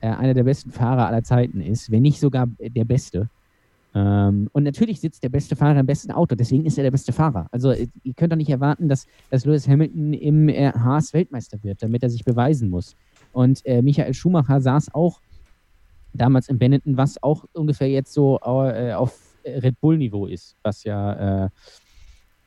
[0.00, 3.28] äh, einer der besten Fahrer aller Zeiten ist, wenn nicht sogar der beste.
[3.94, 7.12] Ähm, und natürlich sitzt der beste Fahrer im besten Auto, deswegen ist er der beste
[7.12, 7.48] Fahrer.
[7.50, 11.58] Also äh, ihr könnt doch nicht erwarten, dass, dass Lewis Hamilton im äh, Haas Weltmeister
[11.62, 12.94] wird, damit er sich beweisen muss.
[13.32, 15.20] Und äh, Michael Schumacher saß auch
[16.12, 21.50] damals in Benetton, was auch ungefähr jetzt so äh, auf Red Bull-Niveau ist, was ja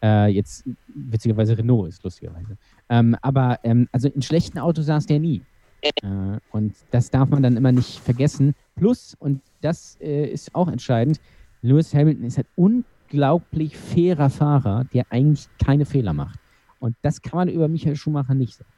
[0.03, 2.57] äh, jetzt witzigerweise Renault ist, lustigerweise.
[2.89, 5.41] Ähm, aber ähm, also in schlechten Autos saß der nie.
[5.83, 8.55] Äh, und das darf man dann immer nicht vergessen.
[8.75, 11.19] Plus, und das äh, ist auch entscheidend,
[11.61, 16.39] Lewis Hamilton ist halt unglaublich fairer Fahrer, der eigentlich keine Fehler macht.
[16.79, 18.69] Und das kann man über Michael Schumacher nicht sagen.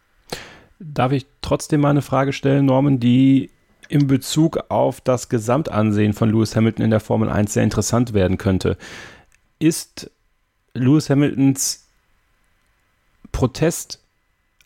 [0.79, 3.49] Darf ich trotzdem mal eine Frage stellen, Norman, die
[3.87, 8.37] in Bezug auf das Gesamtansehen von Lewis Hamilton in der Formel 1 sehr interessant werden
[8.37, 8.77] könnte?
[9.57, 10.11] Ist
[10.73, 11.87] Lewis Hamiltons
[13.31, 14.03] Protest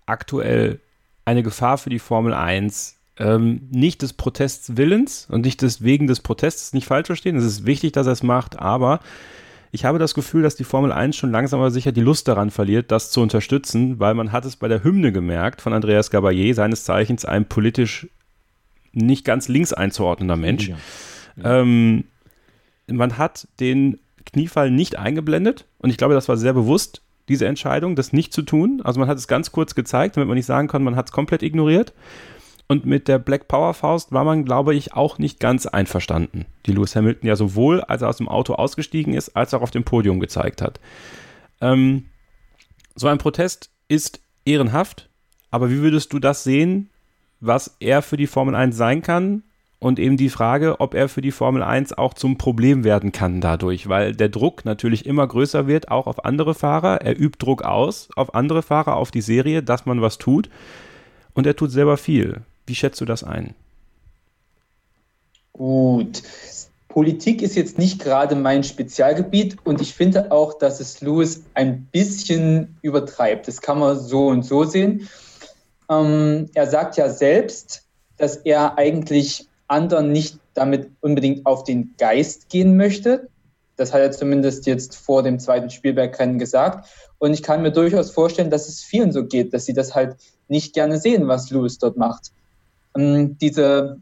[0.06, 0.80] aktuell
[1.30, 2.98] eine Gefahr für die Formel 1.
[3.20, 7.36] Ähm, nicht des Protests Willens und nicht des wegen des Protests, nicht falsch verstehen.
[7.36, 9.00] Es ist wichtig, dass er es macht, aber
[9.72, 12.50] ich habe das Gefühl, dass die Formel 1 schon langsam aber sicher die Lust daran
[12.50, 16.54] verliert, das zu unterstützen, weil man hat es bei der Hymne gemerkt von Andreas Gabayé,
[16.56, 18.08] seines Zeichens ein politisch
[18.94, 20.70] nicht ganz links einzuordnender Mensch.
[20.70, 20.78] Ja.
[21.44, 22.06] Ähm,
[22.88, 27.96] man hat den Kniefall nicht eingeblendet und ich glaube, das war sehr bewusst diese Entscheidung,
[27.96, 28.82] das nicht zu tun.
[28.84, 31.12] Also man hat es ganz kurz gezeigt, damit man nicht sagen kann, man hat es
[31.12, 31.94] komplett ignoriert.
[32.68, 36.72] Und mit der Black Power Faust war man, glaube ich, auch nicht ganz einverstanden, die
[36.72, 39.84] Lewis Hamilton ja sowohl, als er aus dem Auto ausgestiegen ist, als auch auf dem
[39.84, 40.80] Podium gezeigt hat.
[41.62, 42.06] Ähm,
[42.94, 45.10] so ein Protest ist ehrenhaft,
[45.50, 46.90] aber wie würdest du das sehen,
[47.40, 49.44] was er für die Formel 1 sein kann?
[49.80, 53.40] Und eben die Frage, ob er für die Formel 1 auch zum Problem werden kann
[53.40, 57.02] dadurch, weil der Druck natürlich immer größer wird, auch auf andere Fahrer.
[57.02, 60.50] Er übt Druck aus auf andere Fahrer, auf die Serie, dass man was tut.
[61.34, 62.42] Und er tut selber viel.
[62.66, 63.56] Wie schätzt du das ein?
[65.54, 66.24] Gut.
[66.90, 71.86] Politik ist jetzt nicht gerade mein Spezialgebiet und ich finde auch, dass es Lewis ein
[71.86, 73.48] bisschen übertreibt.
[73.48, 75.08] Das kann man so und so sehen.
[75.90, 77.84] Ähm, er sagt ja selbst,
[78.18, 83.30] dass er eigentlich anderen nicht damit unbedingt auf den Geist gehen möchte.
[83.76, 86.90] Das hat er zumindest jetzt vor dem zweiten Spielbergrennen gesagt.
[87.18, 90.18] Und ich kann mir durchaus vorstellen, dass es vielen so geht, dass sie das halt
[90.48, 92.32] nicht gerne sehen, was Lewis dort macht.
[92.98, 94.02] Ähm, diese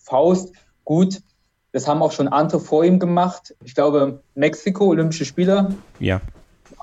[0.00, 0.52] Faust,
[0.84, 1.20] gut,
[1.72, 3.54] das haben auch schon andere vor ihm gemacht.
[3.64, 5.74] Ich glaube, Mexiko, Olympische Spiele.
[5.98, 6.20] Ja.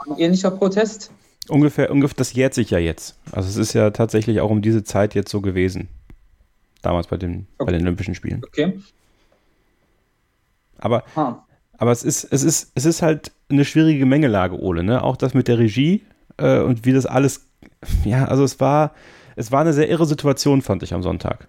[0.05, 1.11] Ein ähnlicher Protest.
[1.47, 3.17] Ungefähr, ungefähr, das jährt sich ja jetzt.
[3.31, 5.89] Also es ist ja tatsächlich auch um diese Zeit jetzt so gewesen.
[6.81, 7.65] Damals bei den, okay.
[7.65, 8.41] bei den Olympischen Spielen.
[8.43, 8.79] Okay.
[10.77, 11.03] Aber,
[11.77, 15.03] aber es ist, es ist, es ist halt eine schwierige Gemengelage, Ole, ne?
[15.03, 16.01] Auch das mit der Regie
[16.37, 17.47] äh, und wie das alles.
[18.03, 18.93] Ja, also es war,
[19.35, 21.47] es war eine sehr irre Situation, fand ich am Sonntag.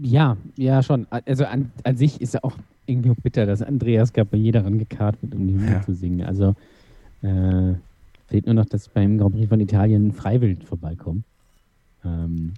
[0.00, 1.06] Ja, ja, schon.
[1.10, 5.46] Also an, an sich ist es auch irgendwie bitter, dass Andreas Gabriel rangekarrt wird, um
[5.46, 5.82] die Hymne ja.
[5.82, 6.22] zu singen.
[6.24, 6.54] Also
[7.22, 7.74] äh,
[8.28, 11.24] fehlt nur noch, dass beim Grand Prix von Italien Freiwild vorbeikommen.
[12.04, 12.54] Ähm,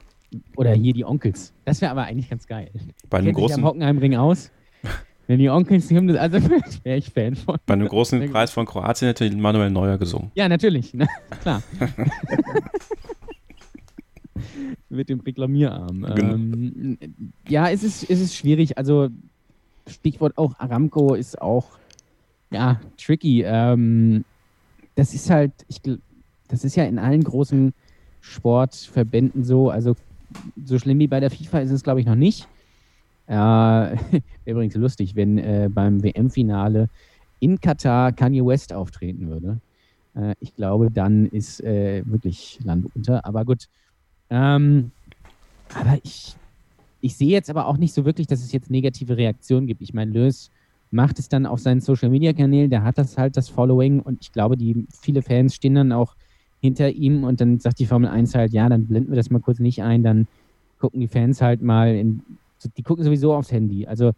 [0.57, 1.53] oder hier die Onkels.
[1.65, 2.71] Das wäre aber eigentlich ganz geil.
[3.11, 3.63] Bei einem großen.
[3.63, 4.51] Am Hockenheimring aus.
[5.27, 6.39] Wenn die Onkels die Hymne, also
[6.83, 7.57] wäre ich Fan von.
[7.67, 10.31] Bei einem großen Preis von Kroatien hätte Manuel Neuer gesungen.
[10.35, 10.93] Ja, natürlich.
[10.93, 11.07] Na,
[11.41, 11.63] klar.
[14.91, 16.03] Mit dem Reklamierarm.
[16.15, 16.35] Genau.
[16.35, 16.99] Ähm,
[17.49, 18.77] ja, es ist, es ist schwierig.
[18.77, 19.09] Also,
[19.89, 21.79] Stichwort auch Aramco ist auch,
[22.51, 23.43] ja, tricky.
[23.43, 24.25] Ähm,
[24.95, 25.81] das ist halt, ich,
[26.49, 27.73] das ist ja in allen großen
[28.21, 29.71] Sportverbänden so.
[29.71, 29.97] Also,
[30.65, 32.49] so schlimm wie bei der FIFA ist es, glaube ich, noch nicht.
[33.27, 33.97] Äh,
[34.45, 36.89] übrigens lustig, wenn äh, beim WM-Finale
[37.41, 39.61] in Katar Kanye West auftreten würde.
[40.15, 43.25] Äh, ich glaube, dann ist äh, wirklich Land unter.
[43.25, 43.69] Aber gut.
[44.31, 44.91] Ähm,
[45.75, 46.37] aber ich,
[47.01, 49.83] ich sehe jetzt aber auch nicht so wirklich, dass es jetzt negative Reaktionen gibt.
[49.83, 50.51] Ich meine, Lös
[50.91, 54.19] macht es dann auf seinen Social Media Kanälen, der hat das halt das Following und
[54.23, 56.15] ich glaube, die viele Fans stehen dann auch
[56.65, 59.39] hinter ihm und dann sagt die Formel 1 halt, ja, dann blenden wir das mal
[59.39, 60.27] kurz nicht ein, dann
[60.81, 62.23] gucken die Fans halt mal in,
[62.79, 63.87] die gucken sowieso aufs Handy.
[63.87, 64.13] Also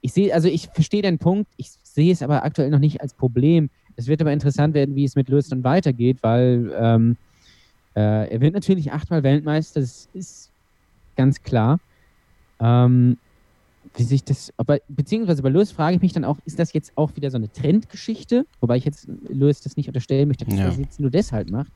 [0.00, 3.12] ich sehe, also ich verstehe den Punkt, ich sehe es aber aktuell noch nicht als
[3.12, 3.68] Problem.
[3.96, 7.18] Es wird aber interessant werden, wie es mit Lewis dann weitergeht, weil ähm,
[7.94, 10.50] äh, er wird natürlich achtmal Weltmeister, das ist
[11.16, 11.80] ganz klar.
[12.60, 13.18] Ähm,
[13.94, 16.92] wie sich das, aber, beziehungsweise bei Lewis frage ich mich dann auch, ist das jetzt
[16.96, 18.46] auch wieder so eine Trendgeschichte?
[18.60, 20.60] Wobei ich jetzt Lewis das nicht unterstellen möchte, dass ja.
[20.60, 21.70] er das jetzt nur deshalb macht.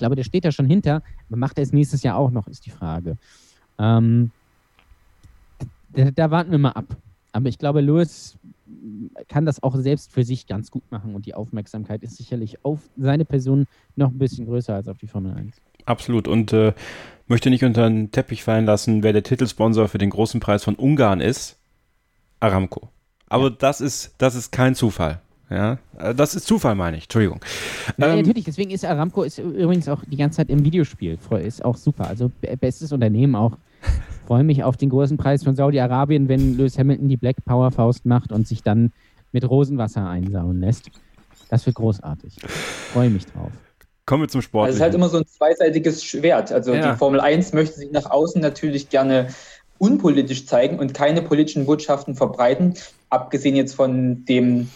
[0.00, 2.48] Ich glaube, der steht da schon hinter, aber macht er es nächstes Jahr auch noch,
[2.48, 3.18] ist die Frage.
[3.78, 4.30] Ähm,
[5.90, 6.96] da, da, warten wir mal ab.
[7.32, 8.38] Aber ich glaube, Lewis
[9.28, 12.78] kann das auch selbst für sich ganz gut machen und die Aufmerksamkeit ist sicherlich auf
[12.96, 15.60] seine Person noch ein bisschen größer als auf die Formel 1.
[15.84, 16.72] Absolut und äh,
[17.26, 20.76] möchte nicht unter den Teppich fallen lassen, wer der Titelsponsor für den großen Preis von
[20.76, 21.58] Ungarn ist.
[22.40, 22.88] Aramco.
[23.26, 23.56] Aber ja.
[23.58, 25.20] das ist das ist kein Zufall.
[25.50, 27.04] Ja, äh, das ist Zufall, meine ich.
[27.04, 27.40] Entschuldigung.
[27.98, 31.18] Ja, ähm, natürlich, deswegen ist Aramco ist übrigens auch die ganze Zeit im Videospiel.
[31.44, 32.06] Ist auch super.
[32.06, 32.30] Also
[32.60, 33.56] bestes Unternehmen auch.
[34.26, 38.06] Freue mich auf den großen Preis von Saudi-Arabien, wenn Lewis Hamilton die Black Power Faust
[38.06, 38.92] macht und sich dann
[39.32, 40.90] mit Rosenwasser einsauen lässt.
[41.48, 42.36] Das wird großartig.
[42.92, 43.50] Freue mich drauf.
[44.06, 44.66] Kommen wir zum Sport.
[44.66, 46.52] Also es ist halt immer so ein zweiseitiges Schwert.
[46.52, 46.92] Also ja.
[46.92, 49.28] die Formel 1 möchte sich nach außen natürlich gerne
[49.78, 52.74] unpolitisch zeigen und keine politischen Botschaften verbreiten,
[53.08, 54.68] abgesehen jetzt von dem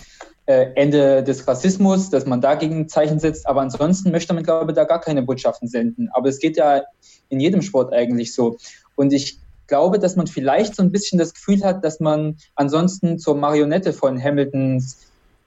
[0.47, 3.47] äh, Ende des Rassismus, dass man dagegen ein Zeichen setzt.
[3.47, 6.09] Aber ansonsten möchte man, glaube ich, da gar keine Botschaften senden.
[6.13, 6.83] Aber es geht ja
[7.29, 8.59] in jedem Sport eigentlich so.
[8.95, 13.19] Und ich glaube, dass man vielleicht so ein bisschen das Gefühl hat, dass man ansonsten
[13.19, 14.99] zur Marionette von Hamiltons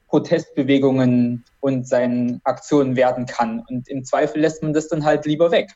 [0.08, 3.64] Protestbewegungen und seinen Aktionen werden kann.
[3.70, 5.72] Und im Zweifel lässt man das dann halt lieber weg.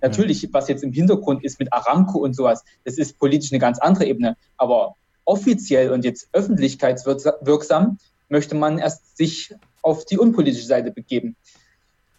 [0.00, 3.78] Natürlich, was jetzt im Hintergrund ist mit Aramco und sowas, das ist politisch eine ganz
[3.78, 4.36] andere Ebene.
[4.56, 7.98] Aber offiziell und jetzt öffentlichkeitswirksam
[8.28, 11.36] möchte man erst sich auf die unpolitische Seite begeben.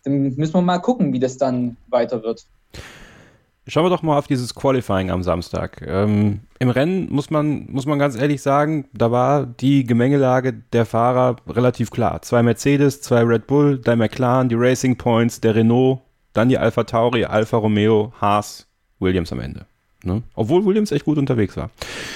[0.03, 2.45] Dann müssen wir mal gucken, wie das dann weiter wird.
[3.67, 5.85] Schauen wir doch mal auf dieses Qualifying am Samstag.
[5.85, 10.85] Ähm, Im Rennen muss man, muss man ganz ehrlich sagen, da war die Gemengelage der
[10.85, 12.23] Fahrer relativ klar.
[12.23, 15.99] Zwei Mercedes, zwei Red Bull, der McLaren, die Racing Points, der Renault,
[16.33, 18.65] dann die Alpha Tauri, Alfa Romeo, Haas
[18.99, 19.67] Williams am Ende.
[20.03, 20.23] Ne?
[20.33, 21.69] Obwohl Williams echt gut unterwegs war.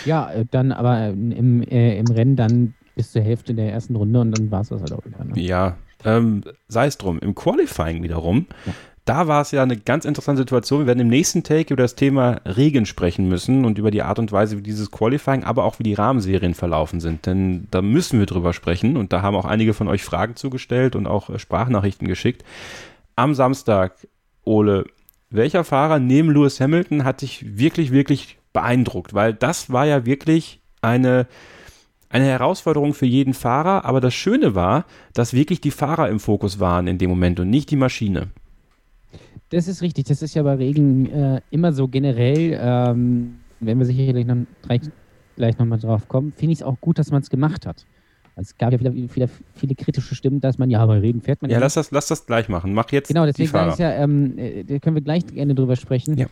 [0.05, 4.19] Ja, äh, dann aber im, äh, im Rennen dann bis zur Hälfte der ersten Runde
[4.21, 5.23] und dann war es das halt auch wieder.
[5.23, 5.39] Ne?
[5.39, 7.19] Ja, ähm, sei es drum.
[7.19, 8.73] Im Qualifying wiederum, ja.
[9.05, 10.81] da war es ja eine ganz interessante Situation.
[10.81, 14.19] Wir werden im nächsten Take über das Thema Regen sprechen müssen und über die Art
[14.19, 17.25] und Weise, wie dieses Qualifying, aber auch wie die Rahmenserien verlaufen sind.
[17.25, 20.95] Denn da müssen wir drüber sprechen und da haben auch einige von euch Fragen zugestellt
[20.95, 22.43] und auch äh, Sprachnachrichten geschickt.
[23.15, 24.07] Am Samstag,
[24.43, 24.85] Ole,
[25.29, 29.13] welcher Fahrer neben Lewis Hamilton hat dich wirklich, wirklich beeindruckt?
[29.13, 31.27] Weil das war ja wirklich eine
[32.13, 36.59] eine Herausforderung für jeden Fahrer, aber das Schöne war, dass wirklich die Fahrer im Fokus
[36.59, 38.27] waren in dem Moment und nicht die Maschine.
[39.49, 43.85] Das ist richtig, das ist ja bei Regen äh, immer so generell, ähm, wenn wir
[43.85, 44.37] sicherlich noch,
[45.35, 47.85] gleich nochmal drauf kommen, finde ich es auch gut, dass man es gemacht hat.
[48.35, 51.49] Es gab ja viele, viele, viele, kritische Stimmen, dass man, ja, bei Regen fährt man
[51.51, 51.57] ja.
[51.57, 52.73] Ja, lass das, lass das gleich machen.
[52.73, 55.75] Mach jetzt Genau, deswegen sage ich ja, ähm, äh, da können wir gleich gerne drüber
[55.75, 56.17] sprechen.
[56.17, 56.27] Ja.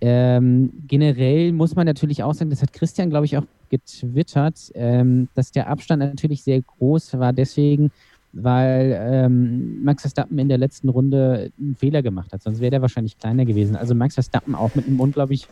[0.00, 5.28] Ähm, generell muss man natürlich auch sagen, das hat Christian, glaube ich, auch getwittert, ähm,
[5.34, 7.90] dass der Abstand natürlich sehr groß war, deswegen,
[8.34, 12.42] weil ähm, Max Verstappen in der letzten Runde einen Fehler gemacht hat.
[12.42, 13.74] Sonst wäre der wahrscheinlich kleiner gewesen.
[13.74, 15.48] Also Max Verstappen auch mit einem unglaublich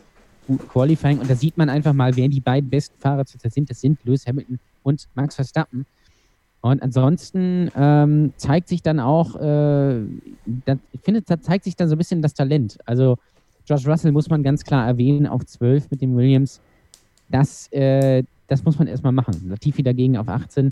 [0.47, 1.19] guten Qualifying.
[1.19, 3.69] Und da sieht man einfach mal, wer die beiden besten Fahrer zurzeit sind.
[3.69, 5.85] Das sind Lewis Hamilton und Max Verstappen.
[6.61, 10.01] Und ansonsten ähm, zeigt sich dann auch, äh,
[10.65, 12.77] da, ich finde, da zeigt sich dann so ein bisschen das Talent.
[12.85, 13.17] Also
[13.65, 16.61] Josh Russell muss man ganz klar erwähnen auf 12 mit dem Williams.
[17.31, 19.49] Das, äh, das muss man erstmal machen.
[19.49, 20.71] Latifi dagegen auf 18.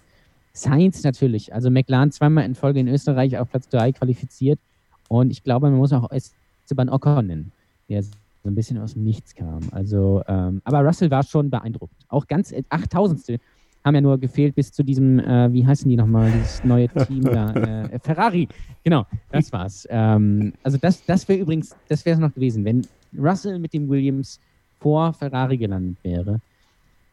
[0.53, 1.53] Sainz natürlich.
[1.53, 4.59] Also McLaren zweimal in Folge in Österreich auf Platz 3 qualifiziert.
[5.07, 7.51] Und ich glaube, man muss auch Esteban Ocon nennen,
[7.87, 8.11] der so
[8.45, 9.61] ein bisschen aus dem Nichts kam.
[9.71, 11.97] Also, ähm, aber Russell war schon beeindruckend.
[12.07, 13.39] Auch ganz 8000 äh,
[13.83, 17.23] haben ja nur gefehlt bis zu diesem, äh, wie heißen die nochmal, dieses neue Team
[17.23, 18.47] da, äh, Ferrari.
[18.83, 19.87] Genau, das war's.
[19.89, 22.85] Ähm, also das, das wäre übrigens, das wäre es noch gewesen, wenn
[23.17, 24.39] Russell mit dem Williams
[24.79, 26.39] vor Ferrari gelandet wäre.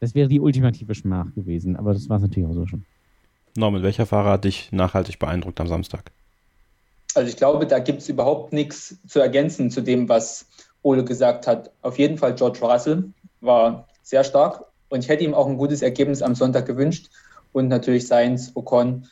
[0.00, 2.84] Das wäre die ultimative Schmach gewesen, aber das war es natürlich auch so schon.
[3.56, 6.10] Norman, welcher Fahrer hat dich nachhaltig beeindruckt am Samstag?
[7.14, 10.46] Also ich glaube, da gibt es überhaupt nichts zu ergänzen zu dem, was
[10.82, 11.70] Ole gesagt hat.
[11.80, 13.04] Auf jeden Fall George Russell
[13.40, 17.08] war sehr stark und ich hätte ihm auch ein gutes Ergebnis am Sonntag gewünscht.
[17.52, 19.06] Und natürlich Sainz, Ocon,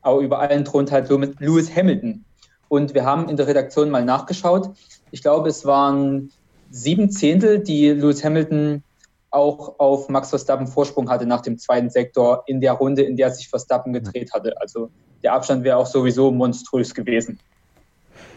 [0.00, 2.24] aber über allen thront halt Lewis Hamilton.
[2.68, 4.70] Und wir haben in der Redaktion mal nachgeschaut.
[5.10, 6.30] Ich glaube, es waren
[6.70, 8.82] sieben Zehntel, die Lewis Hamilton
[9.30, 13.30] auch auf Max Verstappen Vorsprung hatte nach dem zweiten Sektor in der Runde, in der
[13.30, 14.60] sich Verstappen gedreht hatte.
[14.60, 14.90] Also
[15.22, 17.38] der Abstand wäre auch sowieso monströs gewesen.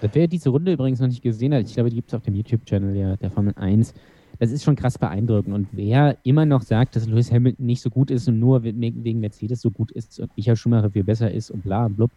[0.02, 2.36] Wer diese Runde übrigens noch nicht gesehen hat, ich glaube, die gibt es auf dem
[2.36, 3.94] YouTube-Channel der, der Formel 1,
[4.40, 5.54] das ist schon krass beeindruckend.
[5.54, 9.20] Und wer immer noch sagt, dass Lewis Hamilton nicht so gut ist und nur wegen
[9.20, 12.12] Mercedes so gut ist und Michael Schumacher viel besser ist und bla und blub,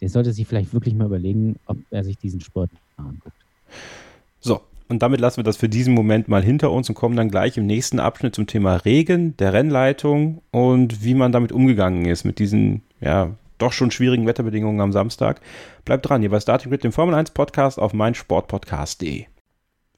[0.00, 3.36] der sollte sich vielleicht wirklich mal überlegen, ob er sich diesen Sport anguckt.
[4.40, 4.60] So,
[4.90, 7.56] und damit lassen wir das für diesen Moment mal hinter uns und kommen dann gleich
[7.56, 12.40] im nächsten Abschnitt zum Thema Regen, der Rennleitung und wie man damit umgegangen ist, mit
[12.40, 15.40] diesen, ja, doch schon schwierigen Wetterbedingungen am Samstag.
[15.84, 19.26] Bleibt dran, hier bei Starting Grid, dem Formel 1 Podcast auf meinsportpodcast.de.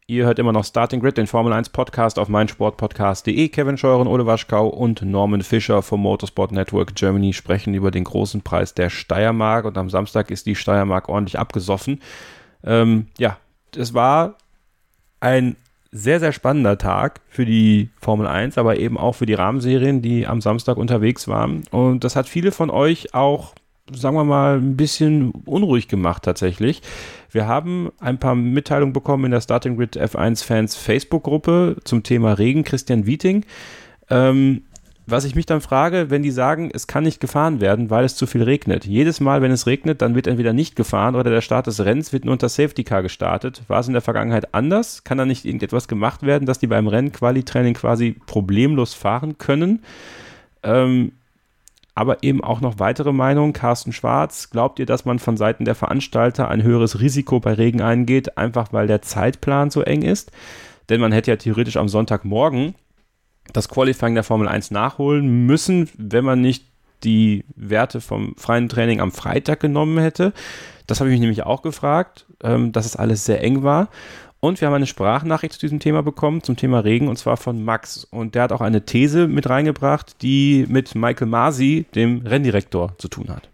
[0.09, 3.49] Ihr hört immer noch Starting Grid, den Formel 1 Podcast auf meinsportpodcast.de.
[3.49, 8.43] Kevin Scheuren, Ole Waschkau und Norman Fischer vom Motorsport Network Germany sprechen über den großen
[8.43, 12.01] Preis der Steiermark und am Samstag ist die Steiermark ordentlich abgesoffen.
[12.63, 13.39] Ähm, ja,
[13.75, 14.37] es war
[15.23, 15.57] ein
[15.93, 20.27] sehr, sehr spannender Tag für die Formel 1, aber eben auch für die Rahmenserien, die
[20.27, 21.63] am Samstag unterwegs waren.
[21.71, 23.55] Und das hat viele von euch auch
[23.93, 26.83] sagen wir mal, ein bisschen unruhig gemacht tatsächlich.
[27.31, 32.35] Wir haben ein paar Mitteilungen bekommen in der Starting Grid F1 Fans Facebook-Gruppe zum Thema
[32.35, 33.45] Regen, Christian Wieting.
[34.09, 34.63] Ähm,
[35.13, 38.17] was ich mich dann frage, wenn die sagen, es kann nicht gefahren werden, weil es
[38.17, 38.85] zu viel regnet.
[38.85, 42.13] Jedes Mal, wenn es regnet, dann wird entweder nicht gefahren oder der Start des Rennens
[42.13, 43.63] wird nur unter Safety Car gestartet.
[43.69, 45.05] War es in der Vergangenheit anders?
[45.05, 49.85] Kann da nicht irgendetwas gemacht werden, dass die beim Rennen Quali-Training quasi problemlos fahren können?
[50.65, 51.13] Ähm,
[51.95, 53.53] aber eben auch noch weitere Meinungen.
[53.53, 57.83] Carsten Schwarz, glaubt ihr, dass man von Seiten der Veranstalter ein höheres Risiko bei Regen
[57.83, 60.33] eingeht, einfach weil der Zeitplan so eng ist?
[60.89, 62.75] Denn man hätte ja theoretisch am Sonntagmorgen
[63.53, 66.67] das Qualifying der Formel 1 nachholen müssen, wenn man nicht
[67.05, 70.33] die Werte vom freien Training am Freitag genommen hätte.
[70.87, 73.89] Das habe ich mich nämlich auch gefragt, ähm, dass es alles sehr eng war.
[74.41, 77.63] Und wir haben eine Sprachnachricht zu diesem Thema bekommen, zum Thema Regen, und zwar von
[77.63, 78.05] Max.
[78.05, 83.07] Und der hat auch eine These mit reingebracht, die mit Michael Masi, dem Renndirektor, zu
[83.07, 83.52] tun hat.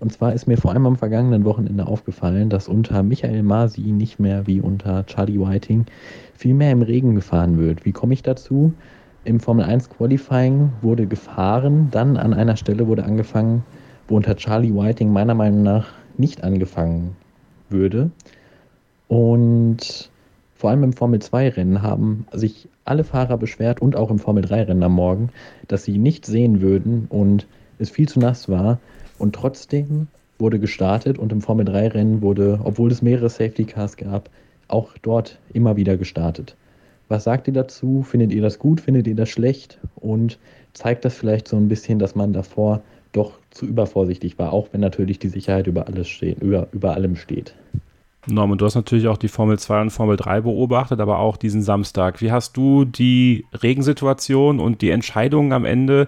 [0.00, 4.18] Und zwar ist mir vor allem am vergangenen Wochenende aufgefallen, dass unter Michael Masi nicht
[4.18, 5.84] mehr wie unter Charlie Whiting
[6.34, 7.84] viel mehr im Regen gefahren wird.
[7.84, 8.72] Wie komme ich dazu?
[9.24, 13.62] Im Formel 1 Qualifying wurde gefahren, dann an einer Stelle wurde angefangen,
[14.08, 17.14] wo unter Charlie Whiting meiner Meinung nach nicht angefangen
[17.68, 18.10] würde.
[19.08, 20.10] Und
[20.60, 25.30] Vor allem im Formel-2-Rennen haben sich alle Fahrer beschwert und auch im Formel-3-Rennen am Morgen,
[25.68, 27.46] dass sie nicht sehen würden und
[27.78, 28.78] es viel zu nass war.
[29.20, 34.30] Und trotzdem wurde gestartet und im Formel-3-Rennen wurde, obwohl es mehrere Safety-Cars gab,
[34.68, 36.56] auch dort immer wieder gestartet.
[37.08, 38.02] Was sagt ihr dazu?
[38.02, 38.80] Findet ihr das gut?
[38.80, 39.78] Findet ihr das schlecht?
[39.96, 40.38] Und
[40.72, 42.80] zeigt das vielleicht so ein bisschen, dass man davor
[43.12, 47.16] doch zu übervorsichtig war, auch wenn natürlich die Sicherheit über alles steht, über, über allem
[47.16, 47.54] steht.
[48.26, 51.62] Norman, du hast natürlich auch die Formel 2 und Formel 3 beobachtet, aber auch diesen
[51.62, 52.20] Samstag.
[52.20, 56.06] Wie hast du die Regensituation und die Entscheidung am Ende,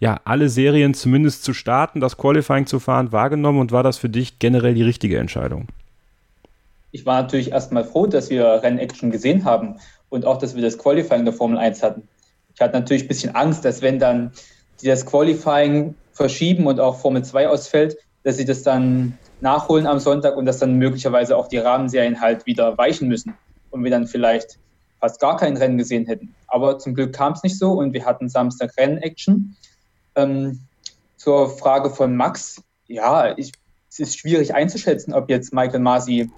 [0.00, 4.08] ja, alle Serien zumindest zu starten, das Qualifying zu fahren, wahrgenommen und war das für
[4.08, 5.68] dich generell die richtige Entscheidung?
[6.90, 9.76] Ich war natürlich erstmal froh, dass wir Rennaction gesehen haben
[10.08, 12.08] und auch, dass wir das Qualifying der Formel 1 hatten.
[12.54, 14.32] Ich hatte natürlich ein bisschen Angst, dass wenn dann
[14.80, 19.98] die das Qualifying verschieben und auch Formel 2 ausfällt, dass sie das dann nachholen am
[19.98, 23.34] Sonntag und dass dann möglicherweise auch die Rahmenserien halt wieder weichen müssen
[23.70, 24.58] und wir dann vielleicht
[24.98, 26.34] fast gar kein Rennen gesehen hätten.
[26.48, 29.56] Aber zum Glück kam es nicht so und wir hatten Samstag Rennen-Action.
[30.14, 30.60] Ähm,
[31.16, 33.52] zur Frage von Max, ja, ich,
[33.90, 36.30] es ist schwierig einzuschätzen, ob jetzt Michael Masi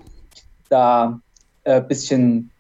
[0.69, 1.21] da
[1.65, 2.51] ein äh, bisschen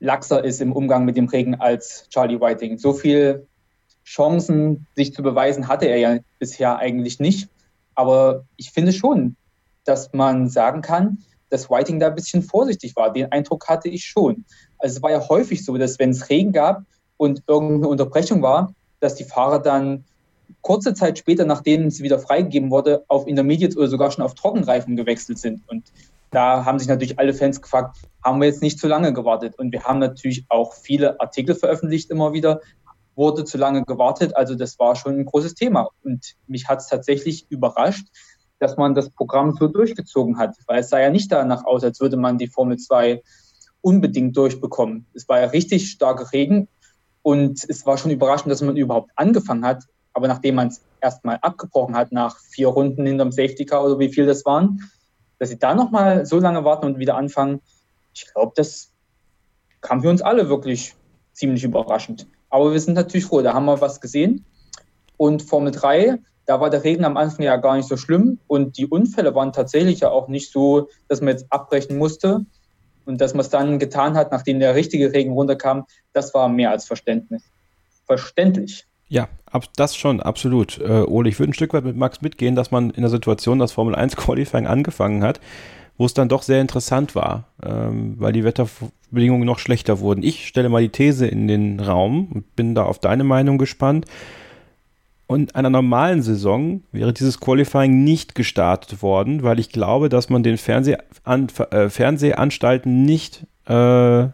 [0.00, 2.78] laxer ist im Umgang mit dem Regen als Charlie Whiting.
[2.78, 3.46] So viel
[4.04, 7.48] Chancen, sich zu beweisen, hatte er ja bisher eigentlich nicht.
[7.94, 9.36] Aber ich finde schon,
[9.84, 13.12] dass man sagen kann, dass Whiting da ein bisschen vorsichtig war.
[13.12, 14.44] Den Eindruck hatte ich schon.
[14.78, 16.82] Also es war ja häufig so, dass wenn es Regen gab
[17.16, 20.04] und irgendeine Unterbrechung war, dass die Fahrer dann
[20.62, 24.96] kurze Zeit später, nachdem sie wieder freigegeben wurde, auf Intermediates oder sogar schon auf Trockenreifen
[24.96, 25.62] gewechselt sind.
[25.68, 25.92] Und
[26.30, 29.58] da haben sich natürlich alle Fans gefragt, haben wir jetzt nicht zu lange gewartet?
[29.58, 32.60] Und wir haben natürlich auch viele Artikel veröffentlicht immer wieder,
[33.14, 34.36] wurde zu lange gewartet.
[34.36, 35.88] Also das war schon ein großes Thema.
[36.04, 38.06] Und mich hat es tatsächlich überrascht,
[38.58, 42.00] dass man das Programm so durchgezogen hat, weil es sah ja nicht danach aus, als
[42.00, 43.22] würde man die Formel 2
[43.80, 45.06] unbedingt durchbekommen.
[45.14, 46.68] Es war ja richtig starker Regen
[47.22, 49.84] und es war schon überraschend, dass man überhaupt angefangen hat.
[50.16, 54.08] Aber nachdem man es erstmal abgebrochen hat, nach vier Runden hinterm Safety Car oder wie
[54.08, 54.80] viel das waren,
[55.38, 57.60] dass sie da nochmal so lange warten und wieder anfangen,
[58.14, 58.94] ich glaube, das
[59.82, 60.94] kam für uns alle wirklich
[61.34, 62.26] ziemlich überraschend.
[62.48, 64.46] Aber wir sind natürlich froh, da haben wir was gesehen.
[65.18, 68.78] Und Formel 3, da war der Regen am Anfang ja gar nicht so schlimm und
[68.78, 72.46] die Unfälle waren tatsächlich ja auch nicht so, dass man jetzt abbrechen musste.
[73.04, 75.84] Und dass man es dann getan hat, nachdem der richtige Regen runterkam,
[76.14, 77.42] das war mehr als Verständnis.
[78.06, 78.86] Verständlich.
[79.08, 79.28] Ja,
[79.76, 80.78] das schon, absolut.
[80.78, 83.58] Äh, Ole, ich würde ein Stück weit mit Max mitgehen, dass man in der Situation,
[83.58, 85.40] dass Formel 1 Qualifying angefangen hat,
[85.96, 90.22] wo es dann doch sehr interessant war, ähm, weil die Wetterbedingungen noch schlechter wurden.
[90.22, 94.06] Ich stelle mal die These in den Raum und bin da auf deine Meinung gespannt.
[95.28, 100.44] Und einer normalen Saison wäre dieses Qualifying nicht gestartet worden, weil ich glaube, dass man
[100.44, 104.28] den Fernsehan äh, Fernsehanstalten nicht äh,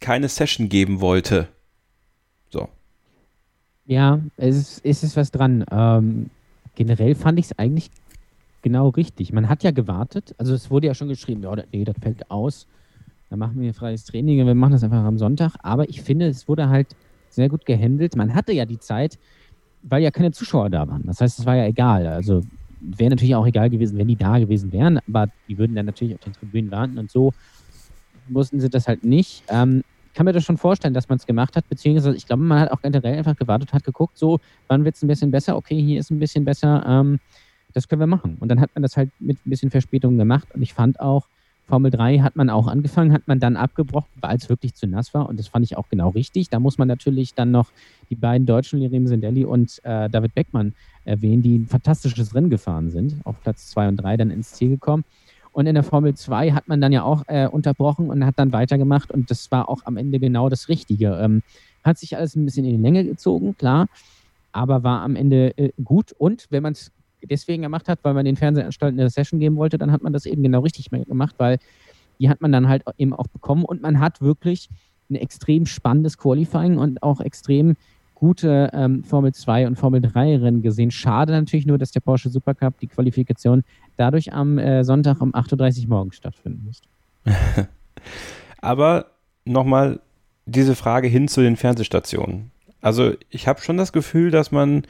[0.00, 1.48] keine Session geben wollte.
[2.50, 2.68] So.
[3.86, 5.64] Ja, es ist, es ist was dran.
[5.70, 6.30] Ähm,
[6.74, 7.90] generell fand ich es eigentlich
[8.62, 9.32] genau richtig.
[9.32, 12.66] Man hat ja gewartet, also es wurde ja schon geschrieben, ja, nee, das fällt aus.
[13.30, 15.52] Dann machen wir freies Training und wir machen das einfach am Sonntag.
[15.62, 16.88] Aber ich finde, es wurde halt
[17.28, 18.16] sehr gut gehandelt.
[18.16, 19.18] Man hatte ja die Zeit,
[19.82, 21.04] weil ja keine Zuschauer da waren.
[21.06, 22.06] Das heißt, es war ja egal.
[22.06, 22.42] Also
[22.80, 26.14] wäre natürlich auch egal gewesen, wenn die da gewesen wären, aber die würden dann natürlich
[26.14, 27.32] auf den Tribünen warten und so
[28.28, 29.44] mussten sie das halt nicht.
[29.48, 29.82] Ähm,
[30.16, 32.72] kann mir das schon vorstellen, dass man es gemacht hat, beziehungsweise ich glaube, man hat
[32.72, 35.56] auch generell einfach gewartet, hat geguckt, so, wann wird es ein bisschen besser?
[35.56, 36.82] Okay, hier ist ein bisschen besser.
[36.86, 37.20] Ähm,
[37.74, 38.38] das können wir machen.
[38.40, 40.48] Und dann hat man das halt mit ein bisschen Verspätung gemacht.
[40.54, 41.28] Und ich fand auch,
[41.66, 45.12] Formel 3 hat man auch angefangen, hat man dann abgebrochen, weil es wirklich zu nass
[45.12, 45.28] war.
[45.28, 46.48] Und das fand ich auch genau richtig.
[46.48, 47.70] Da muss man natürlich dann noch
[48.08, 50.74] die beiden Deutschen, Lirim Sendelli und äh, David Beckmann,
[51.04, 53.16] erwähnen, die ein fantastisches Rennen gefahren sind.
[53.24, 55.04] Auf Platz 2 und 3 dann ins Ziel gekommen.
[55.56, 58.52] Und in der Formel 2 hat man dann ja auch äh, unterbrochen und hat dann
[58.52, 59.10] weitergemacht.
[59.10, 61.18] Und das war auch am Ende genau das Richtige.
[61.18, 61.42] Ähm,
[61.82, 63.86] hat sich alles ein bisschen in die Länge gezogen, klar.
[64.52, 66.12] Aber war am Ende äh, gut.
[66.12, 66.92] Und wenn man es
[67.24, 70.26] deswegen gemacht hat, weil man den Fernsehanstalten eine Session geben wollte, dann hat man das
[70.26, 71.56] eben genau richtig gemacht, weil
[72.18, 74.68] die hat man dann halt eben auch bekommen und man hat wirklich
[75.08, 77.76] ein extrem spannendes Qualifying und auch extrem
[78.14, 80.90] gute ähm, Formel 2 und Formel 3 Rennen gesehen.
[80.90, 83.62] Schade natürlich nur, dass der Porsche Supercup, die Qualifikation,
[83.96, 86.88] dadurch am äh, Sonntag um 8.30 Uhr morgens stattfinden musste.
[88.60, 89.06] Aber
[89.44, 90.00] nochmal
[90.46, 92.50] diese Frage hin zu den Fernsehstationen.
[92.80, 94.84] Also ich habe schon das Gefühl, dass man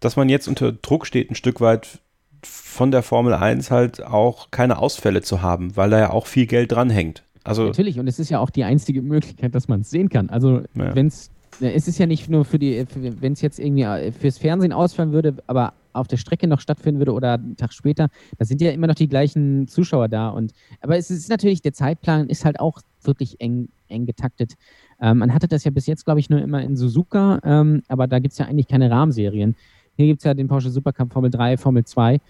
[0.00, 2.00] dass man jetzt unter Druck steht, ein Stück weit
[2.42, 6.46] von der Formel 1 halt auch keine Ausfälle zu haben, weil da ja auch viel
[6.46, 7.22] Geld dranhängt.
[7.44, 10.30] Also Natürlich, und es ist ja auch die einzige Möglichkeit, dass man es sehen kann.
[10.30, 10.94] Also ja.
[10.94, 11.30] wenn es,
[11.60, 15.34] es ist ja nicht nur für die, wenn es jetzt irgendwie fürs Fernsehen ausfallen würde,
[15.46, 18.08] aber auf der Strecke noch stattfinden würde oder einen Tag später,
[18.38, 20.28] da sind ja immer noch die gleichen Zuschauer da.
[20.28, 24.54] Und, aber es ist natürlich, der Zeitplan ist halt auch wirklich eng, eng getaktet.
[25.00, 28.06] Ähm, man hatte das ja bis jetzt, glaube ich, nur immer in Suzuka, ähm, aber
[28.06, 29.54] da gibt es ja eigentlich keine Rahmenserien.
[29.96, 32.20] Hier gibt es ja den Porsche Supercup Formel 3, Formel 2.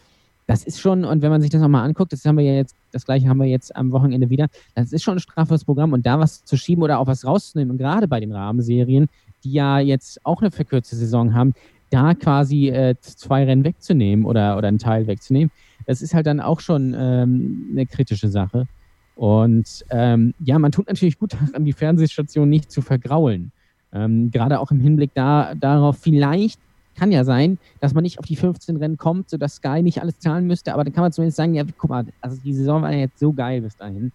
[0.46, 2.76] Das ist schon, und wenn man sich das nochmal anguckt, das haben wir ja jetzt,
[2.92, 6.06] das gleiche haben wir jetzt am Wochenende wieder, das ist schon ein straffes Programm und
[6.06, 9.08] da was zu schieben oder auch was rauszunehmen, gerade bei den Rahmenserien,
[9.42, 11.52] die ja jetzt auch eine verkürzte Saison haben,
[11.90, 15.50] da quasi äh, zwei Rennen wegzunehmen oder, oder einen Teil wegzunehmen,
[15.86, 18.66] das ist halt dann auch schon ähm, eine kritische Sache.
[19.14, 23.52] Und ähm, ja, man tut natürlich gut daran, die Fernsehstation nicht zu vergraulen.
[23.92, 26.60] Ähm, Gerade auch im Hinblick da, darauf, vielleicht
[26.96, 30.18] kann ja sein, dass man nicht auf die 15 Rennen kommt, sodass Sky nicht alles
[30.18, 32.92] zahlen müsste, aber dann kann man zumindest sagen, ja, guck mal, also die Saison war
[32.92, 34.12] ja jetzt so geil bis dahin.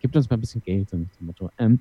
[0.00, 1.50] Gibt uns mal ein bisschen Geld, so nach dem Motto.
[1.58, 1.80] Ähm,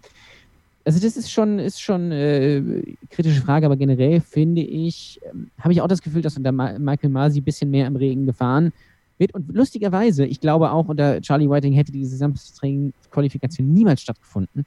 [0.85, 2.61] also das ist schon, ist schon äh,
[3.09, 6.77] kritische Frage, aber generell finde ich, ähm, habe ich auch das Gefühl, dass unter Ma
[6.77, 8.73] Michael Masi ein bisschen mehr im Regen gefahren
[9.17, 9.33] wird.
[9.33, 14.65] Und lustigerweise, ich glaube auch unter Charlie Whiting hätte diese Samstagstraining-Qualifikation niemals stattgefunden.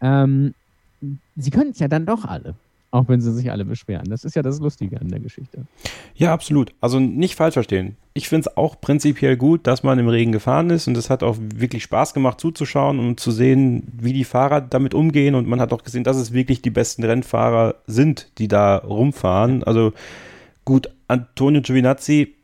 [0.00, 0.54] Ähm,
[1.36, 2.54] sie können es ja dann doch alle.
[2.90, 4.08] Auch wenn sie sich alle beschweren.
[4.08, 5.66] Das ist ja das Lustige an der Geschichte.
[6.14, 6.72] Ja, absolut.
[6.80, 7.96] Also nicht falsch verstehen.
[8.14, 11.22] Ich finde es auch prinzipiell gut, dass man im Regen gefahren ist und es hat
[11.22, 15.34] auch wirklich Spaß gemacht zuzuschauen und zu sehen, wie die Fahrer damit umgehen.
[15.34, 19.62] Und man hat auch gesehen, dass es wirklich die besten Rennfahrer sind, die da rumfahren.
[19.64, 19.92] Also
[20.64, 22.34] gut, Antonio Giovinazzi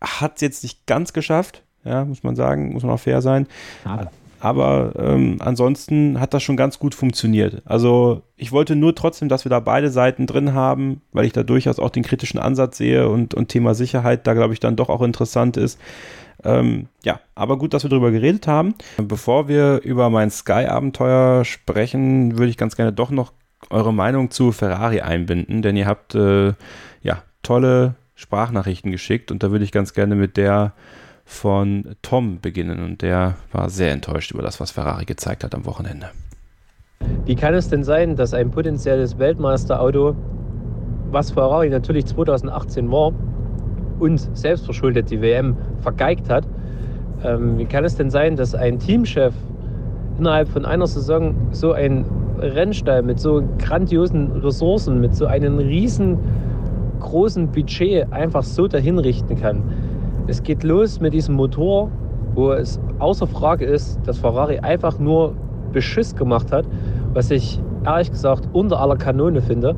[0.00, 3.46] hat es jetzt nicht ganz geschafft, ja, muss man sagen, muss man auch fair sein.
[3.84, 4.10] Schade.
[4.42, 7.62] Aber ähm, ansonsten hat das schon ganz gut funktioniert.
[7.64, 11.44] Also ich wollte nur trotzdem, dass wir da beide Seiten drin haben, weil ich da
[11.44, 14.88] durchaus auch den kritischen Ansatz sehe und, und Thema Sicherheit da, glaube ich, dann doch
[14.88, 15.78] auch interessant ist.
[16.42, 18.74] Ähm, ja, aber gut, dass wir darüber geredet haben.
[18.96, 23.32] Bevor wir über mein Sky-Abenteuer sprechen, würde ich ganz gerne doch noch
[23.70, 26.54] eure Meinung zu Ferrari einbinden, denn ihr habt äh,
[27.00, 30.72] ja tolle Sprachnachrichten geschickt und da würde ich ganz gerne mit der
[31.32, 35.66] von Tom beginnen und der war sehr enttäuscht über das, was Ferrari gezeigt hat am
[35.66, 36.10] Wochenende.
[37.24, 40.14] Wie kann es denn sein, dass ein potenzielles Weltmeisterauto,
[41.10, 43.12] was Ferrari natürlich 2018 war
[43.98, 46.46] und selbstverschuldet die WM vergeigt hat,
[47.24, 49.34] ähm, wie kann es denn sein, dass ein Teamchef
[50.18, 52.04] innerhalb von einer Saison so einen
[52.38, 59.62] Rennstall mit so grandiosen Ressourcen, mit so einem riesengroßen Budget einfach so dahin richten kann?
[60.26, 61.90] Es geht los mit diesem Motor,
[62.34, 65.34] wo es außer Frage ist, dass Ferrari einfach nur
[65.72, 66.64] Beschiss gemacht hat,
[67.12, 69.74] was ich ehrlich gesagt unter aller Kanone finde.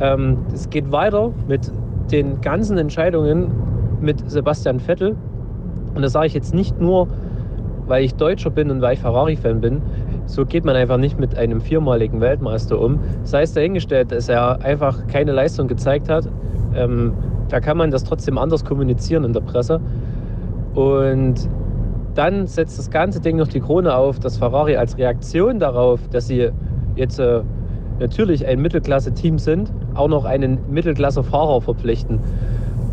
[0.00, 1.70] Ähm, es geht weiter mit
[2.10, 3.50] den ganzen Entscheidungen
[4.00, 5.16] mit Sebastian Vettel.
[5.94, 7.08] Und das sage ich jetzt nicht nur,
[7.86, 9.82] weil ich Deutscher bin und weil ich Ferrari-Fan bin.
[10.26, 13.00] So geht man einfach nicht mit einem viermaligen Weltmeister um.
[13.22, 16.28] Sei es dahingestellt, dass er einfach keine Leistung gezeigt hat.
[16.74, 17.14] Ähm,
[17.48, 19.80] da kann man das trotzdem anders kommunizieren in der Presse.
[20.74, 21.48] Und
[22.14, 26.26] dann setzt das ganze Ding noch die Krone auf, dass Ferrari als Reaktion darauf, dass
[26.26, 26.50] sie
[26.96, 27.42] jetzt äh,
[28.00, 32.20] natürlich ein Mittelklasse-Team sind, auch noch einen Mittelklasse-Fahrer verpflichten.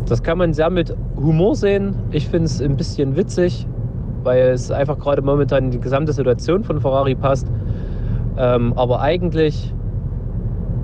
[0.06, 1.96] Das kann man sehr mit Humor sehen.
[2.10, 3.66] Ich finde es ein bisschen witzig,
[4.22, 7.46] weil es einfach gerade momentan in die gesamte Situation von Ferrari passt.
[8.36, 9.72] Ähm, aber eigentlich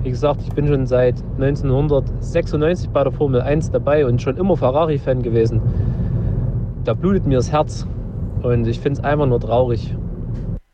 [0.03, 4.57] wie gesagt, ich bin schon seit 1996 bei der Formel 1 dabei und schon immer
[4.57, 5.61] Ferrari-Fan gewesen.
[6.83, 7.85] Da blutet mir das Herz
[8.41, 9.95] und ich finde es einfach nur traurig.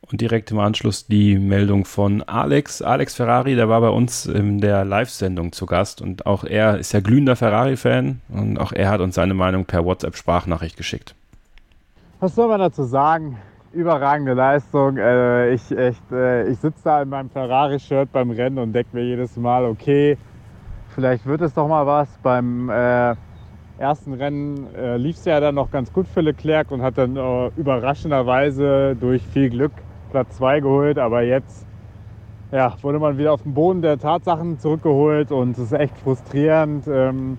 [0.10, 2.82] Und direkt im Anschluss die Meldung von Alex.
[2.82, 6.94] Alex Ferrari, der war bei uns in der Live-Sendung zu Gast und auch er ist
[6.94, 11.14] ja glühender Ferrari-Fan und auch er hat uns seine Meinung per WhatsApp-Sprachnachricht geschickt.
[12.22, 13.38] Was soll man dazu sagen?
[13.73, 14.98] Überragende Leistung.
[14.98, 19.03] Äh, ich echt, äh, ich sitze da in meinem Ferrari-Shirt beim Rennen und denke mir
[19.03, 20.18] jedes Mal, okay,
[20.89, 22.10] vielleicht wird es doch mal was.
[22.23, 23.15] Beim äh,
[23.77, 24.68] ersten Rennen
[24.98, 27.15] lief es ja dann noch ganz gut für Leclerc und hat dann
[27.56, 29.72] überraschenderweise durch viel Glück
[30.10, 30.98] Platz 2 geholt.
[30.98, 31.68] Aber jetzt
[32.52, 36.88] ja, wurde man wieder auf den Boden der Tatsachen zurückgeholt und es ist echt frustrierend.
[36.88, 37.38] Ähm,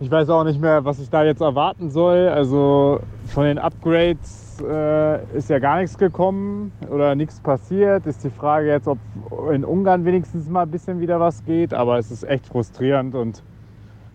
[0.00, 2.28] ich weiß auch nicht mehr, was ich da jetzt erwarten soll.
[2.28, 8.06] Also von den Upgrades äh, ist ja gar nichts gekommen oder nichts passiert.
[8.06, 8.98] Ist die Frage jetzt, ob
[9.52, 11.74] in Ungarn wenigstens mal ein bisschen wieder was geht.
[11.74, 13.42] Aber es ist echt frustrierend und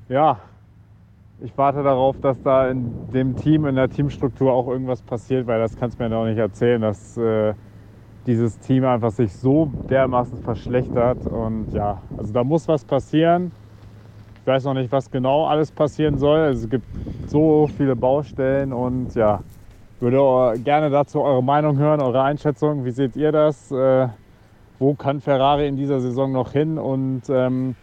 [0.09, 0.39] ja,
[1.43, 5.59] ich warte darauf, dass da in dem Team, in der Teamstruktur auch irgendwas passiert, weil
[5.59, 7.53] das kannst du mir noch nicht erzählen, dass äh,
[8.27, 11.25] dieses Team einfach sich so dermaßen verschlechtert.
[11.25, 13.51] Und ja, also da muss was passieren.
[14.41, 16.39] Ich weiß noch nicht, was genau alles passieren soll.
[16.39, 16.85] Also es gibt
[17.27, 19.39] so viele Baustellen und ja,
[20.01, 22.85] würde gerne dazu eure Meinung hören, eure Einschätzung.
[22.85, 23.71] Wie seht ihr das?
[23.71, 24.07] Äh,
[24.79, 26.77] wo kann Ferrari in dieser Saison noch hin?
[26.79, 27.75] Und ähm,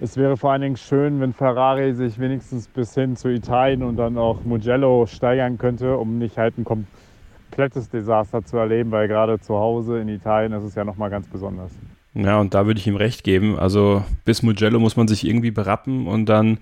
[0.00, 3.96] es wäre vor allen Dingen schön, wenn Ferrari sich wenigstens bis hin zu Italien und
[3.96, 9.38] dann auch Mugello steigern könnte, um nicht halt ein komplettes Desaster zu erleben, weil gerade
[9.38, 11.72] zu Hause in Italien ist es ja nochmal ganz besonders.
[12.14, 13.58] Ja, und da würde ich ihm recht geben.
[13.58, 16.58] Also bis Mugello muss man sich irgendwie berappen und dann,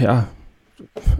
[0.00, 0.26] ja,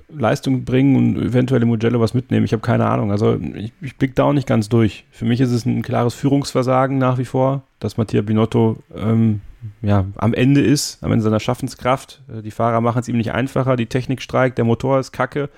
[0.09, 2.45] Leistung bringen und eventuell im Mugello was mitnehmen.
[2.45, 3.11] Ich habe keine Ahnung.
[3.11, 5.05] Also ich, ich blicke da auch nicht ganz durch.
[5.11, 9.41] Für mich ist es ein klares Führungsversagen nach wie vor, dass Mattia Binotto ähm,
[9.83, 12.23] ja, am Ende ist, am Ende seiner Schaffenskraft.
[12.29, 15.49] Äh, die Fahrer machen es ihm nicht einfacher, die Technik streikt, der Motor ist kacke.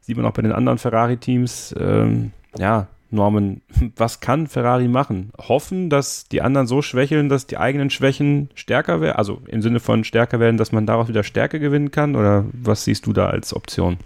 [0.00, 1.74] Sieht man auch bei den anderen Ferrari-Teams.
[1.78, 3.62] Ähm, ja, Norman,
[3.96, 5.32] was kann Ferrari machen?
[5.38, 9.16] Hoffen, dass die anderen so schwächeln, dass die eigenen Schwächen stärker werden?
[9.16, 12.16] Also im Sinne von stärker werden, dass man daraus wieder Stärke gewinnen kann?
[12.16, 13.98] Oder was siehst du da als Option?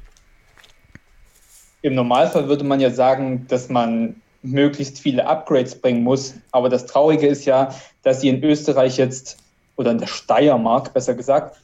[1.82, 6.34] Im Normalfall würde man ja sagen, dass man möglichst viele Upgrades bringen muss.
[6.52, 9.38] Aber das Traurige ist ja, dass sie in Österreich jetzt,
[9.76, 11.56] oder in der Steiermark besser gesagt,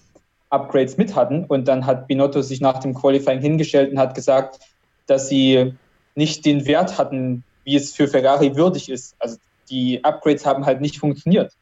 [0.51, 1.45] Upgrades mit hatten.
[1.45, 4.61] Und dann hat Binotto sich nach dem Qualifying hingestellt und hat gesagt,
[5.07, 5.75] dass sie
[6.19, 9.15] nicht den Wert hatten, wie es für Ferrari würdig ist.
[9.19, 9.39] Also
[9.71, 11.53] die Upgrades haben halt nicht funktioniert.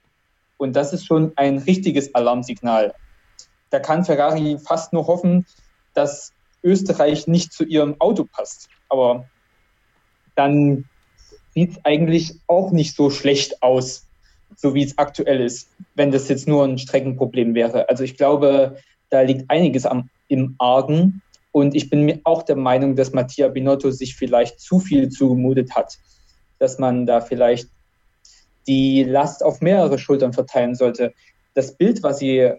[0.57, 2.95] Und das ist schon ein richtiges Alarmsignal.
[3.71, 5.47] Da kann Ferrari fast nur hoffen,
[5.95, 8.69] dass Österreich nicht zu ihrem Auto passt.
[8.89, 9.29] Aber
[10.35, 10.87] dann
[11.55, 14.07] sieht es eigentlich auch nicht so schlecht aus,
[14.57, 17.89] so wie es aktuell ist, wenn das jetzt nur ein Streckenproblem wäre.
[17.91, 18.79] Also ich glaube,
[19.11, 21.21] da liegt einiges am, im Argen.
[21.57, 25.75] Und ich bin mir auch der Meinung, dass Mattia Binotto sich vielleicht zu viel zugemutet
[25.75, 25.97] hat,
[26.59, 27.71] dass man da vielleicht
[28.67, 31.15] die Last auf mehrere Schultern verteilen sollte.
[31.55, 32.53] Das Bild, was sie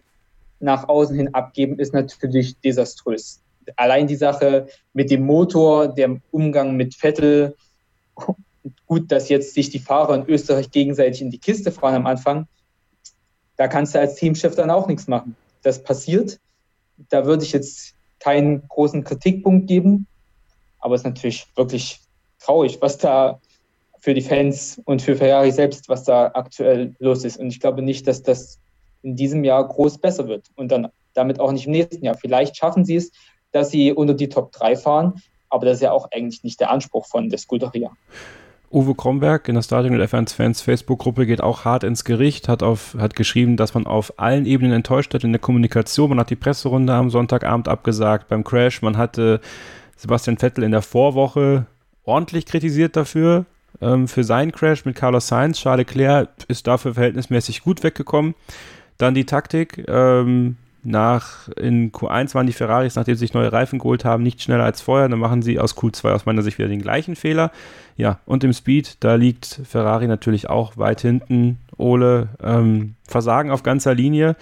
[0.60, 3.44] nach außen hin abgeben, ist natürlich desaströs.
[3.76, 7.56] Allein die Sache mit dem Motor, der Umgang mit Vettel,
[8.88, 12.48] gut, dass jetzt sich die Fahrer in Österreich gegenseitig in die Kiste fahren am Anfang,
[13.58, 15.36] da kannst du als Teamchef dann auch nichts machen.
[15.62, 16.40] Das passiert.
[17.10, 20.08] Da würde ich jetzt keinen großen Kritikpunkt geben.
[20.80, 22.00] Aber es ist natürlich wirklich
[22.40, 23.40] traurig, was da
[24.00, 27.38] für die Fans und für Ferrari selbst, was da aktuell los ist.
[27.38, 28.60] Und ich glaube nicht, dass das
[29.02, 32.18] in diesem Jahr groß besser wird und dann damit auch nicht im nächsten Jahr.
[32.18, 33.12] Vielleicht schaffen sie es,
[33.52, 36.70] dass sie unter die Top 3 fahren, aber das ist ja auch eigentlich nicht der
[36.70, 37.92] Anspruch von der Scuderia.
[38.70, 42.64] Uwe Kromberg in der Starting und F1 Fans Facebook-Gruppe geht auch hart ins Gericht, hat,
[42.64, 46.10] auf, hat geschrieben, dass man auf allen Ebenen enttäuscht hat in der Kommunikation.
[46.10, 48.82] Man hat die Presserunde am Sonntagabend abgesagt beim Crash.
[48.82, 49.40] Man hatte
[49.96, 51.66] Sebastian Vettel in der Vorwoche
[52.04, 53.46] ordentlich kritisiert dafür,
[53.82, 55.60] ähm, für seinen Crash mit Carlos Sainz.
[55.60, 58.36] Charles Leclerc ist dafür verhältnismäßig gut weggekommen.
[58.98, 59.86] Dann die Taktik.
[59.88, 60.58] Ähm,
[60.88, 64.64] nach in Q1 waren die Ferraris, nachdem sie sich neue Reifen geholt haben, nicht schneller
[64.64, 65.10] als vorher.
[65.10, 67.52] Dann machen sie aus Q2 aus meiner Sicht wieder den gleichen Fehler.
[67.98, 71.58] Ja, und im Speed, da liegt Ferrari natürlich auch weit hinten.
[71.78, 74.36] Ole, ähm, Versagen auf ganzer Linie.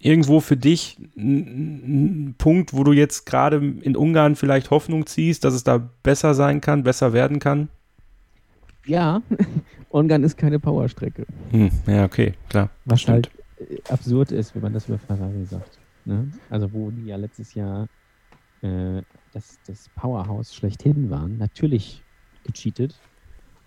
[0.00, 5.54] Irgendwo für dich ein Punkt, wo du jetzt gerade in Ungarn vielleicht Hoffnung ziehst, dass
[5.54, 7.68] es da besser sein kann, besser werden kann?
[8.84, 9.22] Ja,
[9.88, 11.26] Ungarn ist keine Powerstrecke.
[11.52, 12.70] Hm, ja, okay, klar.
[12.84, 13.28] Was stimmt.
[13.28, 13.43] halt
[13.88, 15.78] absurd ist, wenn man das über Ferrari sagt.
[16.04, 16.30] Ne?
[16.50, 17.88] Also wo die ja letztes Jahr
[18.62, 21.38] äh, das, das Powerhouse schlechthin waren.
[21.38, 22.02] Natürlich
[22.44, 22.94] gecheatet.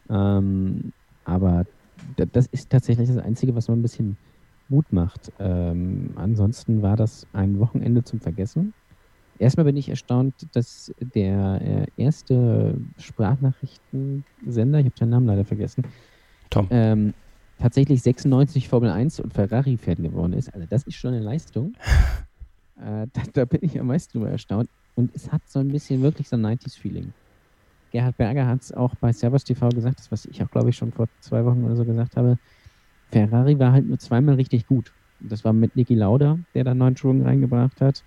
[0.09, 0.93] Ähm,
[1.25, 1.65] aber
[2.15, 4.17] das ist tatsächlich das Einzige, was mir ein bisschen
[4.69, 5.31] Mut macht.
[5.39, 8.73] Ähm, ansonsten war das ein Wochenende zum Vergessen.
[9.39, 15.83] Erstmal bin ich erstaunt, dass der äh, erste Sprachnachrichtensender, ich habe seinen Namen leider vergessen,
[16.49, 16.67] Tom.
[16.71, 17.13] Ähm,
[17.59, 20.53] tatsächlich 96 Formel 1 und Ferrari-Fan geworden ist.
[20.53, 21.73] Also das ist schon eine Leistung.
[22.77, 24.69] äh, da, da, bin ich am meisten drüber erstaunt.
[24.95, 27.13] Und es hat so ein bisschen wirklich so ein 90s-Feeling.
[27.91, 30.75] Gerhard Berger hat es auch bei Servus TV gesagt, das was ich auch, glaube ich,
[30.75, 32.37] schon vor zwei Wochen oder so gesagt habe.
[33.11, 34.91] Ferrari war halt nur zweimal richtig gut.
[35.19, 38.03] Das war mit Niki Lauda, der da neuen Schuhen reingebracht hat.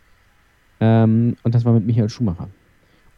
[0.81, 2.49] Ähm, und das war mit Michael Schumacher.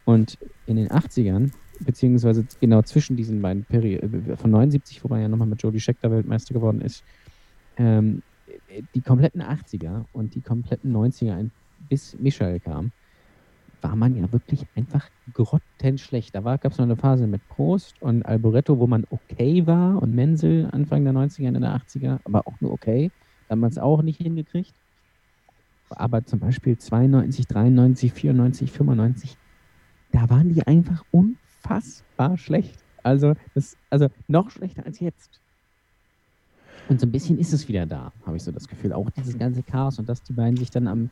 [0.04, 1.50] Und in den 80ern
[1.84, 5.80] beziehungsweise genau zwischen diesen beiden Perioden, äh, von 79, wobei er ja nochmal mit Jody
[5.80, 7.04] Scheckter Weltmeister geworden ist,
[7.76, 8.22] ähm,
[8.94, 11.48] die kompletten 80er und die kompletten 90er,
[11.88, 12.92] bis Michael kam,
[13.82, 16.34] war man ja wirklich einfach grottenschlecht.
[16.34, 20.14] Da gab es noch eine Phase mit Prost und Alboretto, wo man okay war und
[20.14, 23.10] Menzel Anfang der 90er, Ende der 80er, aber auch nur okay.
[23.48, 24.72] Damals auch nicht hingekriegt.
[25.90, 29.36] Aber zum Beispiel 92, 93, 94, 95,
[30.12, 32.78] da waren die einfach un unfassbar schlecht.
[33.02, 35.40] Also, das, also noch schlechter als jetzt.
[36.89, 38.93] Und so ein bisschen ist es wieder da, habe ich so das Gefühl.
[38.93, 41.10] Auch dieses ganze Chaos und dass die beiden sich dann am,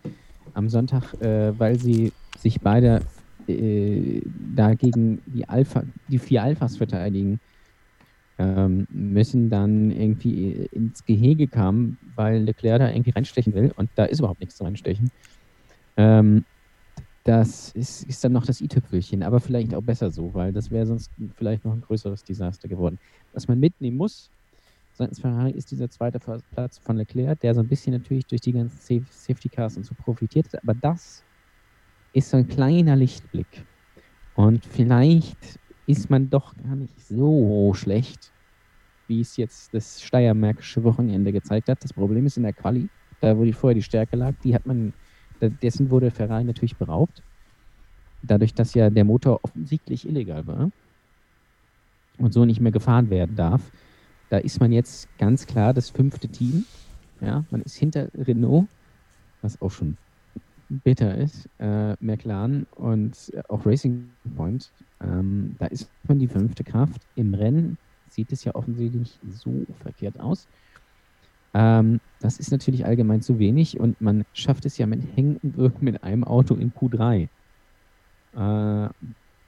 [0.54, 3.02] am Sonntag, äh, weil sie sich beide
[3.46, 4.20] äh,
[4.54, 7.40] dagegen die Alpha, die vier Alphas verteidigen,
[8.38, 14.04] ähm, müssen dann irgendwie ins Gehege kamen, weil Leclerc da irgendwie reinstechen will und da
[14.04, 15.10] ist überhaupt nichts zu reinstechen.
[15.96, 16.44] Ähm,
[17.24, 20.86] das ist, ist dann noch das i-Tüpfelchen, aber vielleicht auch besser so, weil das wäre
[20.86, 22.98] sonst vielleicht noch ein größeres Desaster geworden.
[23.32, 24.30] Was man mitnehmen muss,
[24.92, 28.52] seitens Ferrari ist dieser zweite Platz von Leclerc, der so ein bisschen natürlich durch die
[28.52, 31.24] ganzen Safety Cars und so profitiert hat, aber das
[32.12, 33.66] ist so ein kleiner Lichtblick.
[34.34, 38.32] Und vielleicht ist man doch gar nicht so schlecht,
[39.06, 41.82] wie es jetzt das steiermärkische Wochenende gezeigt hat.
[41.82, 42.88] Das Problem ist in der Quali,
[43.20, 44.94] da wo die vorher die Stärke lag, die hat man,
[45.40, 47.22] dessen wurde Ferrari natürlich beraubt.
[48.22, 50.70] Dadurch, dass ja der Motor offensichtlich illegal war
[52.18, 53.62] und so nicht mehr gefahren werden darf,
[54.28, 56.64] da ist man jetzt ganz klar das fünfte Team.
[57.20, 58.66] Ja, man ist hinter Renault,
[59.42, 59.96] was auch schon
[60.68, 64.70] bitter ist, äh, McLaren und auch Racing Point.
[65.02, 67.02] Ähm, da ist man die fünfte Kraft.
[67.16, 67.76] Im Rennen
[68.08, 70.46] sieht es ja offensichtlich so verkehrt aus.
[71.54, 76.02] Ähm, das ist natürlich allgemein zu wenig und man schafft es ja mit Hängenwirken mit
[76.04, 77.28] einem Auto in Q3.
[78.36, 78.88] Äh,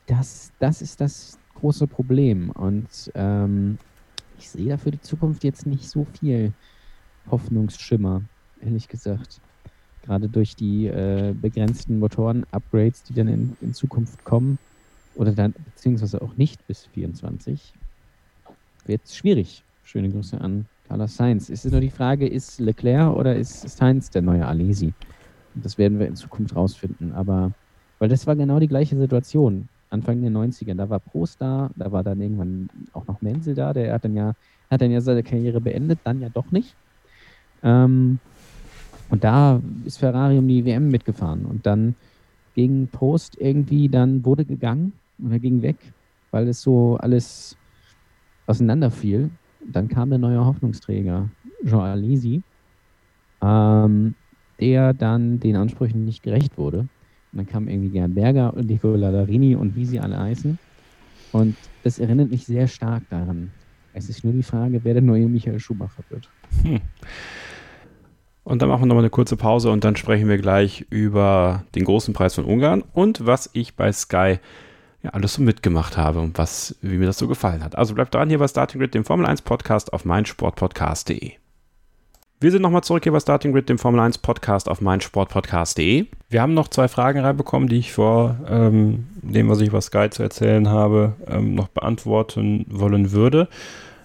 [0.07, 3.79] das, das ist das große Problem und ähm,
[4.39, 6.53] ich sehe da für die Zukunft jetzt nicht so viel
[7.31, 8.23] Hoffnungsschimmer,
[8.61, 9.41] ehrlich gesagt
[10.03, 14.59] gerade durch die äh, begrenzten Motoren-Upgrades, die dann in, in, Zukunft kommen,
[15.15, 17.73] oder dann beziehungsweise auch nicht bis 24,
[18.87, 19.63] wird es schwierig.
[19.85, 21.49] Schöne Grüße an Carlos Sainz.
[21.49, 24.93] Ist es nur die Frage, ist Leclerc oder ist Sainz der neue Alesi?
[25.55, 27.15] Das werden wir in Zukunft rausfinden.
[27.15, 27.53] Aber,
[27.99, 29.71] weil das war genau die gleiche Situation.
[29.89, 33.73] Anfang der 90er, da war Prost da, da war dann irgendwann auch noch Menzel da,
[33.73, 34.35] der hat dann ja,
[34.71, 36.77] hat dann ja seine Karriere beendet, dann ja doch nicht.
[37.63, 38.19] Ähm,
[39.09, 41.47] und da ist Ferrari um die WM mitgefahren.
[41.47, 41.95] Und dann
[42.55, 44.93] gegen Post irgendwie, dann wurde gegangen
[45.25, 45.77] oder ging weg,
[46.33, 47.57] weil es so alles
[48.47, 49.31] auseinanderfiel.
[49.67, 51.29] Dann kam der neue Hoffnungsträger,
[51.65, 52.43] Jean Alesi,
[53.43, 54.15] ähm,
[54.61, 56.81] der dann den Ansprüchen nicht gerecht wurde.
[56.81, 60.59] Und dann kam irgendwie Gerd Berger und Nicola Larini und wie sie alle heißen.
[61.33, 63.51] Und das erinnert mich sehr stark daran.
[63.95, 66.29] Es ist nur die Frage, wer der neue Michael Schumacher wird.
[66.63, 66.81] Hm.
[68.45, 71.85] Und dann machen wir nochmal eine kurze Pause und dann sprechen wir gleich über den
[71.85, 74.41] großen Preis von Ungarn und was ich bei Sky
[75.03, 77.77] ja alles so mitgemacht habe und was, wie mir das so gefallen hat.
[77.77, 81.33] Also bleibt dran hier bei Starting Grid, dem Formel 1 Podcast auf meinsportpodcast.de.
[82.41, 86.07] Wir sind nochmal zurück hier bei Starting Grid, dem Formel 1 Podcast auf meinsportpodcast.de.
[86.29, 90.11] Wir haben noch zwei Fragen reinbekommen, die ich vor ähm, dem, was ich über Sky
[90.11, 93.49] zu erzählen habe, ähm, noch beantworten wollen würde.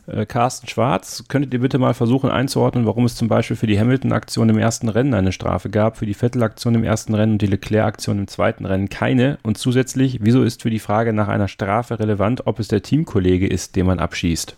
[0.08, 3.80] Äh, Carsten Schwarz, könntet ihr bitte mal versuchen einzuordnen, warum es zum Beispiel für die
[3.80, 7.48] Hamilton-Aktion im ersten Rennen eine Strafe gab, für die Vettel-Aktion im ersten Rennen und die
[7.48, 9.38] Leclerc-Aktion im zweiten Rennen keine?
[9.44, 13.48] Und zusätzlich, wieso ist für die Frage nach einer Strafe relevant, ob es der Teamkollege
[13.48, 14.56] ist, den man abschießt?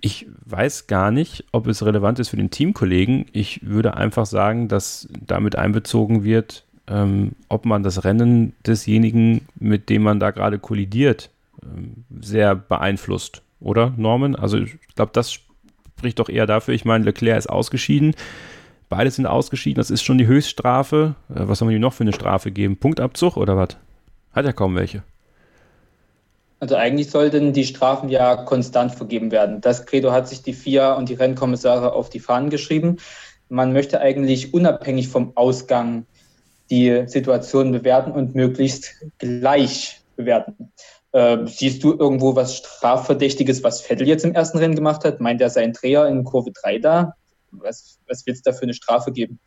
[0.00, 3.26] Ich weiß gar nicht, ob es relevant ist für den Teamkollegen.
[3.32, 9.88] Ich würde einfach sagen, dass damit einbezogen wird, ähm, ob man das Rennen desjenigen, mit
[9.88, 11.30] dem man da gerade kollidiert,
[11.62, 14.34] ähm, sehr beeinflusst oder Norman?
[14.34, 16.74] Also ich glaube, das spricht doch eher dafür.
[16.74, 18.14] Ich meine, Leclerc ist ausgeschieden.
[18.88, 19.76] Beide sind ausgeschieden.
[19.76, 21.16] Das ist schon die Höchststrafe.
[21.28, 22.76] Äh, was soll man ihm noch für eine Strafe geben?
[22.76, 23.76] Punktabzug oder was?
[24.32, 25.02] Hat er kaum welche.
[26.60, 29.60] Also eigentlich sollten die Strafen ja konstant vergeben werden.
[29.60, 32.96] Das Credo hat sich die FIA und die Rennkommissare auf die Fahnen geschrieben.
[33.48, 36.06] Man möchte eigentlich unabhängig vom Ausgang
[36.70, 40.72] die Situation bewerten und möglichst gleich bewerten.
[41.16, 45.18] Äh, siehst du irgendwo was Strafverdächtiges, was Vettel jetzt im ersten Rennen gemacht hat?
[45.18, 47.14] Meint er sein Dreher in Kurve 3 da?
[47.52, 49.38] Was, was wird es da für eine Strafe geben?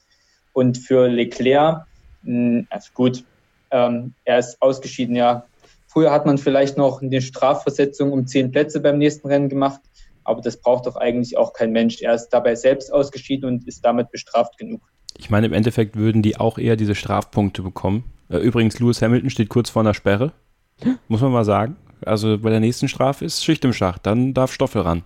[0.54, 1.86] Und für Leclerc,
[2.24, 3.24] mh, hm, also gut,
[3.70, 5.46] ähm, er ist ausgeschieden, ja.
[5.86, 9.82] Früher hat man vielleicht noch eine Strafversetzung um zehn Plätze beim nächsten Rennen gemacht,
[10.24, 12.02] aber das braucht doch eigentlich auch kein Mensch.
[12.02, 14.82] Er ist dabei selbst ausgeschieden und ist damit bestraft genug.
[15.20, 18.06] Ich meine, im Endeffekt würden die auch eher diese Strafpunkte bekommen.
[18.28, 20.34] Äh, übrigens, Lewis Hamilton steht kurz vor einer Sperre.
[21.08, 21.76] Muss man mal sagen.
[22.06, 24.06] Also bei der nächsten Strafe ist Schicht im Schacht.
[24.06, 25.04] Dann darf Stoffel ran.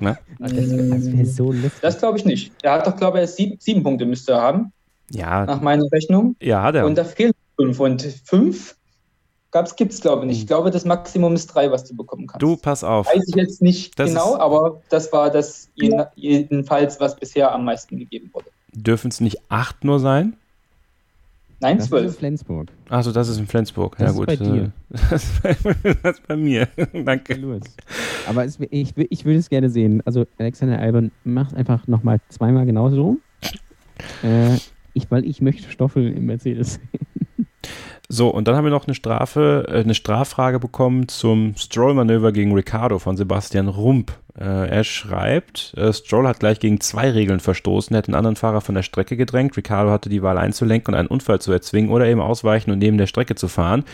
[0.00, 0.18] Ne?
[0.38, 2.52] Das, das so Das glaube ich nicht.
[2.62, 4.72] Er hat doch, glaube ich, sieben, sieben Punkte müsste er haben.
[5.10, 5.44] Ja.
[5.44, 6.36] Nach meiner Rechnung.
[6.40, 6.86] Ja, hat er.
[6.86, 7.80] Und da fehlen fünf.
[7.80, 8.76] Und fünf
[9.76, 10.40] gibt es, glaube ich, nicht.
[10.40, 12.42] Ich glaube, das Maximum ist drei, was du bekommen kannst.
[12.42, 13.06] Du, pass auf.
[13.06, 17.98] Weiß ich jetzt nicht das genau, aber das war das jedenfalls, was bisher am meisten
[17.98, 18.46] gegeben wurde.
[18.72, 20.36] Dürfen es nicht acht nur sein?
[21.60, 22.04] Nein, das 12.
[22.06, 22.68] ist in Flensburg.
[22.88, 23.96] Achso, das ist in Flensburg.
[23.98, 24.26] Das ja, gut.
[24.26, 24.72] Bei dir.
[25.10, 25.56] Das, ist bei,
[26.02, 26.68] das ist bei mir.
[27.04, 27.34] Danke.
[27.34, 27.62] Louis.
[28.28, 30.02] Aber es, ich, ich würde es gerne sehen.
[30.04, 33.18] Also, Alexander Albon macht einfach nochmal zweimal genauso.
[34.22, 34.54] äh,
[34.94, 37.08] ich, weil ich möchte Stoffel im Mercedes sehen.
[38.10, 42.54] So, und dann haben wir noch eine Strafe, äh, eine Straffrage bekommen zum Stroll-Manöver gegen
[42.54, 44.12] Ricardo von Sebastian Rump.
[44.40, 48.36] Äh, er schreibt, äh, Stroll hat gleich gegen zwei Regeln verstoßen, er hat einen anderen
[48.36, 49.56] Fahrer von der Strecke gedrängt.
[49.56, 52.98] Ricardo hatte die Wahl einzulenken und einen Unfall zu erzwingen oder eben ausweichen und neben
[52.98, 53.84] der Strecke zu fahren.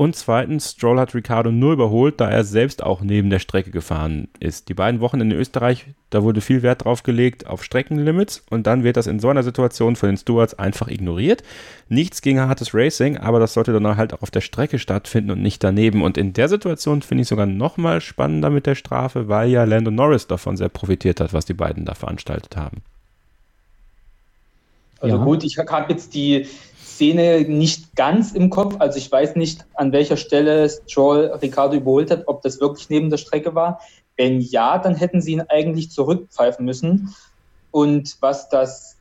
[0.00, 4.28] Und zweitens, Stroll hat Ricardo nur überholt, da er selbst auch neben der Strecke gefahren
[4.38, 4.70] ist.
[4.70, 8.82] Die beiden Wochen in Österreich, da wurde viel Wert drauf gelegt auf Streckenlimits und dann
[8.82, 11.42] wird das in so einer Situation von den Stewards einfach ignoriert.
[11.90, 15.42] Nichts gegen hartes Racing, aber das sollte dann halt auch auf der Strecke stattfinden und
[15.42, 16.02] nicht daneben.
[16.02, 19.64] Und in der Situation finde ich sogar noch mal spannender mit der Strafe, weil ja
[19.64, 22.78] Lando Norris davon sehr profitiert hat, was die beiden da veranstaltet haben.
[25.00, 25.24] Also ja.
[25.24, 26.46] gut, ich habe jetzt die
[27.00, 28.76] Szene nicht ganz im Kopf.
[28.78, 33.08] Also ich weiß nicht, an welcher Stelle Stroll Ricardo überholt hat, ob das wirklich neben
[33.08, 33.80] der Strecke war.
[34.18, 37.14] Wenn ja, dann hätten sie ihn eigentlich zurückpfeifen müssen.
[37.70, 38.98] Und was das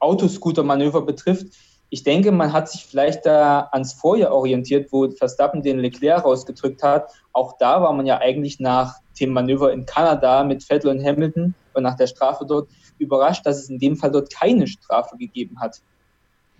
[0.00, 1.46] Autoscooter-Manöver betrifft,
[1.90, 6.82] ich denke, man hat sich vielleicht da ans Vorjahr orientiert, wo Verstappen den Leclerc rausgedrückt
[6.82, 7.12] hat.
[7.32, 11.54] Auch da war man ja eigentlich nach dem Manöver in Kanada mit Vettel und Hamilton
[11.74, 12.68] und nach der Strafe dort
[12.98, 15.82] überrascht, dass es in dem Fall dort keine Strafe gegeben hat.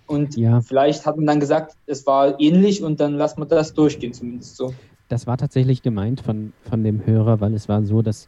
[0.07, 0.61] Und ja.
[0.61, 4.57] vielleicht hat man dann gesagt, es war ähnlich und dann lassen wir das durchgehen, zumindest
[4.57, 4.73] so.
[5.07, 8.27] Das war tatsächlich gemeint von, von dem Hörer, weil es war so, dass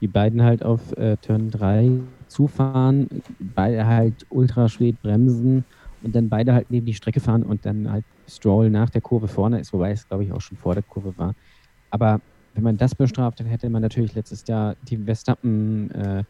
[0.00, 3.08] die beiden halt auf äh, Turn 3 zufahren,
[3.38, 5.64] beide halt ultra spät bremsen
[6.02, 9.28] und dann beide halt neben die Strecke fahren und dann halt Stroll nach der Kurve
[9.28, 11.34] vorne ist, wobei es glaube ich auch schon vor der Kurve war.
[11.90, 12.20] Aber
[12.54, 16.24] wenn man das bestraft, dann hätte man natürlich letztes Jahr die Verstappen äh,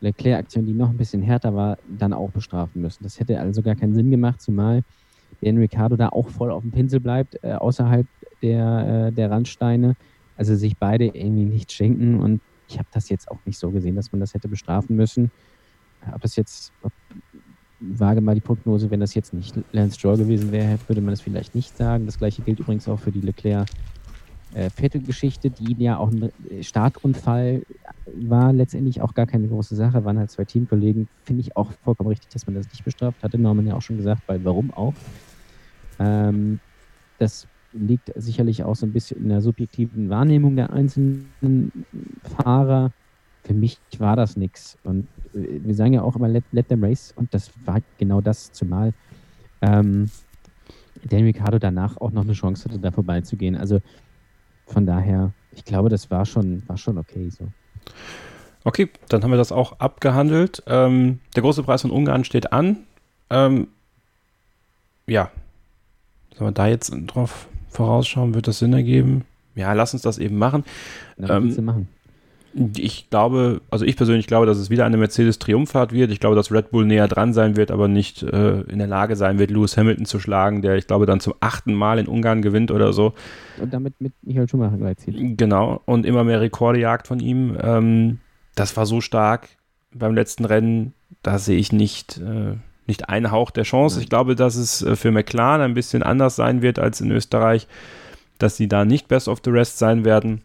[0.00, 3.02] Leclerc-Aktion, die noch ein bisschen härter war, dann auch bestrafen müssen.
[3.02, 4.82] Das hätte also gar keinen Sinn gemacht, zumal
[5.40, 8.06] Dan Ricciardo da auch voll auf dem Pinsel bleibt, äh, außerhalb
[8.42, 9.96] der, äh, der Randsteine.
[10.36, 13.96] Also sich beide irgendwie nicht schenken und ich habe das jetzt auch nicht so gesehen,
[13.96, 15.30] dass man das hätte bestrafen müssen.
[16.12, 16.92] Ob das jetzt, ob,
[17.80, 21.20] wage mal die Prognose, wenn das jetzt nicht Lance Stroll gewesen wäre, würde man das
[21.20, 22.06] vielleicht nicht sagen.
[22.06, 23.68] Das gleiche gilt übrigens auch für die Leclerc
[24.54, 26.30] äh, Vettel-Geschichte, die ja auch ein
[26.62, 27.62] Startunfall
[28.14, 31.08] war, letztendlich auch gar keine große Sache, waren halt zwei Teamkollegen.
[31.24, 33.22] Finde ich auch vollkommen richtig, dass man das nicht bestraft.
[33.22, 34.94] Hatte Norman ja auch schon gesagt, weil warum auch?
[35.98, 36.58] Ähm,
[37.18, 41.30] das liegt sicherlich auch so ein bisschen in der subjektiven Wahrnehmung der einzelnen
[42.36, 42.90] Fahrer.
[43.44, 44.76] Für mich war das nichts.
[44.82, 47.12] Und äh, wir sagen ja auch immer, let, let them race.
[47.14, 48.92] Und das war genau das, zumal
[49.62, 50.10] ähm,
[51.08, 53.56] Dan Ricciardo danach auch noch eine Chance hatte, da vorbeizugehen.
[53.56, 53.80] Also
[54.72, 57.48] von daher, ich glaube, das war schon, war schon okay so.
[58.64, 60.62] Okay, dann haben wir das auch abgehandelt.
[60.66, 62.78] Ähm, der große Preis von Ungarn steht an.
[63.30, 63.68] Ähm,
[65.06, 65.30] ja,
[66.36, 68.34] sollen wir da jetzt drauf vorausschauen?
[68.34, 69.24] Wird das Sinn ergeben?
[69.54, 70.64] Ja, lass uns das eben machen.
[71.18, 71.88] Ja, ähm, machen.
[72.52, 76.10] Ich glaube, also ich persönlich glaube, dass es wieder eine Mercedes-Triumphfahrt wird.
[76.10, 79.14] Ich glaube, dass Red Bull näher dran sein wird, aber nicht äh, in der Lage
[79.14, 82.42] sein wird, Lewis Hamilton zu schlagen, der, ich glaube, dann zum achten Mal in Ungarn
[82.42, 83.14] gewinnt oder so.
[83.60, 85.38] Und damit mit Michael Schumacher gleichzieht.
[85.38, 87.56] Genau, und immer mehr Rekorde jagt von ihm.
[87.62, 88.18] Ähm,
[88.56, 89.48] das war so stark
[89.92, 92.56] beim letzten Rennen, da sehe ich nicht, äh,
[92.86, 94.00] nicht einen Hauch der Chance.
[94.00, 97.68] Ich glaube, dass es äh, für McLaren ein bisschen anders sein wird als in Österreich,
[98.38, 100.42] dass sie da nicht best of the rest sein werden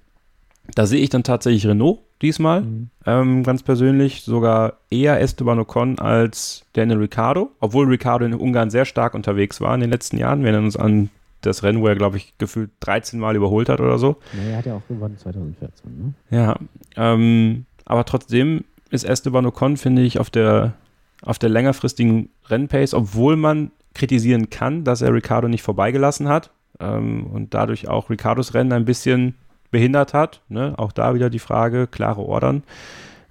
[0.74, 2.90] da sehe ich dann tatsächlich Renault diesmal, mhm.
[3.06, 8.86] ähm, ganz persönlich, sogar eher Esteban Ocon als Daniel Ricciardo, obwohl Ricciardo in Ungarn sehr
[8.86, 10.40] stark unterwegs war in den letzten Jahren.
[10.40, 11.10] Wir erinnern uns an
[11.42, 14.18] das Rennen, wo er, glaube ich, gefühlt 13 Mal überholt hat oder so.
[14.34, 15.92] Ja, er hat ja auch gewonnen 2014.
[15.98, 16.14] Ne?
[16.32, 16.58] Ja,
[16.96, 20.74] ähm, aber trotzdem ist Esteban Ocon, finde ich, auf der,
[21.22, 27.28] auf der längerfristigen Rennpace, obwohl man kritisieren kann, dass er Ricciardo nicht vorbeigelassen hat ähm,
[27.28, 29.36] und dadurch auch Ricciardos Rennen ein bisschen
[29.72, 30.42] behindert hat.
[30.50, 30.74] Ne?
[30.78, 32.64] Auch da wieder die Frage, klare Ordern.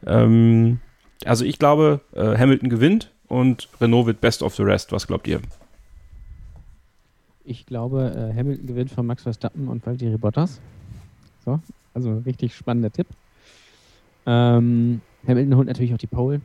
[0.06, 0.80] Ähm,
[1.24, 4.92] also ich glaube, äh, Hamilton gewinnt und Renault wird best of the rest.
[4.92, 5.40] Was glaubt ihr?
[7.44, 10.60] Ich glaube, äh, Hamilton gewinnt von Max Verstappen und Valtteri Bottas.
[11.44, 11.60] So,
[11.92, 13.06] also richtig spannender Tipp.
[14.26, 16.40] Ähm, Hamilton holt natürlich auch die Pole,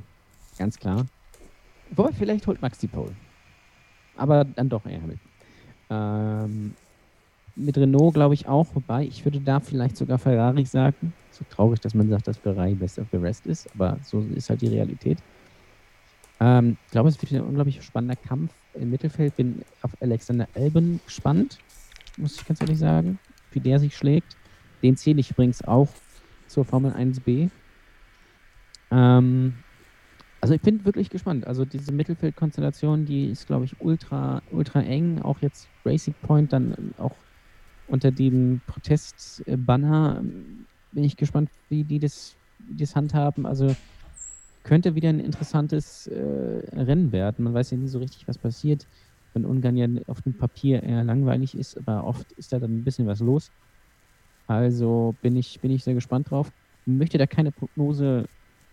[0.58, 1.06] ganz klar.
[1.92, 3.16] Wobei, vielleicht holt Max die Pole.
[4.18, 5.30] Aber dann doch eher Hamilton.
[5.90, 6.74] Ähm,
[7.60, 11.14] mit Renault glaube ich auch, wobei ich würde da vielleicht sogar Ferrari sagen.
[11.32, 14.50] So traurig, dass man sagt, dass Ferrari best of the rest ist, aber so ist
[14.50, 15.20] halt die Realität.
[16.40, 19.36] Ähm, ich glaube, es wird ein unglaublich spannender Kampf im Mittelfeld.
[19.36, 21.60] Bin auf Alexander Albon gespannt,
[22.18, 23.20] muss ich ganz ehrlich sagen,
[23.52, 24.38] wie der sich schlägt.
[24.82, 25.90] Den zähle ich übrigens auch
[26.48, 27.50] zur Formel 1b.
[28.92, 29.54] Ähm,
[30.42, 31.46] also ich bin wirklich gespannt.
[31.46, 35.22] Also diese Mittelfeldkonstellation, die ist, glaube ich, ultra, ultra eng.
[35.22, 37.16] Auch jetzt Racing Point dann auch
[37.90, 40.18] unter dem Protestbanner.
[40.20, 42.36] Ähm, bin ich gespannt, wie die das,
[42.68, 43.46] wie das handhaben.
[43.46, 43.76] Also
[44.64, 47.44] könnte wieder ein interessantes äh, Rennen werden.
[47.44, 48.88] Man weiß ja nie so richtig, was passiert.
[49.34, 52.84] wenn Ungarn ja auf dem Papier eher langweilig ist, aber oft ist da dann ein
[52.84, 53.52] bisschen was los.
[54.48, 56.52] Also bin ich, bin ich sehr gespannt drauf.
[56.86, 58.26] Möchte da keine Prognose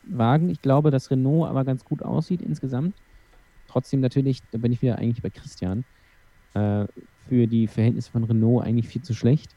[0.05, 0.49] wagen.
[0.49, 2.97] Ich glaube, dass Renault aber ganz gut aussieht insgesamt.
[3.69, 5.85] Trotzdem natürlich, da bin ich wieder eigentlich bei Christian,
[6.55, 6.87] äh,
[7.29, 9.51] für die Verhältnisse von Renault eigentlich viel zu schlecht,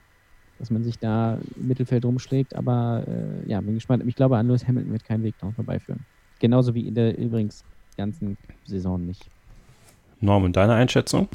[0.58, 2.56] dass man sich da im Mittelfeld rumschlägt.
[2.56, 4.04] Aber äh, ja, bin gespannt.
[4.06, 6.06] Ich glaube, an Lewis Hamilton wird kein Weg daran vorbeiführen.
[6.40, 7.64] Genauso wie in der übrigens
[7.98, 9.26] ganzen Saison nicht.
[10.22, 11.28] Norman, deine Einschätzung?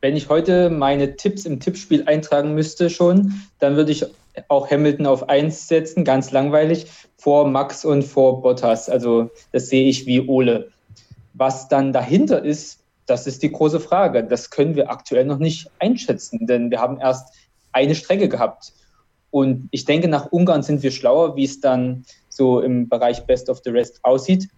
[0.00, 4.06] Wenn ich heute meine Tipps im Tippspiel eintragen müsste schon, dann würde ich
[4.48, 8.88] auch Hamilton auf 1 setzen, ganz langweilig, vor Max und vor Bottas.
[8.88, 10.68] Also das sehe ich wie Ole.
[11.34, 14.22] Was dann dahinter ist, das ist die große Frage.
[14.24, 17.34] Das können wir aktuell noch nicht einschätzen, denn wir haben erst
[17.72, 18.72] eine Strecke gehabt.
[19.30, 23.50] Und ich denke, nach Ungarn sind wir schlauer, wie es dann so im Bereich Best
[23.50, 24.48] of the Rest aussieht.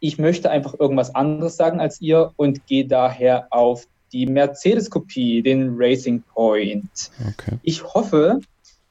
[0.00, 5.74] Ich möchte einfach irgendwas anderes sagen als ihr und gehe daher auf die Mercedes-Kopie, den
[5.76, 7.10] Racing Point.
[7.20, 7.58] Okay.
[7.62, 8.40] Ich hoffe,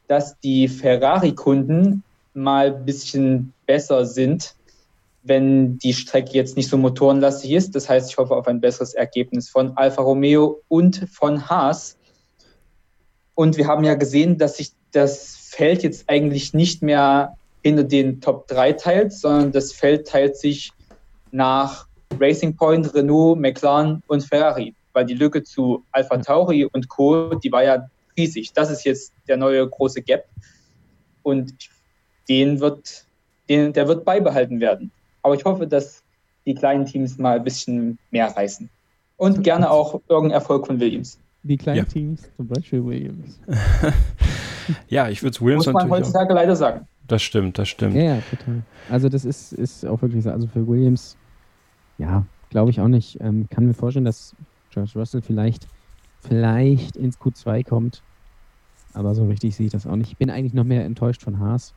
[0.08, 2.04] dass die Ferrari-Kunden
[2.34, 4.56] mal ein bisschen besser sind,
[5.24, 7.76] wenn die Strecke jetzt nicht so motorenlastig ist.
[7.76, 11.98] Das heißt, ich hoffe auf ein besseres Ergebnis von Alfa Romeo und von Haas.
[13.36, 18.22] Und wir haben ja gesehen, dass sich das Feld jetzt eigentlich nicht mehr hinter den
[18.22, 20.72] Top 3 teilt, sondern das Feld teilt sich
[21.32, 21.88] nach
[22.20, 27.52] Racing Point, Renault, McLaren und Ferrari, weil die Lücke zu Alpha Tauri und Co., die
[27.52, 27.88] war ja
[28.18, 28.54] riesig.
[28.54, 30.26] Das ist jetzt der neue große Gap
[31.24, 31.54] und
[32.28, 33.06] den wird,
[33.48, 34.92] den, der wird beibehalten werden.
[35.22, 36.04] Aber ich hoffe, dass
[36.46, 38.70] die kleinen Teams mal ein bisschen mehr reißen.
[39.18, 41.20] Und gerne auch irgendeinen Erfolg von Williams.
[41.44, 41.84] Die kleinen ja.
[41.86, 43.40] Teams, zum Beispiel Williams.
[44.90, 46.36] ja, ich würde es Williams Muss man heutzutage auch.
[46.36, 46.88] leider sagen.
[47.08, 47.96] Das stimmt, das stimmt.
[47.96, 48.64] Ja, ja, total.
[48.90, 50.32] Also das ist, ist auch wirklich so.
[50.32, 51.18] Also für Williams
[52.02, 53.20] ja, glaube ich auch nicht.
[53.22, 54.36] Ähm, kann mir vorstellen, dass
[54.72, 55.68] George Russell vielleicht,
[56.22, 58.02] vielleicht ins Q2 kommt.
[58.94, 60.12] Aber so richtig sehe ich das auch nicht.
[60.12, 61.74] Ich bin eigentlich noch mehr enttäuscht von Haas.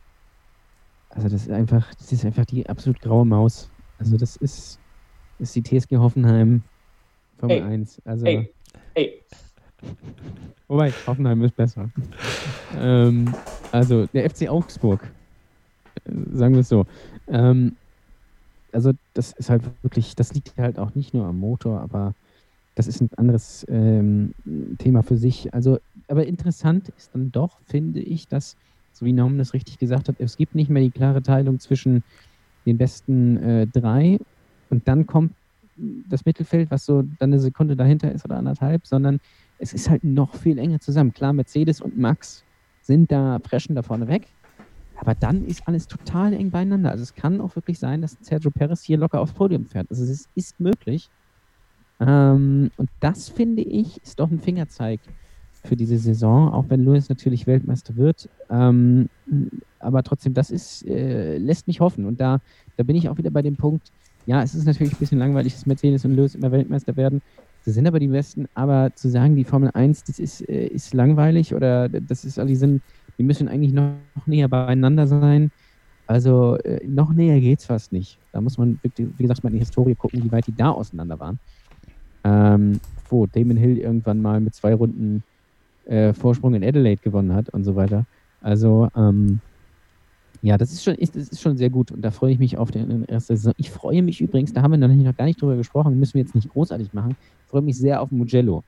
[1.14, 3.70] Also das ist einfach, das ist einfach die absolut graue Maus.
[3.98, 4.78] Also das ist,
[5.38, 6.62] ist die TSG Hoffenheim
[7.38, 7.72] Formel hey.
[7.72, 8.02] 1.
[8.04, 8.50] Also, hey.
[8.94, 9.22] Hey.
[10.68, 11.90] Wobei, Hoffenheim ist besser.
[12.78, 13.32] ähm,
[13.70, 15.02] also der FC Augsburg,
[16.04, 16.86] äh, sagen wir es so.
[17.28, 17.76] Ähm,
[18.72, 22.14] also das ist halt wirklich, das liegt halt auch nicht nur am Motor, aber
[22.74, 24.34] das ist ein anderes ähm,
[24.78, 25.54] Thema für sich.
[25.54, 25.78] Also,
[26.08, 28.56] aber interessant ist dann doch, finde ich, dass,
[28.96, 32.02] so wie Norman das richtig gesagt hat, es gibt nicht mehr die klare Teilung zwischen
[32.66, 34.18] den besten äh, drei
[34.70, 35.32] und dann kommt
[36.08, 39.20] das Mittelfeld, was so dann eine Sekunde dahinter ist oder anderthalb, sondern
[39.58, 41.12] es ist halt noch viel enger zusammen.
[41.12, 42.44] Klar, Mercedes und Max
[42.80, 44.28] sind da preschen da vorne weg,
[44.96, 46.90] aber dann ist alles total eng beieinander.
[46.90, 49.90] Also es kann auch wirklich sein, dass Sergio Perez hier locker aufs Podium fährt.
[49.90, 51.10] Also es ist möglich.
[52.00, 55.00] Ähm, und das finde ich ist doch ein Fingerzeig
[55.64, 58.28] für diese Saison, auch wenn Lewis natürlich Weltmeister wird.
[58.50, 59.08] Ähm,
[59.78, 62.04] aber trotzdem, das ist, äh, lässt mich hoffen.
[62.04, 62.40] Und da,
[62.76, 63.90] da bin ich auch wieder bei dem Punkt,
[64.26, 67.20] ja, es ist natürlich ein bisschen langweilig, dass Mercedes und Lewis immer Weltmeister werden.
[67.60, 70.94] Sie sind aber die Besten, aber zu sagen, die Formel 1, das ist, äh, ist
[70.94, 72.82] langweilig oder das ist, also die sind
[73.18, 73.94] die müssen eigentlich noch,
[74.26, 75.50] näher beieinander sein.
[76.06, 78.18] Also äh, noch näher geht es fast nicht.
[78.32, 81.18] Da muss man, wie gesagt, mal in die Historie gucken, wie weit die da auseinander
[81.18, 81.38] waren.
[82.24, 85.22] Ähm, wo Damon Hill irgendwann mal mit zwei Runden
[85.86, 88.06] äh, Vorsprung in Adelaide gewonnen hat und so weiter.
[88.40, 89.40] Also, ähm,
[90.42, 92.58] ja, das ist schon, ist, das ist schon sehr gut und da freue ich mich
[92.58, 93.54] auf die erste Saison.
[93.56, 96.34] Ich freue mich übrigens, da haben wir noch gar nicht drüber gesprochen, müssen wir jetzt
[96.34, 97.16] nicht großartig machen.
[97.44, 98.62] Ich freue mich sehr auf Mugello.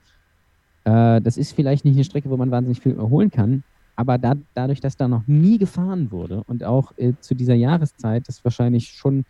[0.84, 3.62] Äh, das ist vielleicht nicht eine Strecke, wo man wahnsinnig viel überholen kann,
[3.94, 8.26] aber da, dadurch, dass da noch nie gefahren wurde und auch äh, zu dieser Jahreszeit
[8.28, 9.24] das wahrscheinlich schon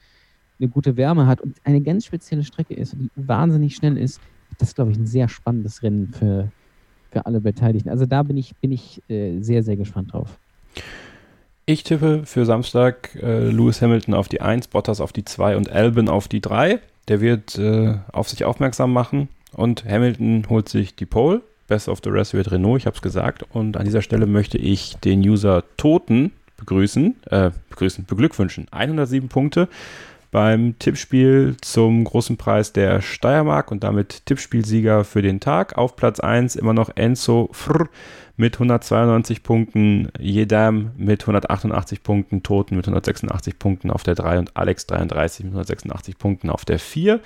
[0.61, 4.21] eine gute Wärme hat und eine ganz spezielle Strecke ist, die wahnsinnig schnell ist,
[4.59, 6.51] das ist, glaube ich, ein sehr spannendes Rennen für,
[7.17, 7.89] für alle Beteiligten.
[7.89, 10.39] Also da bin ich, bin ich äh, sehr, sehr gespannt drauf.
[11.65, 15.71] Ich tippe für Samstag äh, Lewis Hamilton auf die 1, Bottas auf die 2 und
[15.71, 16.79] Albin auf die 3.
[17.09, 22.01] Der wird äh, auf sich aufmerksam machen und Hamilton holt sich die Pole Best of
[22.05, 23.45] the Rest wird Renault, ich habe es gesagt.
[23.51, 28.69] Und an dieser Stelle möchte ich den User Toten begrüßen, äh, begrüßen, beglückwünschen.
[28.71, 29.69] 107 Punkte
[30.37, 35.79] beim Tippspiel zum großen Preis der Steiermark und damit Tippspielsieger für den Tag.
[35.79, 37.89] Auf Platz 1 immer noch Enzo Frr
[38.37, 44.57] mit 192 Punkten, Jedam mit 188 Punkten, Toten mit 186 Punkten auf der 3 und
[44.59, 47.21] Alex 33 mit 186 Punkten auf der 4.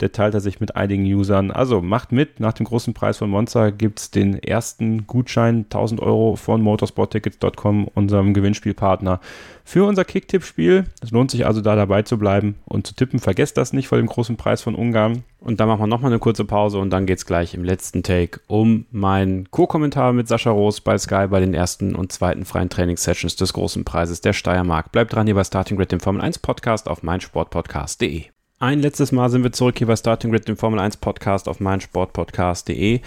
[0.00, 1.50] Der teilt er sich mit einigen Usern.
[1.50, 2.38] Also macht mit.
[2.38, 7.88] Nach dem großen Preis von Monza gibt es den ersten Gutschein, 1000 Euro von motorsporttickets.com,
[7.88, 9.20] unserem Gewinnspielpartner,
[9.64, 10.84] für unser Kicktipp-Spiel.
[11.00, 13.18] Es lohnt sich also da dabei zu bleiben und zu tippen.
[13.18, 15.24] Vergesst das nicht vor dem großen Preis von Ungarn.
[15.40, 18.02] Und dann machen wir nochmal eine kurze Pause und dann geht es gleich im letzten
[18.02, 22.68] Take um meinen Co-Kommentar mit Sascha Roos bei Sky bei den ersten und zweiten freien
[22.68, 24.92] Trainingssessions des großen Preises der Steiermark.
[24.92, 28.35] Bleibt dran hier bei Starting Grid, dem Formel 1 Podcast auf meinsportpodcast.de.
[28.58, 31.60] Ein letztes Mal sind wir zurück hier bei Starting Grid, dem Formel 1 Podcast auf
[31.60, 33.00] meinsportpodcast.de.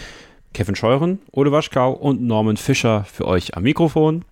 [0.54, 4.26] Kevin Scheuren, Ole Waschkau und Norman Fischer für euch am Mikrofon.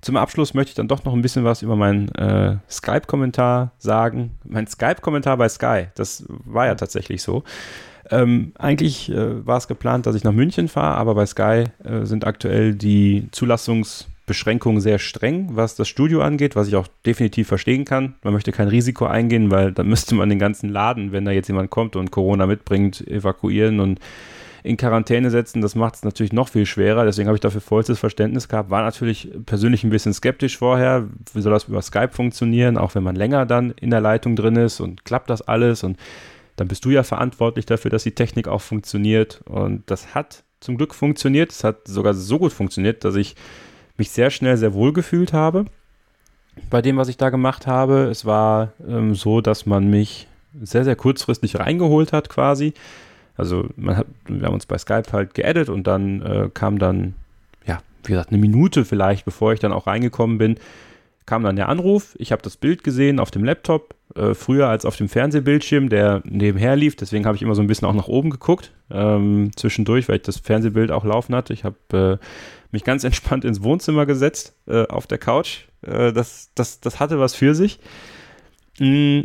[0.00, 4.38] Zum Abschluss möchte ich dann doch noch ein bisschen was über meinen äh, Skype-Kommentar sagen.
[4.44, 7.42] Mein Skype-Kommentar bei Sky, das war ja tatsächlich so.
[8.08, 12.04] Ähm, eigentlich äh, war es geplant, dass ich nach München fahre, aber bei Sky äh,
[12.04, 17.48] sind aktuell die Zulassungs- Beschränkungen sehr streng, was das Studio angeht, was ich auch definitiv
[17.48, 18.14] verstehen kann.
[18.22, 21.48] Man möchte kein Risiko eingehen, weil dann müsste man den ganzen Laden, wenn da jetzt
[21.48, 23.98] jemand kommt und Corona mitbringt, evakuieren und
[24.62, 25.62] in Quarantäne setzen.
[25.62, 27.04] Das macht es natürlich noch viel schwerer.
[27.04, 28.70] Deswegen habe ich dafür vollstes Verständnis gehabt.
[28.70, 31.08] War natürlich persönlich ein bisschen skeptisch vorher.
[31.34, 34.54] Wie soll das über Skype funktionieren, auch wenn man länger dann in der Leitung drin
[34.54, 35.96] ist und klappt das alles und
[36.54, 39.40] dann bist du ja verantwortlich dafür, dass die Technik auch funktioniert.
[39.46, 41.50] Und das hat zum Glück funktioniert.
[41.50, 43.34] Es hat sogar so gut funktioniert, dass ich
[44.00, 45.66] mich sehr schnell sehr wohl gefühlt habe
[46.68, 48.08] bei dem, was ich da gemacht habe.
[48.10, 50.26] Es war ähm, so, dass man mich
[50.60, 52.74] sehr, sehr kurzfristig reingeholt hat quasi.
[53.36, 57.14] Also hat, wir haben uns bei Skype halt geaddet und dann äh, kam dann,
[57.66, 60.56] ja, wie gesagt, eine Minute vielleicht, bevor ich dann auch reingekommen bin,
[61.24, 62.16] kam dann der Anruf.
[62.18, 66.22] Ich habe das Bild gesehen auf dem Laptop, äh, früher als auf dem Fernsehbildschirm, der
[66.24, 66.96] nebenher lief.
[66.96, 70.22] Deswegen habe ich immer so ein bisschen auch nach oben geguckt, ähm, zwischendurch, weil ich
[70.22, 71.52] das Fernsehbild auch laufen hatte.
[71.52, 72.24] Ich habe äh,
[72.72, 75.66] mich ganz entspannt ins Wohnzimmer gesetzt, äh, auf der Couch.
[75.82, 77.80] Äh, das, das, das hatte was für sich.
[78.78, 79.22] Mm,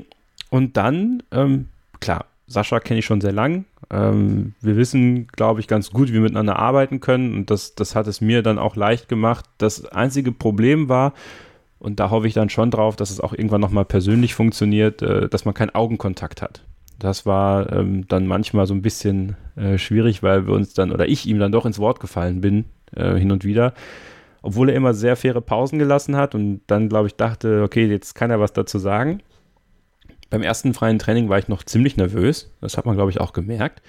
[0.49, 1.69] und dann, ähm,
[1.99, 3.65] klar, Sascha kenne ich schon sehr lang.
[3.89, 7.33] Ähm, wir wissen, glaube ich, ganz gut, wie wir miteinander arbeiten können.
[7.35, 9.45] Und das, das hat es mir dann auch leicht gemacht.
[9.57, 11.13] Das einzige Problem war,
[11.79, 15.27] und da hoffe ich dann schon drauf, dass es auch irgendwann nochmal persönlich funktioniert, äh,
[15.29, 16.63] dass man keinen Augenkontakt hat.
[16.99, 21.07] Das war ähm, dann manchmal so ein bisschen äh, schwierig, weil wir uns dann, oder
[21.07, 22.65] ich ihm dann doch ins Wort gefallen bin,
[22.95, 23.73] äh, hin und wieder.
[24.41, 28.13] Obwohl er immer sehr faire Pausen gelassen hat und dann, glaube ich, dachte, okay, jetzt
[28.13, 29.21] kann er was dazu sagen.
[30.29, 32.51] Beim ersten freien Training war ich noch ziemlich nervös.
[32.61, 33.81] Das hat man, glaube ich, auch gemerkt.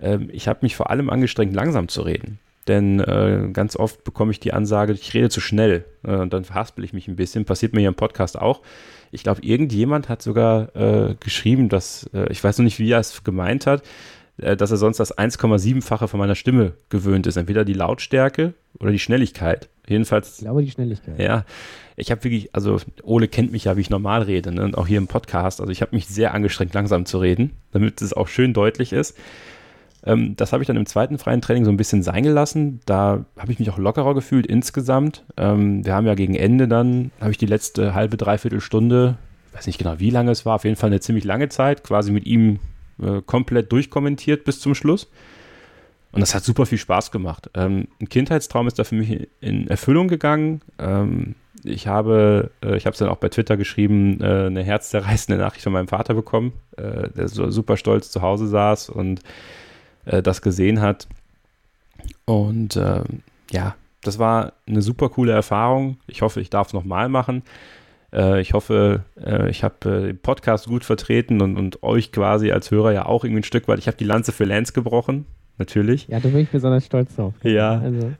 [0.00, 2.38] Ähm, ich habe mich vor allem angestrengt, langsam zu reden.
[2.68, 5.86] Denn äh, ganz oft bekomme ich die Ansage, ich rede zu schnell.
[6.04, 7.46] Äh, und dann verhaspel ich mich ein bisschen.
[7.46, 8.60] Passiert mir hier im Podcast auch.
[9.10, 13.00] Ich glaube, irgendjemand hat sogar äh, geschrieben, dass, äh, ich weiß noch nicht, wie er
[13.00, 13.82] es gemeint hat,
[14.38, 17.36] dass er sonst das 1,7-fache von meiner Stimme gewöhnt ist.
[17.36, 19.68] Entweder die Lautstärke oder die Schnelligkeit.
[19.88, 20.38] Jedenfalls.
[20.38, 21.18] Ich glaube, die Schnelligkeit.
[21.18, 21.44] Ja.
[21.96, 24.62] Ich habe wirklich, also Ole kennt mich ja, wie ich normal rede, ne?
[24.62, 25.60] und auch hier im Podcast.
[25.60, 29.16] Also ich habe mich sehr angestrengt, langsam zu reden, damit es auch schön deutlich ist.
[30.04, 32.80] Ähm, das habe ich dann im zweiten freien Training so ein bisschen sein gelassen.
[32.86, 35.24] Da habe ich mich auch lockerer gefühlt insgesamt.
[35.36, 39.16] Ähm, wir haben ja gegen Ende dann, habe ich die letzte halbe, dreiviertel Stunde,
[39.54, 42.12] weiß nicht genau, wie lange es war, auf jeden Fall eine ziemlich lange Zeit, quasi
[42.12, 42.60] mit ihm
[43.02, 45.08] äh, komplett durchkommentiert bis zum Schluss.
[46.10, 47.50] Und das hat super viel Spaß gemacht.
[47.54, 50.62] Ähm, ein Kindheitstraum ist da für mich in Erfüllung gegangen.
[50.78, 51.34] Ähm,
[51.64, 55.64] ich habe, äh, ich habe es dann auch bei Twitter geschrieben, äh, eine herzzerreißende Nachricht
[55.64, 59.20] von meinem Vater bekommen, äh, der so super stolz zu Hause saß und
[60.06, 61.08] äh, das gesehen hat.
[62.24, 65.98] Und ähm, ja, das war eine super coole Erfahrung.
[66.06, 67.42] Ich hoffe, ich darf es nochmal machen.
[68.12, 72.52] Äh, ich hoffe, äh, ich habe äh, den Podcast gut vertreten und, und euch quasi
[72.52, 73.78] als Hörer ja auch irgendwie ein Stück weit.
[73.78, 75.26] Ich habe die Lanze für Lance gebrochen,
[75.58, 76.08] natürlich.
[76.08, 77.34] Ja, da bin ich besonders stolz drauf.
[77.42, 77.80] Ja.
[77.80, 78.12] Also.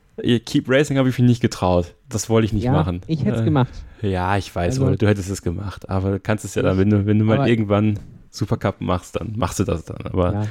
[0.45, 1.95] Keep Racing habe ich mich nicht getraut.
[2.09, 3.01] Das wollte ich nicht ja, machen.
[3.07, 3.71] Ich hätte es gemacht.
[4.01, 5.89] Ja, ich weiß, also, du hättest es gemacht.
[5.89, 7.99] Aber du kannst es ja dann, wenn du, wenn du mal irgendwann
[8.29, 10.05] Supercup machst, dann machst du das dann.
[10.05, 10.47] Aber ja.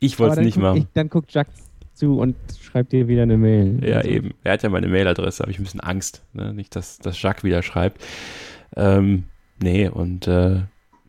[0.00, 0.78] ich wollte es nicht machen.
[0.78, 1.48] Ich, dann guckt Jack
[1.94, 3.78] zu und schreibt dir wieder eine Mail.
[3.84, 4.08] Ja, also.
[4.08, 4.34] eben.
[4.44, 6.22] Er hat ja meine Mailadresse, habe ich ein bisschen Angst.
[6.32, 6.52] Ne?
[6.52, 8.02] Nicht, dass, dass Jacques wieder schreibt.
[8.76, 9.24] Ähm,
[9.60, 10.60] nee, und äh,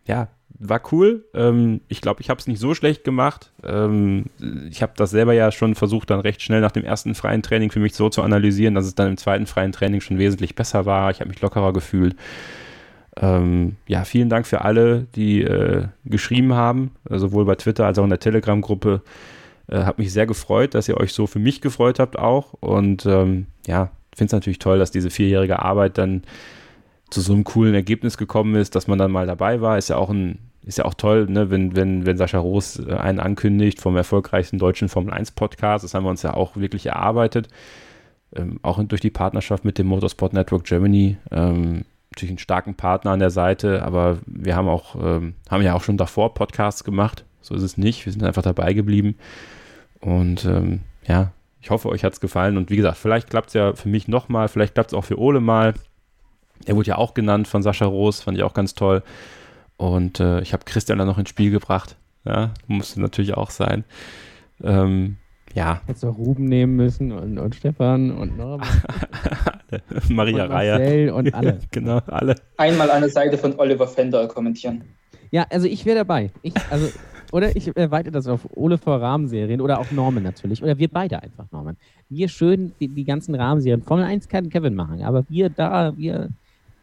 [0.06, 0.30] ja,
[0.60, 1.26] war cool.
[1.34, 3.52] Ähm, ich glaube, ich habe es nicht so schlecht gemacht.
[3.64, 4.26] Ähm,
[4.70, 7.72] ich habe das selber ja schon versucht, dann recht schnell nach dem ersten freien Training
[7.72, 10.86] für mich so zu analysieren, dass es dann im zweiten freien Training schon wesentlich besser
[10.86, 11.12] war.
[11.12, 12.16] Ich habe mich lockerer gefühlt.
[13.20, 18.04] Ähm, ja, vielen Dank für alle, die äh, geschrieben haben, sowohl bei Twitter als auch
[18.04, 19.02] in der Telegram-Gruppe.
[19.68, 22.54] Äh, hat mich sehr gefreut, dass ihr euch so für mich gefreut habt auch.
[22.54, 26.24] Und ähm, ja, finde es natürlich toll, dass diese vierjährige Arbeit dann
[27.10, 29.98] zu so einem coolen Ergebnis gekommen ist, dass man dann mal dabei war, ist ja
[29.98, 33.80] auch ein, ist ja auch toll, ne, wenn, wenn, wenn Sascha Roos äh, einen ankündigt
[33.80, 35.84] vom erfolgreichsten deutschen Formel 1 Podcast.
[35.84, 37.48] Das haben wir uns ja auch wirklich erarbeitet.
[38.36, 41.18] Ähm, auch durch die Partnerschaft mit dem Motorsport Network Germany.
[41.32, 45.76] Ähm, natürlich einen starken Partner an der Seite, aber wir haben auch, ähm, haben ja
[45.76, 48.06] auch schon davor Podcasts gemacht So ist es nicht.
[48.06, 49.16] Wir sind einfach dabei geblieben.
[50.02, 51.32] Und ähm, ja,
[51.62, 52.58] ich hoffe, euch hat es gefallen.
[52.58, 55.20] Und wie gesagt, vielleicht klappt es ja für mich nochmal, vielleicht klappt es auch für
[55.20, 55.74] Ole mal.
[56.68, 59.02] Er wurde ja auch genannt von Sascha Roos, fand ich auch ganz toll.
[59.78, 61.96] Und äh, ich habe Christian dann noch ins Spiel gebracht.
[62.26, 63.86] Ja, musste natürlich auch sein.
[64.62, 65.18] Ähm,
[65.54, 65.82] ja.
[65.86, 68.68] Hättest du Ruben nehmen müssen und, und Stefan und Norbert.
[70.10, 71.16] Maria und Reier.
[71.16, 71.60] und alle.
[71.72, 72.36] genau, alle.
[72.58, 74.84] Einmal an der Seite von Oliver Fender kommentieren.
[75.32, 76.32] Ja, also ich wäre dabei.
[76.42, 76.90] Ich, also,
[77.32, 80.62] oder ich erweitere das auf Ole vor Rahmenserien oder auch Norman natürlich.
[80.62, 81.78] Oder wir beide einfach, Norman.
[82.10, 83.82] Wir schön die, die ganzen Rahmenserien.
[83.82, 86.30] Formel 1 kann Kevin machen, aber wir da, wir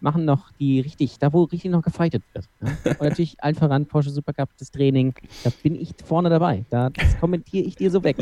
[0.04, 2.46] machen noch die richtig, da wo richtig noch gefightet wird.
[2.60, 2.76] Ne?
[2.84, 6.64] Und natürlich allen voran Porsche Supercup, das Training, da bin ich vorne dabei.
[6.70, 8.16] Da, das kommentiere ich dir so weg.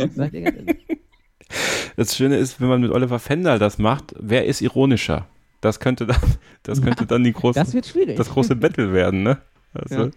[1.97, 5.27] Das Schöne ist, wenn man mit Oliver Fendal das macht, wer ist ironischer?
[5.61, 6.17] Das könnte dann,
[6.63, 7.73] das könnte dann die große, das,
[8.17, 9.37] das große Battle werden, ne?
[9.75, 10.11] Also, ja.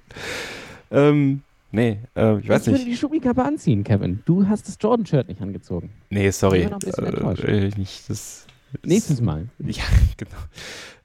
[0.91, 2.75] ähm, nee, äh, ich weiß nicht.
[2.75, 4.21] Ich würde die Schubikappe anziehen, Kevin.
[4.23, 5.89] Du hast das Jordan-Shirt nicht angezogen.
[6.09, 6.61] Nee, sorry.
[6.61, 8.44] Äh, nicht, das,
[8.84, 9.47] Nächstes Mal.
[9.60, 9.84] Ja,
[10.18, 10.38] genau.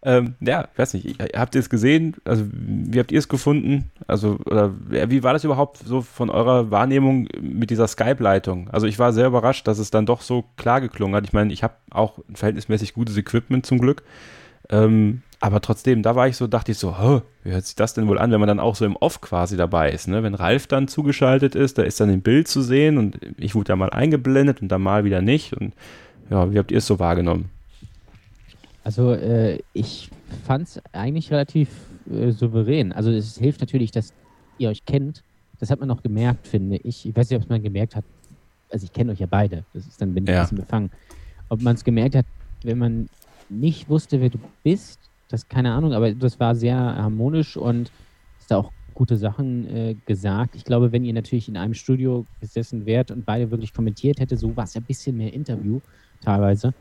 [0.03, 2.17] Ähm, ja, weiß nicht, habt ihr es gesehen?
[2.25, 3.91] Also, wie habt ihr es gefunden?
[4.07, 8.71] Also, oder wie war das überhaupt so von eurer Wahrnehmung mit dieser Skype-Leitung?
[8.71, 11.25] Also, ich war sehr überrascht, dass es dann doch so klar geklungen hat.
[11.25, 14.03] Ich meine, ich habe auch ein verhältnismäßig gutes Equipment zum Glück.
[14.71, 16.95] Ähm, aber trotzdem, da war ich so, dachte ich so,
[17.45, 19.57] wie hört sich das denn wohl an, wenn man dann auch so im Off quasi
[19.57, 20.23] dabei ist, ne?
[20.23, 23.69] Wenn Ralf dann zugeschaltet ist, da ist dann ein Bild zu sehen und ich wurde
[23.69, 25.55] da mal eingeblendet und dann mal wieder nicht.
[25.55, 25.75] Und
[26.29, 27.49] ja, wie habt ihr es so wahrgenommen?
[28.83, 30.11] Also äh, ich
[30.45, 31.69] fand es eigentlich relativ
[32.11, 32.93] äh, souverän.
[32.93, 34.13] Also es hilft natürlich, dass
[34.59, 35.23] ihr euch kennt.
[35.59, 37.07] Das hat man auch gemerkt, finde ich.
[37.07, 38.05] Ich weiß nicht, ob es man gemerkt hat.
[38.71, 39.65] Also ich kenne euch ja beide.
[39.75, 40.37] Das ist dann bin ich ja.
[40.37, 40.91] ein bisschen befangen.
[41.49, 42.27] Ob man es gemerkt hat,
[42.63, 43.09] wenn man
[43.49, 44.99] nicht wusste, wer du bist,
[45.29, 47.91] das keine Ahnung, aber das war sehr harmonisch und
[48.39, 50.55] ist da auch gute Sachen äh, gesagt.
[50.55, 54.37] Ich glaube, wenn ihr natürlich in einem Studio gesessen wärt und beide wirklich kommentiert hätte,
[54.37, 55.81] so war es ja ein bisschen mehr Interview
[56.23, 56.75] teilweise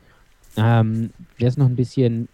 [0.58, 2.28] ähm, wäre es noch ein bisschen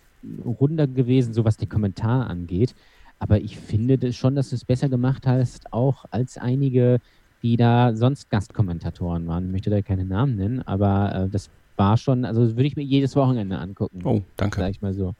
[0.43, 2.75] runder gewesen, so was den Kommentar angeht.
[3.19, 6.99] Aber ich finde das schon, dass du es besser gemacht hast, auch als einige,
[7.41, 9.45] die da sonst Gastkommentatoren waren.
[9.45, 12.83] Ich möchte da keine Namen nennen, aber äh, das war schon, also würde ich mir
[12.83, 14.01] jedes Wochenende angucken.
[14.03, 14.59] Oh, danke.
[14.59, 15.13] Sag ich mal so.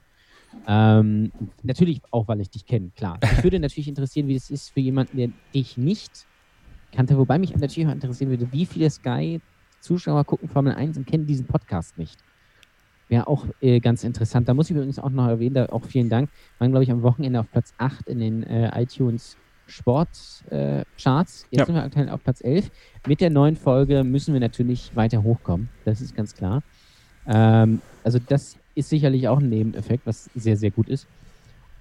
[0.67, 1.31] Ähm,
[1.63, 3.19] natürlich auch, weil ich dich kenne, klar.
[3.21, 6.25] Ich würde natürlich interessieren, wie es ist für jemanden, der dich nicht
[6.91, 11.27] kannte, wobei mich natürlich auch interessieren würde, wie viele Sky-Zuschauer gucken Formel 1 und kennen
[11.27, 12.17] diesen Podcast nicht.
[13.07, 14.49] Wäre auch äh, ganz interessant.
[14.49, 16.29] Da muss ich übrigens auch noch erwähnen, da auch vielen Dank.
[16.29, 19.37] Wir waren, glaube ich, am Wochenende auf Platz 8 in den äh, iTunes
[19.67, 20.45] Sportcharts.
[20.49, 21.65] Äh, Jetzt ja.
[21.65, 22.71] sind wir aktuell auf Platz 11.
[23.07, 25.69] Mit der neuen Folge müssen wir natürlich weiter hochkommen.
[25.85, 26.63] Das ist ganz klar.
[27.27, 31.07] Ähm, also, das ist sicherlich auch ein Nebeneffekt, was sehr, sehr gut ist.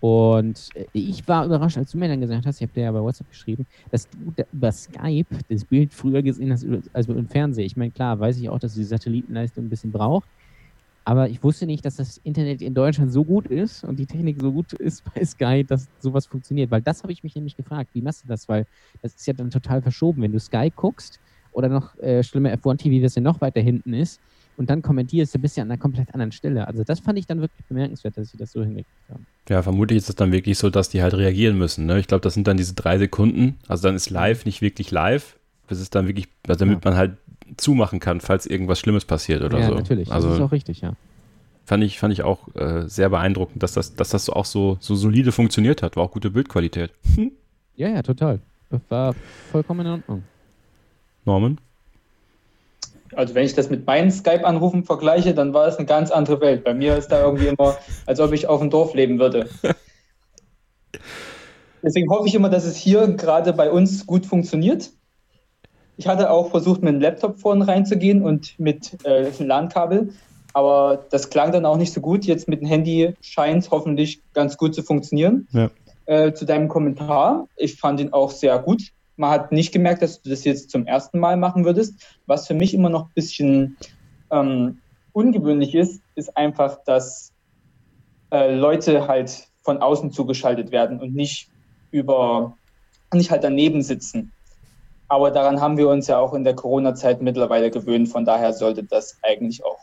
[0.00, 2.92] Und äh, ich war überrascht, als du mir dann gesagt hast, ich habe dir ja
[2.92, 4.18] bei WhatsApp geschrieben, dass du
[4.52, 7.64] über Skype das Bild früher gesehen hast als über den Fernseher.
[7.64, 10.28] Ich meine, klar, weiß ich auch, dass die Satellitenleistung ein bisschen braucht.
[11.04, 14.40] Aber ich wusste nicht, dass das Internet in Deutschland so gut ist und die Technik
[14.40, 16.70] so gut ist bei Sky, dass sowas funktioniert.
[16.70, 17.90] Weil das habe ich mich nämlich gefragt.
[17.92, 18.48] Wie machst du das?
[18.48, 18.66] Weil
[19.02, 20.22] das ist ja dann total verschoben.
[20.22, 21.20] Wenn du Sky guckst
[21.52, 24.20] oder noch äh, schlimmer F1 TV, das ja noch weiter hinten ist,
[24.56, 26.66] und dann kommentierst, du bist ja an einer komplett anderen Stelle.
[26.66, 29.26] Also das fand ich dann wirklich bemerkenswert, dass sie das so hingekriegt haben.
[29.48, 31.86] Ja, vermutlich ist es dann wirklich so, dass die halt reagieren müssen.
[31.86, 31.98] Ne?
[31.98, 33.58] Ich glaube, das sind dann diese drei Sekunden.
[33.68, 35.36] Also dann ist live nicht wirklich live,
[35.66, 36.90] bis es dann wirklich, also damit ja.
[36.90, 37.16] man halt
[37.56, 39.72] zumachen kann, falls irgendwas Schlimmes passiert oder ja, so.
[39.72, 40.10] Ja, natürlich.
[40.10, 40.94] Also, das ist auch richtig, ja.
[41.66, 44.94] Fand ich, fand ich auch äh, sehr beeindruckend, dass das, dass das auch so, so
[44.94, 45.96] solide funktioniert hat.
[45.96, 46.90] War auch gute Bildqualität.
[47.76, 48.40] Ja, ja, total.
[48.70, 49.14] Das war
[49.50, 50.22] vollkommen in Ordnung.
[51.24, 51.58] Norman?
[53.14, 56.64] Also wenn ich das mit meinen Skype-Anrufen vergleiche, dann war es eine ganz andere Welt.
[56.64, 57.76] Bei mir ist da irgendwie immer,
[58.06, 59.48] als ob ich auf dem Dorf leben würde.
[61.82, 64.90] Deswegen hoffe ich immer, dass es hier gerade bei uns gut funktioniert.
[65.96, 70.12] Ich hatte auch versucht, mit dem Laptop vorne reinzugehen und mit äh, einem LAN-Kabel,
[70.52, 72.24] aber das klang dann auch nicht so gut.
[72.24, 75.48] Jetzt mit dem Handy scheint es hoffentlich ganz gut zu funktionieren.
[75.52, 75.70] Ja.
[76.06, 78.82] Äh, zu deinem Kommentar, ich fand ihn auch sehr gut.
[79.16, 81.94] Man hat nicht gemerkt, dass du das jetzt zum ersten Mal machen würdest.
[82.26, 83.76] Was für mich immer noch ein bisschen
[84.30, 84.78] ähm,
[85.12, 87.32] ungewöhnlich ist, ist einfach, dass
[88.32, 91.48] äh, Leute halt von außen zugeschaltet werden und nicht
[91.90, 92.56] über,
[93.12, 94.32] nicht halt daneben sitzen.
[95.14, 98.08] Aber daran haben wir uns ja auch in der Corona-Zeit mittlerweile gewöhnt.
[98.08, 99.78] Von daher sollte das eigentlich auch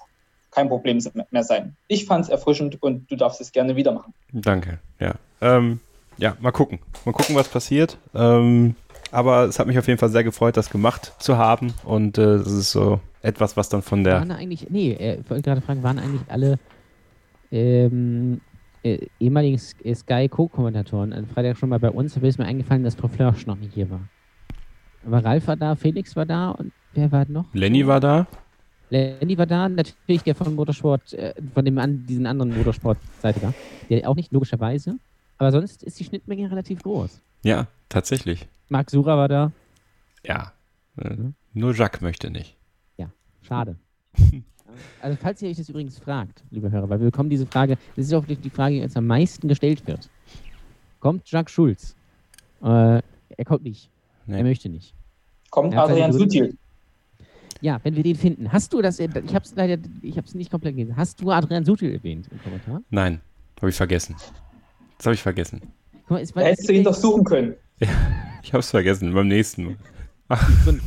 [0.52, 1.00] kein Problem
[1.30, 1.78] mehr sein.
[1.88, 4.14] Ich fand es erfrischend und du darfst es gerne wieder machen.
[4.34, 5.16] Danke, ja.
[5.40, 5.80] Ähm,
[6.18, 6.80] ja, mal gucken.
[7.06, 7.98] Mal gucken, was passiert.
[8.14, 8.76] Ähm,
[9.10, 11.74] aber es hat mich auf jeden Fall sehr gefreut, das gemacht zu haben.
[11.86, 14.16] Und äh, das ist so etwas, was dann von der.
[14.16, 16.60] Waren eigentlich, nee, äh, ich wollte gerade fragen, waren eigentlich alle
[17.54, 18.42] ähm,
[18.84, 22.16] äh, ehemaligen Sky Co-Kommentatoren am Freitag schon mal bei uns?
[22.16, 24.02] Da ist mir eingefallen, dass Frau Flörsch noch nicht hier war.
[25.06, 27.46] Aber Ralf war da, Felix war da und wer war noch?
[27.54, 28.28] Lenny war da.
[28.90, 33.54] Lenny war da, natürlich der von Motorsport, äh, von dem an, diesen anderen Motorsport-Seite da.
[33.90, 34.98] Der auch nicht, logischerweise.
[35.38, 37.22] Aber sonst ist die Schnittmenge relativ groß.
[37.44, 38.48] Ja, tatsächlich.
[38.70, 39.52] Marc Sura war da.
[40.26, 40.54] Ja.
[40.98, 41.16] Äh,
[41.54, 42.58] Nur Jacques möchte nicht.
[42.98, 43.12] Ja,
[43.42, 43.78] schade.
[45.02, 48.06] also, falls ihr euch das übrigens fragt, liebe Hörer, weil wir bekommen diese Frage, das
[48.08, 50.10] ist auch die Frage, die uns am meisten gestellt wird.
[51.00, 51.96] Kommt Jacques Schulz?
[52.62, 53.02] Äh,
[53.38, 53.91] er kommt nicht.
[54.32, 54.38] Nee.
[54.38, 54.94] Er möchte nicht.
[55.50, 56.14] Kommt Adrian.
[56.14, 56.58] Sutil.
[57.60, 58.52] Ja, wenn wir den finden.
[58.52, 60.96] Hast du das, ich habe es leider, ich habe es nicht komplett gelesen.
[60.96, 62.82] Hast du Adrian Sutil erwähnt im Kommentar?
[62.90, 63.22] Nein,
[63.60, 64.16] habe ich vergessen.
[64.98, 65.62] Das habe ich vergessen.
[66.08, 67.56] Guck mal, es, Da hättest du ihn doch suchen können.
[68.44, 69.76] Ich habe es vergessen beim nächsten Mal.
[70.66, 70.82] so, ein,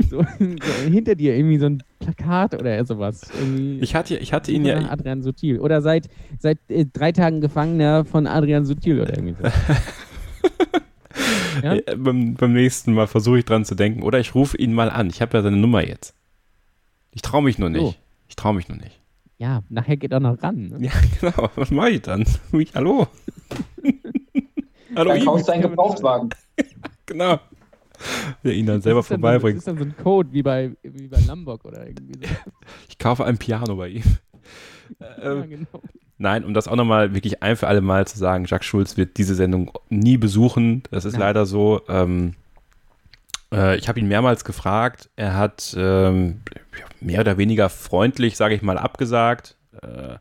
[0.10, 3.22] so, so hinter dir irgendwie so ein Plakat oder sowas.
[3.38, 4.78] Irgendwie Ich hatte, ich hatte ihn ja.
[4.90, 5.58] Adrian Sutil.
[5.60, 6.08] Oder seit,
[6.38, 9.48] seit äh, drei Tagen Gefangener von Adrian Sutil oder irgendwie so.
[11.62, 11.74] Ja?
[11.74, 14.02] Äh, Beim, beim nächsten Mal versuche ich dran zu denken.
[14.02, 15.08] Oder ich rufe ihn mal an.
[15.08, 16.14] Ich habe ja seine Nummer jetzt.
[17.12, 17.80] Ich traue mich nur nicht.
[17.80, 17.94] So.
[18.28, 19.00] Ich traue mich nur nicht.
[19.38, 20.68] Ja, nachher geht er noch ran.
[20.68, 20.86] Ne?
[20.86, 21.50] Ja, genau.
[21.56, 22.24] Was mache ich dann?
[22.52, 23.08] Ich, hallo?
[24.94, 26.30] hallo, Dann kaufst du einen Gebrauchtwagen.
[27.06, 27.40] Genau.
[28.44, 29.56] Der ihn dann selber vorbeibringt.
[29.56, 32.34] Das ist dann so ein Code wie bei, wie bei Lombok oder irgendwie so.
[32.88, 34.04] Ich kaufe ein Piano bei ihm.
[34.98, 35.82] Ja, Ähm, genau.
[36.22, 39.16] Nein, um das auch nochmal wirklich ein für alle Mal zu sagen, Jacques Schulz wird
[39.16, 40.82] diese Sendung nie besuchen.
[40.90, 41.20] Das ist Nein.
[41.22, 41.80] leider so.
[41.88, 42.34] Ähm,
[43.50, 45.08] äh, ich habe ihn mehrmals gefragt.
[45.16, 46.42] Er hat ähm,
[46.78, 49.56] ja, mehr oder weniger freundlich, sage ich mal, abgesagt.
[49.82, 50.16] Äh,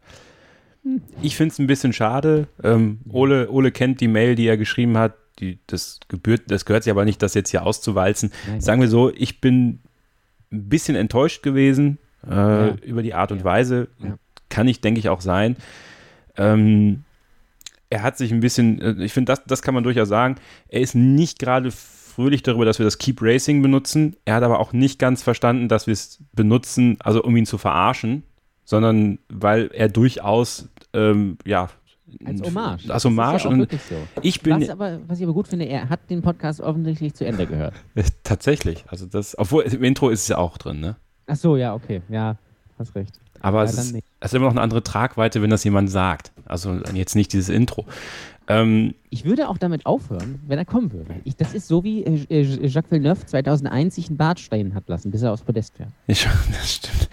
[1.21, 2.47] ich finde es ein bisschen schade.
[2.63, 5.15] Ähm, Ole, Ole kennt die Mail, die er geschrieben hat.
[5.39, 8.31] Die, das, gebührt, das gehört sich aber nicht, das jetzt hier auszuwalzen.
[8.47, 8.61] Nein.
[8.61, 9.81] Sagen wir so, ich bin
[10.49, 12.75] ein bisschen enttäuscht gewesen äh, Ja.
[12.85, 13.89] über die Art und Weise.
[14.01, 14.17] Ja.
[14.47, 15.57] Kann ich, denke ich, auch sein.
[16.39, 17.03] Ähm,
[17.89, 20.35] er hat sich ein bisschen, äh, ich finde, das, das kann man durchaus sagen,
[20.67, 24.15] er ist nicht gerade fröhlich darüber, dass wir das Keep Racing benutzen.
[24.25, 27.57] Er hat aber auch nicht ganz verstanden, dass wir es benutzen, also um ihn zu
[27.57, 28.23] verarschen,
[28.63, 31.69] sondern weil er durchaus, ähm, ja,
[32.25, 32.89] Als Hommage.
[32.89, 33.33] Als Hommage.
[33.33, 33.95] Das ist ja und wirklich so.
[34.21, 37.25] ich bin was, aber, was ich aber gut finde, er hat den Podcast offensichtlich zu
[37.25, 37.73] Ende gehört.
[37.95, 40.95] äh, tatsächlich, also das, obwohl im Intro ist es ja auch drin, ne?
[41.27, 42.01] Ach so, ja, okay.
[42.09, 42.37] Ja,
[42.77, 43.19] hast recht.
[43.41, 44.05] Aber Ja, es, ist, nicht.
[44.19, 46.31] es ist immer noch eine andere Tragweite, wenn das jemand sagt.
[46.45, 47.85] Also jetzt nicht dieses Intro.
[48.47, 51.13] Ähm, Ich würde auch damit aufhören, wenn er kommen würde.
[51.23, 54.89] Ich, das ist so wie äh, äh, Jacques Villeneuve 2001 sich einen Bart stehen hat
[54.89, 55.89] lassen, bis er aufs Podest fährt.
[56.07, 57.09] Ich, das stimmt.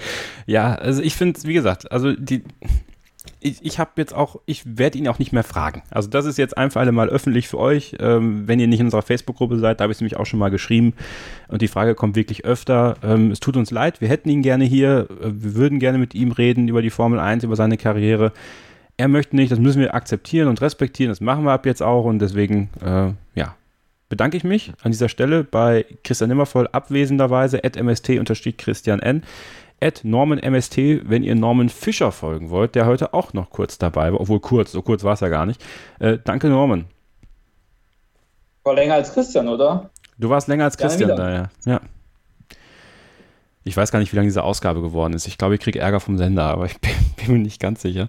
[0.46, 2.42] Ja, also ich finde, wie gesagt, also die,
[3.46, 5.82] ich, ich habe jetzt auch, ich werde ihn auch nicht mehr fragen.
[5.90, 7.94] Also das ist jetzt ein für alle Mal öffentlich für euch.
[8.00, 10.40] Ähm, wenn ihr nicht in unserer Facebook-Gruppe seid, da habe ich es nämlich auch schon
[10.40, 10.94] mal geschrieben.
[11.48, 12.96] Und die Frage kommt wirklich öfter.
[13.04, 15.06] Ähm, es tut uns leid, wir hätten ihn gerne hier.
[15.22, 18.32] Äh, Wir würden gerne mit ihm reden über die Formel 1, über seine Karriere.
[18.96, 21.10] Er möchte nicht, das müssen wir akzeptieren und respektieren.
[21.10, 22.04] Das machen wir ab jetzt auch.
[22.04, 23.54] Und deswegen, äh, ja,
[24.08, 29.22] bedanke ich mich an dieser Stelle bei Christian Nimmervoll abwesenderweise, at mst-christian n,
[29.80, 30.76] at Norman MST,
[31.08, 34.72] wenn ihr Norman Fischer folgen wollt, der heute auch noch kurz dabei war, obwohl kurz,
[34.72, 35.62] so kurz war es ja gar nicht.
[35.98, 36.86] Äh, danke Norman.
[38.64, 39.90] War länger als Christian, oder?
[40.18, 41.16] Du warst länger als Christian wieder.
[41.16, 41.50] da, ja.
[41.66, 41.80] ja.
[43.64, 45.26] Ich weiß gar nicht, wie lange diese Ausgabe geworden ist.
[45.26, 48.08] Ich glaube, ich kriege Ärger vom Sender, aber ich bin, bin mir nicht ganz sicher.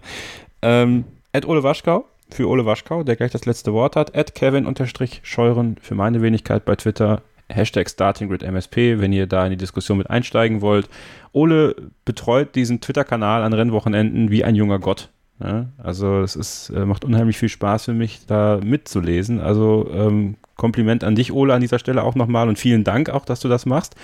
[0.61, 4.15] Ähm, at Ole Waschkau, für Ole Waschkau, der gleich das letzte Wort hat.
[4.15, 7.21] At Kevin-Scheuren für meine Wenigkeit bei Twitter.
[7.49, 10.89] Hashtag StartingGridMSP, wenn ihr da in die Diskussion mit einsteigen wollt.
[11.31, 11.75] Ole
[12.05, 15.09] betreut diesen Twitter-Kanal an Rennwochenenden wie ein junger Gott.
[15.39, 19.39] Ja, also es ist, äh, macht unheimlich viel Spaß für mich, da mitzulesen.
[19.39, 23.23] Also ähm, Kompliment an dich, Ole, an dieser Stelle auch nochmal und vielen Dank auch,
[23.23, 23.95] dass du das machst.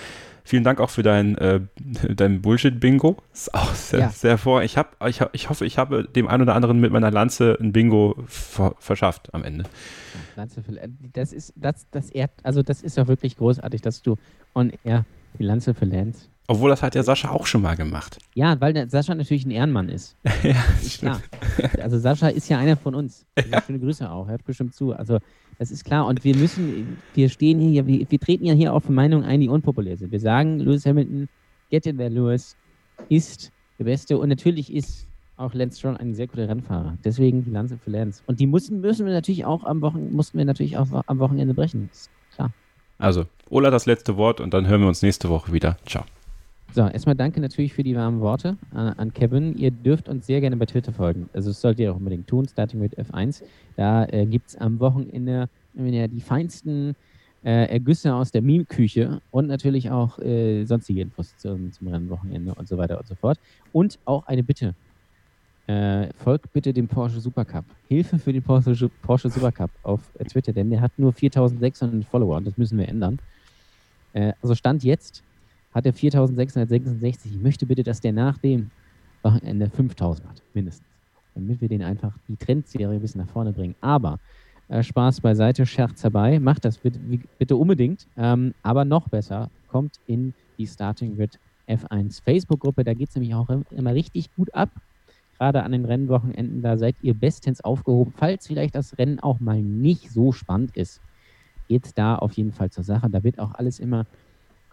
[0.46, 1.60] Vielen Dank auch für dein, äh,
[2.14, 3.16] dein Bullshit-Bingo.
[3.32, 4.08] Ist auch sehr, Ja.
[4.10, 4.62] sehr vor.
[4.62, 7.72] Ich, hab, ich, ich hoffe, ich habe dem einen oder anderen mit meiner Lanze ein
[7.72, 9.64] Bingo ver verschafft am Ende.
[10.36, 10.72] Lanze für,
[11.14, 14.16] das ist, das, das ehrt, also das ist ja wirklich großartig, dass du
[14.54, 15.04] on air
[15.38, 16.26] die Lanze für Lance.
[16.46, 18.18] Obwohl das hat ja Sascha auch schon mal gemacht.
[18.34, 20.14] Ja, weil der Sascha natürlich ein Ehrenmann ist.
[20.42, 21.22] ja, ist klar.
[21.80, 23.24] Also Sascha ist ja einer von uns.
[23.36, 24.92] Also Schöne Grüße auch, hört bestimmt zu.
[24.92, 25.20] Also
[25.58, 26.06] das ist klar.
[26.06, 29.48] Und wir müssen, wir stehen hier, wir, wir treten ja hier auf Meinungen ein, die
[29.48, 30.12] unpopulär sind.
[30.12, 31.28] Wir sagen, Lewis Hamilton,
[31.70, 32.56] get in there, Lewis,
[33.08, 34.18] ist der Beste.
[34.18, 35.06] Und natürlich ist
[35.36, 36.96] auch Lance Stroll ein sehr guter Rennfahrer.
[37.04, 38.22] Deswegen die Lanze für Lance.
[38.26, 41.54] Und die müssen, müssen wir natürlich auch am Wochen, mussten wir natürlich auch am Wochenende
[41.54, 41.88] brechen.
[41.92, 42.52] Ist klar.
[42.98, 45.76] Also, Ola das letzte Wort und dann hören wir uns nächste Woche wieder.
[45.86, 46.04] Ciao.
[46.74, 49.56] So, erstmal danke natürlich für die warmen Worte an, an Kevin.
[49.56, 51.30] Ihr dürft uns sehr gerne bei Twitter folgen.
[51.32, 53.44] Also das solltet ihr auch unbedingt tun, starting mit F1.
[53.76, 56.96] Da äh, gibt es am Wochenende ihr die feinsten
[57.44, 62.66] äh, Ergüsse aus der Meme-Küche und natürlich auch äh, sonstige Infos zum, zum Rennwochenende und
[62.66, 63.38] so weiter und so fort.
[63.72, 64.74] Und auch eine Bitte.
[65.68, 67.66] Äh, folgt bitte dem Porsche Supercup.
[67.86, 72.36] Hilfe für den Porsche, Porsche Supercup auf äh, Twitter, denn der hat nur 4600 Follower
[72.36, 73.20] und das müssen wir ändern.
[74.12, 75.22] Äh, also Stand jetzt
[75.74, 77.32] hat er 4666.
[77.32, 78.70] Ich möchte bitte, dass der nach dem
[79.22, 80.86] Wochenende 5000 hat, mindestens.
[81.34, 83.74] Damit wir den einfach die Trendserie ein bisschen nach vorne bringen.
[83.80, 84.18] Aber
[84.68, 86.38] äh, Spaß beiseite, Scherz dabei.
[86.38, 86.98] Macht das bitte,
[87.38, 88.06] bitte unbedingt.
[88.16, 91.38] Ähm, aber noch besser, kommt in die Starting Grid
[91.68, 92.84] F1 Facebook-Gruppe.
[92.84, 94.70] Da geht es nämlich auch immer richtig gut ab.
[95.38, 98.12] Gerade an den Rennwochenenden, da seid ihr bestens aufgehoben.
[98.16, 101.00] Falls vielleicht das Rennen auch mal nicht so spannend ist,
[101.68, 103.10] geht da auf jeden Fall zur Sache.
[103.10, 104.06] Da wird auch alles immer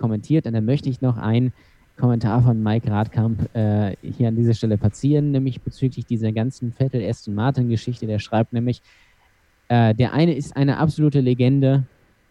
[0.02, 0.46] kommentiert.
[0.48, 1.54] Und dann möchte ich noch einen
[1.98, 7.36] Kommentar von Mike Radkamp äh, hier an dieser Stelle platzieren, nämlich bezüglich dieser ganzen Vettel-Aston
[7.36, 8.08] Martin-Geschichte.
[8.08, 8.82] Der schreibt nämlich,
[9.70, 11.84] äh, der eine ist eine absolute Legende,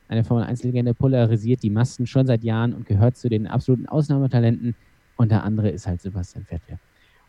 [0.09, 4.74] eine Formel-1-Legende, polarisiert die Massen schon seit Jahren und gehört zu den absoluten Ausnahmetalenten.
[5.16, 6.78] Und der andere ist halt Sebastian Vettel.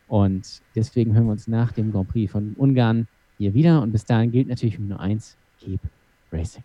[0.08, 3.06] Und deswegen hören wir uns nach dem Grand Prix von Ungarn
[3.38, 3.80] hier wieder.
[3.82, 5.80] Und bis dahin gilt natürlich nur eins: Keep
[6.32, 6.64] Racing.